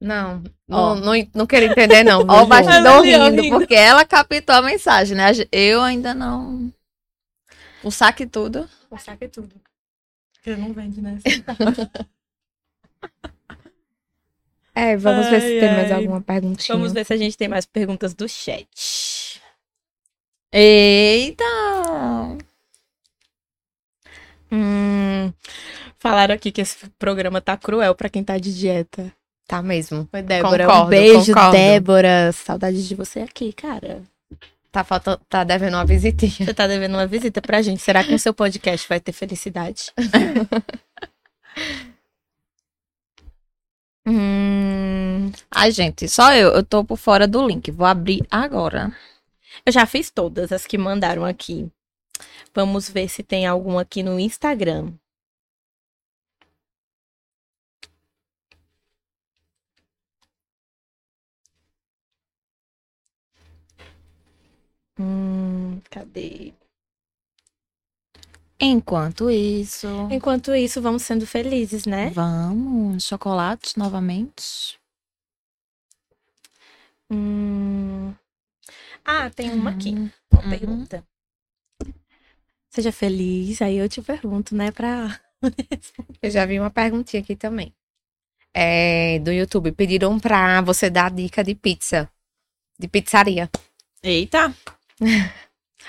Não, 0.00 0.42
Ó. 0.70 0.94
não, 0.94 1.14
não, 1.14 1.28
não 1.34 1.46
queria 1.46 1.68
entender, 1.68 2.02
não. 2.04 2.20
Ó, 2.28 2.42
o 2.42 2.46
bastidor 2.46 3.02
rindo, 3.02 3.42
rindo. 3.42 3.58
porque 3.58 3.74
ela 3.74 4.04
captou 4.04 4.54
a 4.54 4.62
mensagem, 4.62 5.16
né? 5.16 5.30
Eu 5.50 5.80
ainda 5.80 6.12
não. 6.12 6.72
O 7.82 7.90
saque 7.90 8.26
tudo. 8.26 8.68
Com 8.90 8.98
saco 8.98 9.24
e 9.24 9.28
tudo. 9.28 9.54
Porque 10.34 10.56
não 10.56 10.72
vende, 10.72 11.00
né? 11.00 11.18
É, 14.76 14.96
vamos 14.96 15.28
ver 15.28 15.40
se 15.40 15.46
Ai, 15.54 15.60
tem 15.60 15.72
mais 15.72 15.92
ai. 15.92 15.98
alguma 15.98 16.20
perguntinha. 16.20 16.76
Vamos 16.76 16.92
ver 16.92 17.06
se 17.06 17.12
a 17.12 17.16
gente 17.16 17.36
tem 17.36 17.46
mais 17.46 17.64
perguntas 17.64 18.12
do 18.12 18.28
chat. 18.28 19.40
Eita! 20.52 21.44
Hum, 24.50 25.32
falaram 26.04 26.34
aqui 26.34 26.52
que 26.52 26.60
esse 26.60 26.86
programa 26.98 27.40
tá 27.40 27.56
cruel 27.56 27.94
pra 27.94 28.10
quem 28.10 28.22
tá 28.22 28.36
de 28.36 28.54
dieta. 28.54 29.10
Tá 29.48 29.62
mesmo. 29.62 30.06
Foi 30.10 30.20
Débora. 30.20 30.66
Concordo, 30.66 30.86
um 30.86 30.90
beijo, 30.90 31.32
concordo. 31.32 31.52
Débora. 31.52 32.30
Saudades 32.32 32.86
de 32.86 32.94
você 32.94 33.20
aqui, 33.20 33.54
cara. 33.54 34.02
Tá, 34.70 34.84
falta, 34.84 35.18
tá 35.30 35.44
devendo 35.44 35.74
uma 35.74 35.86
visitinha. 35.86 36.46
Você 36.46 36.52
tá 36.52 36.66
devendo 36.66 36.92
uma 36.92 37.06
visita 37.06 37.40
pra 37.40 37.62
gente. 37.62 37.80
Será 37.80 38.04
que 38.04 38.12
o 38.12 38.18
seu 38.18 38.34
podcast 38.34 38.86
vai 38.86 39.00
ter 39.00 39.12
felicidade? 39.12 39.92
hum, 44.06 45.32
Ai, 45.50 45.70
gente, 45.70 46.06
só 46.06 46.34
eu. 46.34 46.50
Eu 46.50 46.62
tô 46.62 46.84
por 46.84 46.98
fora 46.98 47.26
do 47.26 47.46
link. 47.46 47.70
Vou 47.70 47.86
abrir 47.86 48.26
agora. 48.30 48.94
eu 49.64 49.72
já 49.72 49.86
fiz 49.86 50.10
todas 50.10 50.52
as 50.52 50.66
que 50.66 50.76
mandaram 50.76 51.24
aqui. 51.24 51.66
Vamos 52.54 52.90
ver 52.90 53.08
se 53.08 53.22
tem 53.22 53.46
alguma 53.46 53.80
aqui 53.82 54.02
no 54.02 54.20
Instagram. 54.20 54.92
Hum, 64.98 65.80
cadê? 65.90 66.54
Enquanto 68.58 69.28
isso. 69.30 69.86
Enquanto 70.10 70.54
isso, 70.54 70.80
vamos 70.80 71.02
sendo 71.02 71.26
felizes, 71.26 71.86
né? 71.86 72.10
Vamos, 72.10 73.04
chocolates 73.04 73.74
novamente. 73.76 74.78
Hum. 77.10 78.14
Ah, 79.04 79.28
tem 79.30 79.50
uma 79.52 79.70
aqui. 79.70 79.90
Hum, 79.94 80.10
Uma 80.32 80.42
Uhum. 80.42 80.50
pergunta. 80.50 81.04
Seja 82.70 82.90
feliz, 82.90 83.62
aí 83.62 83.76
eu 83.76 83.88
te 83.88 84.02
pergunto, 84.02 84.54
né? 84.54 84.70
Pra. 84.72 85.20
Eu 86.22 86.30
já 86.30 86.44
vi 86.46 86.58
uma 86.58 86.70
perguntinha 86.70 87.22
aqui 87.22 87.36
também. 87.36 87.72
É, 88.54 89.18
do 89.20 89.30
YouTube. 89.32 89.72
Pediram 89.72 90.18
pra 90.18 90.60
você 90.62 90.90
dar 90.90 91.10
dica 91.10 91.44
de 91.44 91.54
pizza. 91.54 92.10
De 92.78 92.88
pizzaria. 92.88 93.50
Eita. 94.02 94.54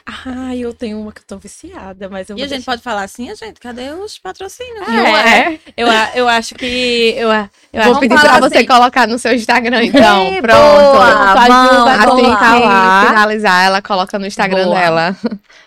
Ah, 0.05 0.53
eu 0.55 0.73
tenho 0.73 0.99
uma 0.99 1.11
que 1.11 1.21
eu 1.21 1.25
tô 1.25 1.37
viciada, 1.37 2.09
mas 2.09 2.29
eu 2.29 2.37
E 2.37 2.41
a 2.41 2.43
gente 2.45 2.57
deixar- 2.57 2.71
pode 2.73 2.81
falar 2.83 3.03
assim, 3.03 3.31
a 3.31 3.33
gente, 3.33 3.59
cadê 3.59 3.89
os 3.91 4.19
patrocínios? 4.19 4.85
Não 4.87 5.17
é? 5.17 5.57
Eu, 5.75 5.87
eu 6.13 6.27
acho 6.27 6.53
que. 6.53 7.13
Eu, 7.17 7.29
eu 7.73 7.83
Vou 7.85 7.99
pedir 8.01 8.19
pra 8.19 8.39
você 8.41 8.57
assim. 8.57 8.65
colocar 8.67 9.07
no 9.07 9.17
seu 9.17 9.33
Instagram, 9.33 9.85
então. 9.85 10.25
Ei, 10.33 10.41
Pronto. 10.41 10.57
boa, 10.59 11.15
vamos, 11.15 11.33
vai 11.33 11.49
Assim 11.97 12.23
que 12.59 12.65
lá. 12.65 13.05
finalizar, 13.07 13.65
ela 13.65 13.81
coloca 13.81 14.19
no 14.19 14.27
Instagram 14.27 14.65
Boa. 14.65 14.75
dela. 14.79 15.17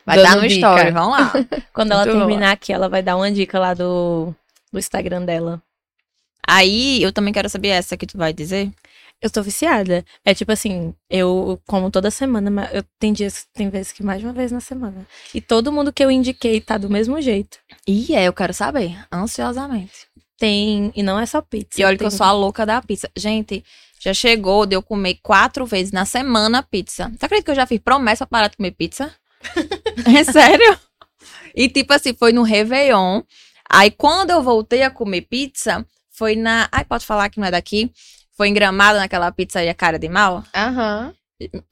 Vai 0.05 0.17
Dando 0.19 0.29
dar 0.29 0.37
no 0.37 0.43
dica. 0.47 0.55
story, 0.75 0.91
vamos 0.93 1.19
lá. 1.19 1.33
Quando 1.73 1.93
ela 1.93 2.05
Muito 2.05 2.19
terminar 2.19 2.53
aqui, 2.53 2.73
ela 2.73 2.89
vai 2.89 3.03
dar 3.03 3.17
uma 3.17 3.31
dica 3.33 3.59
lá 3.59 3.73
do, 3.75 4.33
do 4.71 4.79
Instagram 4.79 5.25
dela. 5.25 5.61
Aí, 6.47 7.03
eu 7.03 7.13
também 7.13 7.33
quero 7.33 7.49
saber 7.49 7.69
essa 7.69 7.97
que 7.97 8.07
tu 8.07 8.17
vai 8.19 8.33
dizer. 8.33 8.71
Eu 9.21 9.31
tô 9.31 9.43
viciada. 9.43 10.05
É 10.25 10.33
tipo 10.33 10.53
assim, 10.53 10.95
eu 11.11 11.61
como 11.67 11.91
toda 11.91 12.11
semana, 12.11 12.51
mas 12.51 12.73
eu, 12.73 12.85
tem 12.99 13.13
dias, 13.13 13.47
tem 13.53 13.69
vezes 13.69 13.93
que 13.93 14.03
mais 14.03 14.21
de 14.21 14.27
uma 14.27 14.33
vez 14.33 14.53
na 14.53 14.61
semana. 14.61 15.07
E 15.35 15.41
todo 15.41 15.73
mundo 15.73 15.93
que 15.93 16.05
eu 16.05 16.11
indiquei 16.11 16.61
tá 16.61 16.79
do 16.79 16.89
mesmo 16.89 17.21
jeito. 17.21 17.59
E 17.87 18.15
é, 18.15 18.25
eu 18.25 18.33
quero 18.33 18.55
saber, 18.55 18.97
ansiosamente. 19.13 20.07
Tem, 20.39 20.93
e 20.95 21.03
não 21.03 21.19
é 21.19 21.27
só 21.27 21.43
pizza. 21.43 21.81
E 21.81 21.85
olha 21.85 21.97
que 21.97 21.99
tem- 21.99 22.07
eu 22.07 22.11
sou 22.13 22.25
a 22.25 22.31
louca 22.31 22.65
da 22.65 22.81
pizza. 22.81 23.11
Gente, 23.17 23.65
já 24.01 24.15
chegou 24.15 24.65
de 24.65 24.77
eu 24.77 24.83
comer 24.83 25.19
quatro 25.21 25.67
vezes 25.67 25.91
na 25.91 26.05
semana 26.05 26.63
pizza. 26.63 27.11
Você 27.19 27.27
acredita 27.27 27.47
que 27.47 27.51
eu 27.51 27.57
já 27.57 27.67
fiz 27.67 27.81
promessa 27.81 28.25
para 28.25 28.39
parar 28.39 28.49
de 28.49 28.57
comer 28.57 28.71
pizza? 28.71 29.13
é 30.07 30.23
sério? 30.25 30.79
E 31.55 31.69
tipo 31.69 31.93
assim, 31.93 32.15
foi 32.15 32.33
no 32.33 32.43
Réveillon. 32.43 33.23
Aí 33.69 33.91
quando 33.91 34.31
eu 34.31 34.43
voltei 34.43 34.83
a 34.85 34.91
comer 34.91 35.23
pizza, 35.23 35.85
foi 36.11 36.37
na. 36.37 36.69
Ai, 36.71 36.85
pode 36.85 37.05
falar 37.05 37.29
que 37.29 37.41
não 37.41 37.47
é 37.47 37.51
daqui? 37.51 37.91
Foi 38.39 38.49
em 38.49 38.55
Gramado, 38.55 38.99
naquela 38.99 39.31
pizzaria 39.33 39.75
Cara 39.75 39.99
de 39.99 40.09
Mal. 40.09 40.45
Aham. 40.55 41.13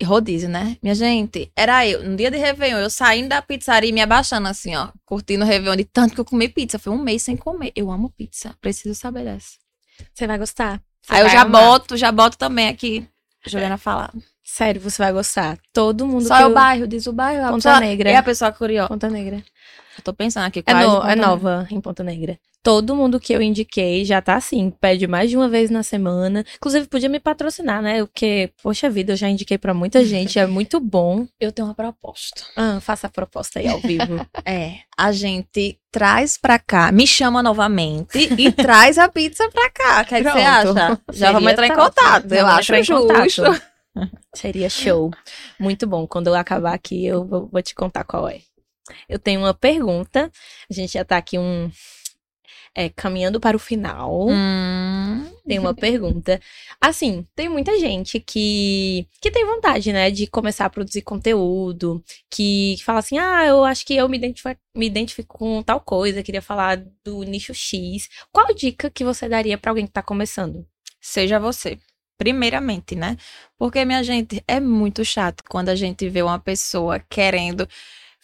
Rodízio, 0.05 0.49
né? 0.49 0.77
Minha 0.83 0.95
gente, 0.95 1.51
era 1.57 1.87
eu, 1.87 2.03
no 2.03 2.17
dia 2.17 2.31
de 2.31 2.37
Réveillon, 2.37 2.79
eu 2.79 2.91
saindo 2.91 3.29
da 3.29 3.41
pizzaria 3.41 3.89
e 3.91 3.93
me 3.93 4.01
abaixando 4.01 4.47
assim, 4.49 4.75
ó, 4.77 4.89
curtindo 5.05 5.45
o 5.45 5.47
Réveillon 5.47 5.77
de 5.77 5.85
tanto 5.85 6.15
que 6.15 6.21
eu 6.21 6.25
comi 6.25 6.49
pizza. 6.49 6.79
Foi 6.79 6.93
um 6.93 6.99
mês 6.99 7.23
sem 7.23 7.37
comer. 7.37 7.73
Eu 7.75 7.91
amo 7.91 8.11
pizza. 8.11 8.55
Preciso 8.61 8.95
saber 8.95 9.25
dessa. 9.25 9.53
Você 10.13 10.27
vai 10.27 10.39
gostar. 10.39 10.81
Você 11.03 11.15
Aí 11.15 11.21
eu 11.21 11.27
vai 11.27 11.35
já 11.35 11.43
amar. 11.43 11.63
boto, 11.63 11.97
já 11.97 12.13
boto 12.13 12.37
também 12.37 12.69
aqui. 12.69 13.09
Juliana 13.47 13.79
falar. 13.79 14.13
Sério, 14.45 14.81
você 14.81 15.03
vai 15.03 15.13
gostar. 15.13 15.59
Todo 15.73 16.07
mundo 16.07 16.27
Só 16.29 16.37
é 16.37 16.47
o 16.47 16.51
eu- 16.51 16.55
bairro, 16.55 16.87
diz 16.87 17.07
o 17.07 17.13
bairro. 17.13 17.45
a 17.45 17.49
Ponta 17.51 17.57
pessoa- 17.71 17.81
Negra. 17.81 18.11
É 18.11 18.17
a 18.17 18.23
pessoa 18.23 18.53
curiosa. 18.53 18.89
Ponta 18.89 19.09
Negra. 19.09 19.43
Eu 19.97 20.03
tô 20.03 20.13
pensando 20.13 20.45
aqui, 20.47 20.63
É, 20.67 20.75
no- 20.75 21.03
é 21.09 21.17
nova 21.17 21.67
em 21.71 21.81
Ponta 21.81 22.03
Negra. 22.05 22.39
Todo 22.63 22.97
mundo 22.97 23.21
que 23.21 23.33
eu 23.33 23.41
indiquei 23.41 24.05
já 24.05 24.21
tá 24.21 24.35
assim, 24.35 24.71
pede 24.81 25.07
mais 25.07 25.31
de 25.31 25.37
uma 25.37 25.49
vez 25.49 25.71
na 25.71 25.85
semana. 25.85 26.45
Inclusive, 26.57 26.89
podia 26.89 27.09
me 27.09 27.21
patrocinar, 27.21 27.81
né? 27.81 28.01
Porque, 28.05 28.51
poxa 28.61 28.91
vida, 28.91 29.13
eu 29.13 29.17
já 29.17 29.29
indiquei 29.29 29.57
pra 29.57 29.73
muita 29.73 30.03
gente, 30.05 30.37
é 30.39 30.47
muito 30.47 30.81
bom. 30.81 31.27
Eu 31.39 31.53
tenho 31.53 31.69
uma 31.69 31.75
proposta. 31.77 32.43
Ah, 32.57 32.81
faça 32.81 33.07
a 33.07 33.11
proposta 33.11 33.61
aí 33.61 33.69
ao 33.69 33.79
vivo. 33.81 34.27
É, 34.45 34.79
a 34.99 35.13
gente 35.13 35.79
traz 35.93 36.37
pra 36.37 36.59
cá, 36.59 36.91
me 36.93 37.07
chama 37.07 37.43
novamente 37.43 38.19
e 38.37 38.51
traz 38.53 38.99
a 38.99 39.09
pizza 39.09 39.49
pra 39.51 39.71
cá. 39.71 40.03
O 40.03 40.05
que, 40.05 40.15
é 40.17 40.23
você 40.23 40.29
acha? 40.41 41.01
Já 41.13 41.33
vamos 41.33 41.53
entrar 41.53 41.67
em 41.67 41.75
contato. 41.75 42.33
Eu 42.33 42.47
acho 42.49 42.75
entrar 42.75 42.81
em 42.81 42.85
contato. 43.01 43.29
justo. 43.31 43.63
Seria 44.35 44.69
show. 44.69 45.11
Muito 45.59 45.87
bom. 45.87 46.07
Quando 46.07 46.27
eu 46.27 46.35
acabar 46.35 46.75
aqui, 46.75 47.07
eu 47.07 47.25
vou, 47.25 47.49
vou 47.51 47.63
te 47.63 47.75
contar 47.75 48.05
qual 48.05 48.29
é. 48.29 48.41
Eu 49.09 49.19
tenho 49.19 49.41
uma 49.41 49.55
pergunta. 49.55 50.31
A 50.71 50.75
gente 50.75 50.93
já 50.95 51.05
tá 51.05 51.17
aqui 51.17 51.39
um. 51.39 51.71
é, 52.75 52.89
caminhando 52.91 53.41
para 53.41 53.57
o 53.57 53.61
final. 53.61 54.29
Hum, 54.29 55.25
Tem 55.47 55.59
uma 55.59 55.75
pergunta. 55.75 56.41
Assim, 56.81 57.27
tem 57.35 57.49
muita 57.49 57.79
gente 57.79 58.21
que, 58.21 59.07
que 59.21 59.31
tem 59.31 59.45
vontade, 59.47 59.93
né, 59.93 60.11
de 60.11 60.27
começar 60.27 60.67
a 60.67 60.71
produzir 60.71 61.03
conteúdo, 61.03 62.03
que 62.31 62.77
fala 62.85 62.99
assim: 63.01 63.19
ah, 63.19 63.45
eu 63.47 63.65
acho 63.65 63.85
que 63.87 63.95
eu 63.97 64.09
me 64.09 64.17
identifico, 64.19 64.61
me 64.77 64.87
identifico 64.87 65.39
com 65.39 65.63
tal 65.63 65.81
coisa, 65.81 66.23
queria 66.23 66.43
falar 66.43 66.83
do 67.05 67.23
nicho 67.23 67.55
X. 67.55 68.09
Qual 68.33 68.47
dica 68.55 68.91
que 68.91 69.05
você 69.05 69.29
daria 69.29 69.59
pra 69.59 69.71
alguém 69.71 69.87
que 69.87 69.93
tá 69.93 70.03
começando? 70.03 70.67
seja 71.01 71.39
você. 71.39 71.79
Primeiramente, 72.19 72.97
né? 72.97 73.17
Porque, 73.59 73.85
minha 73.85 74.03
gente, 74.03 74.43
é 74.49 74.59
muito 74.59 75.05
chato 75.05 75.45
quando 75.49 75.69
a 75.69 75.75
gente 75.75 76.09
vê 76.09 76.23
uma 76.23 76.39
pessoa 76.39 76.99
querendo, 77.11 77.69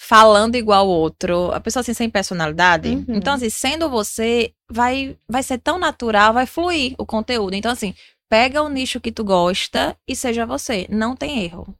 falando 0.02 0.56
igual 0.56 0.88
o 0.88 0.90
outro, 0.90 1.52
a 1.52 1.60
pessoa 1.60 1.80
assim 1.80 1.94
sem 1.94 2.10
personalidade. 2.10 2.88
Uhum. 2.88 3.04
Então, 3.08 3.34
assim, 3.34 3.48
sendo 3.48 3.88
você, 3.88 4.52
vai, 4.68 5.16
vai 5.28 5.44
ser 5.44 5.58
tão 5.58 5.78
natural, 5.78 6.34
vai 6.34 6.44
fluir 6.44 6.96
o 6.98 7.06
conteúdo. 7.06 7.54
Então, 7.54 7.70
assim, 7.70 7.94
pega 8.28 8.60
o 8.62 8.68
nicho 8.68 9.00
que 9.00 9.12
tu 9.12 9.22
gosta 9.22 9.96
e 10.06 10.16
seja 10.16 10.44
você. 10.44 10.88
Não 10.90 11.14
tem 11.14 11.44
erro. 11.44 11.72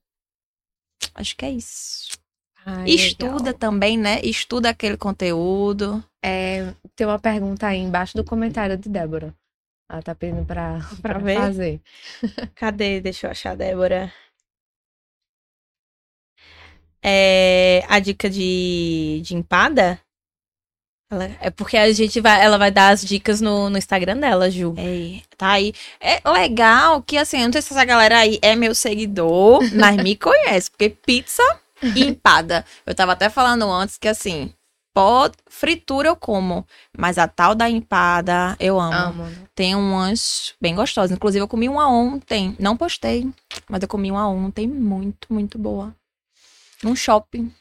Acho 1.16 1.36
que 1.36 1.44
é 1.44 1.50
isso. 1.50 2.16
Estuda 2.86 3.46
legal. 3.46 3.54
também, 3.54 3.98
né? 3.98 4.20
Estuda 4.22 4.70
aquele 4.70 4.96
conteúdo. 4.96 6.02
É, 6.24 6.72
tem 6.94 7.04
uma 7.04 7.18
pergunta 7.18 7.66
aí 7.66 7.80
embaixo 7.80 8.16
do 8.16 8.22
comentário 8.22 8.78
de 8.78 8.88
Débora. 8.88 9.34
Ela 9.90 10.00
tá 10.00 10.14
pedindo 10.14 10.44
pra, 10.46 10.78
pra 11.02 11.18
ver? 11.18 11.38
fazer. 11.38 11.80
Cadê? 12.54 13.00
Deixa 13.00 13.26
eu 13.26 13.32
achar, 13.32 13.56
Débora. 13.56 14.12
É, 17.04 17.84
a 17.88 17.98
dica 17.98 18.30
de, 18.30 19.20
de 19.24 19.34
empada? 19.34 19.98
Ela- 21.10 21.30
é 21.40 21.50
porque 21.50 21.76
a 21.76 21.92
gente 21.92 22.20
vai, 22.20 22.42
ela 22.42 22.56
vai 22.56 22.70
dar 22.70 22.88
as 22.90 23.02
dicas 23.04 23.40
no, 23.40 23.68
no 23.68 23.76
Instagram 23.76 24.16
dela, 24.16 24.50
Ju. 24.50 24.74
É, 24.78 25.20
tá 25.36 25.50
aí. 25.50 25.74
É 26.00 26.20
legal 26.30 27.02
que, 27.02 27.18
assim, 27.18 27.38
eu 27.40 27.46
não 27.46 27.52
sei 27.52 27.60
se 27.60 27.72
essa 27.72 27.84
galera 27.84 28.18
aí 28.18 28.38
é 28.40 28.56
meu 28.56 28.74
seguidor, 28.74 29.60
mas 29.74 29.96
me 29.96 30.16
conhece, 30.16 30.70
porque 30.70 30.88
pizza 30.88 31.42
e 31.82 32.04
empada. 32.04 32.64
Eu 32.86 32.94
tava 32.94 33.12
até 33.12 33.28
falando 33.28 33.70
antes 33.70 33.98
que, 33.98 34.08
assim, 34.08 34.54
pode, 34.94 35.34
fritura 35.50 36.08
eu 36.08 36.16
como, 36.16 36.66
mas 36.96 37.18
a 37.18 37.28
tal 37.28 37.54
da 37.54 37.68
empada 37.68 38.56
eu 38.58 38.80
amo. 38.80 39.22
Amo. 39.22 39.32
Tem 39.54 39.74
umas 39.74 40.54
bem 40.58 40.74
gostosas. 40.74 41.10
Inclusive, 41.14 41.42
eu 41.42 41.48
comi 41.48 41.68
uma 41.68 41.90
ontem. 41.90 42.56
Não 42.58 42.74
postei, 42.74 43.28
mas 43.68 43.82
eu 43.82 43.88
comi 43.88 44.10
uma 44.10 44.26
ontem 44.28 44.66
muito, 44.66 45.26
muito 45.30 45.58
boa. 45.58 45.94
Num 46.82 46.96
shopping. 46.96 47.52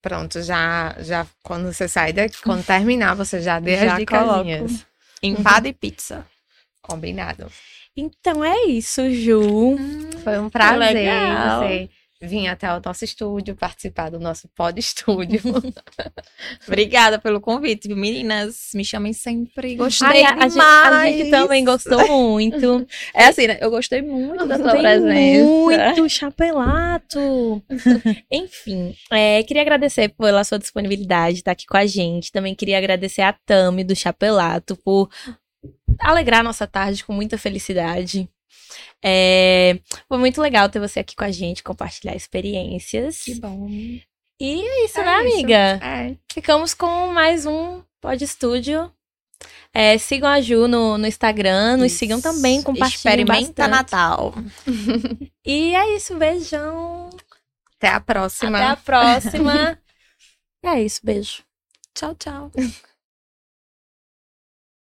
Pronto, 0.00 0.42
já, 0.42 0.94
já 1.00 1.26
quando 1.42 1.72
você 1.72 1.88
sair 1.88 2.12
daqui, 2.12 2.40
quando 2.42 2.64
terminar, 2.64 3.14
você 3.14 3.40
já 3.40 3.60
Já 3.60 3.92
as 3.92 3.98
dicasinhas. 3.98 4.86
Empada 5.22 5.68
e 5.68 5.72
pizza. 5.72 6.24
Combinado. 6.80 7.50
Então 7.96 8.44
é 8.44 8.64
isso, 8.66 9.10
Ju. 9.10 9.76
Foi 10.22 10.38
um 10.38 10.48
prazer 10.48 10.94
legal. 10.94 11.60
você 11.60 11.90
vir 12.20 12.48
até 12.48 12.72
o 12.74 12.80
nosso 12.84 13.04
estúdio, 13.04 13.54
participar 13.54 14.10
do 14.10 14.18
nosso 14.18 14.48
pod 14.48 14.78
estúdio. 14.78 15.40
Obrigada 16.66 17.18
pelo 17.18 17.40
convite, 17.40 17.88
meninas. 17.88 18.70
Me 18.74 18.84
chamem 18.84 19.12
sempre. 19.12 19.76
Gostei 19.76 20.24
Ai, 20.24 20.24
a, 20.24 20.48
gente, 20.48 20.60
a 20.60 21.06
gente 21.06 21.30
também 21.30 21.64
gostou 21.64 22.06
muito. 22.08 22.86
É 23.14 23.26
assim, 23.26 23.46
né? 23.46 23.58
Eu 23.60 23.70
gostei 23.70 24.02
muito 24.02 24.46
da 24.46 24.56
sua 24.56 24.70
presença. 24.72 25.44
muito 25.96 26.08
chapelato. 26.08 27.62
Enfim, 28.30 28.94
é, 29.10 29.42
queria 29.44 29.62
agradecer 29.62 30.08
pela 30.08 30.42
sua 30.42 30.58
disponibilidade 30.58 31.34
de 31.34 31.40
estar 31.40 31.52
aqui 31.52 31.66
com 31.66 31.76
a 31.76 31.86
gente. 31.86 32.32
Também 32.32 32.54
queria 32.54 32.78
agradecer 32.78 33.22
a 33.22 33.32
Tami 33.32 33.84
do 33.84 33.94
Chapelato 33.94 34.76
por 34.76 35.08
alegrar 36.00 36.42
nossa 36.42 36.66
tarde 36.66 37.04
com 37.04 37.12
muita 37.12 37.38
felicidade. 37.38 38.28
É, 39.02 39.78
foi 40.08 40.18
muito 40.18 40.40
legal 40.40 40.68
ter 40.68 40.80
você 40.80 41.00
aqui 41.00 41.14
com 41.14 41.24
a 41.24 41.30
gente, 41.30 41.62
compartilhar 41.62 42.14
experiências. 42.14 43.22
Que 43.22 43.34
bom. 43.34 43.66
E 43.70 44.02
é 44.40 44.84
isso, 44.84 45.00
É 45.00 45.04
né, 45.04 45.26
isso. 45.26 45.34
amiga? 45.34 45.80
É. 45.82 46.16
Ficamos 46.32 46.74
com 46.74 47.08
mais 47.08 47.44
um 47.46 47.82
Pod 48.00 48.22
Estúdio. 48.22 48.92
É, 49.72 49.96
sigam 49.98 50.28
a 50.28 50.40
Ju 50.40 50.66
no, 50.66 50.98
no 50.98 51.06
Instagram, 51.06 51.76
nos 51.76 51.92
sigam 51.92 52.20
também, 52.20 52.62
compartilhem 52.62 52.96
Experimenta 52.96 53.68
bastante. 53.68 53.70
Natal. 53.70 54.34
E 55.44 55.74
é 55.74 55.96
isso, 55.96 56.14
beijão. 56.16 57.08
Até 57.76 57.88
a 57.88 58.00
próxima. 58.00 58.58
Até 58.58 58.66
a 58.66 58.76
próxima. 58.76 59.78
é 60.62 60.82
isso, 60.82 61.00
beijo. 61.02 61.42
Tchau, 61.94 62.14
tchau. 62.16 62.50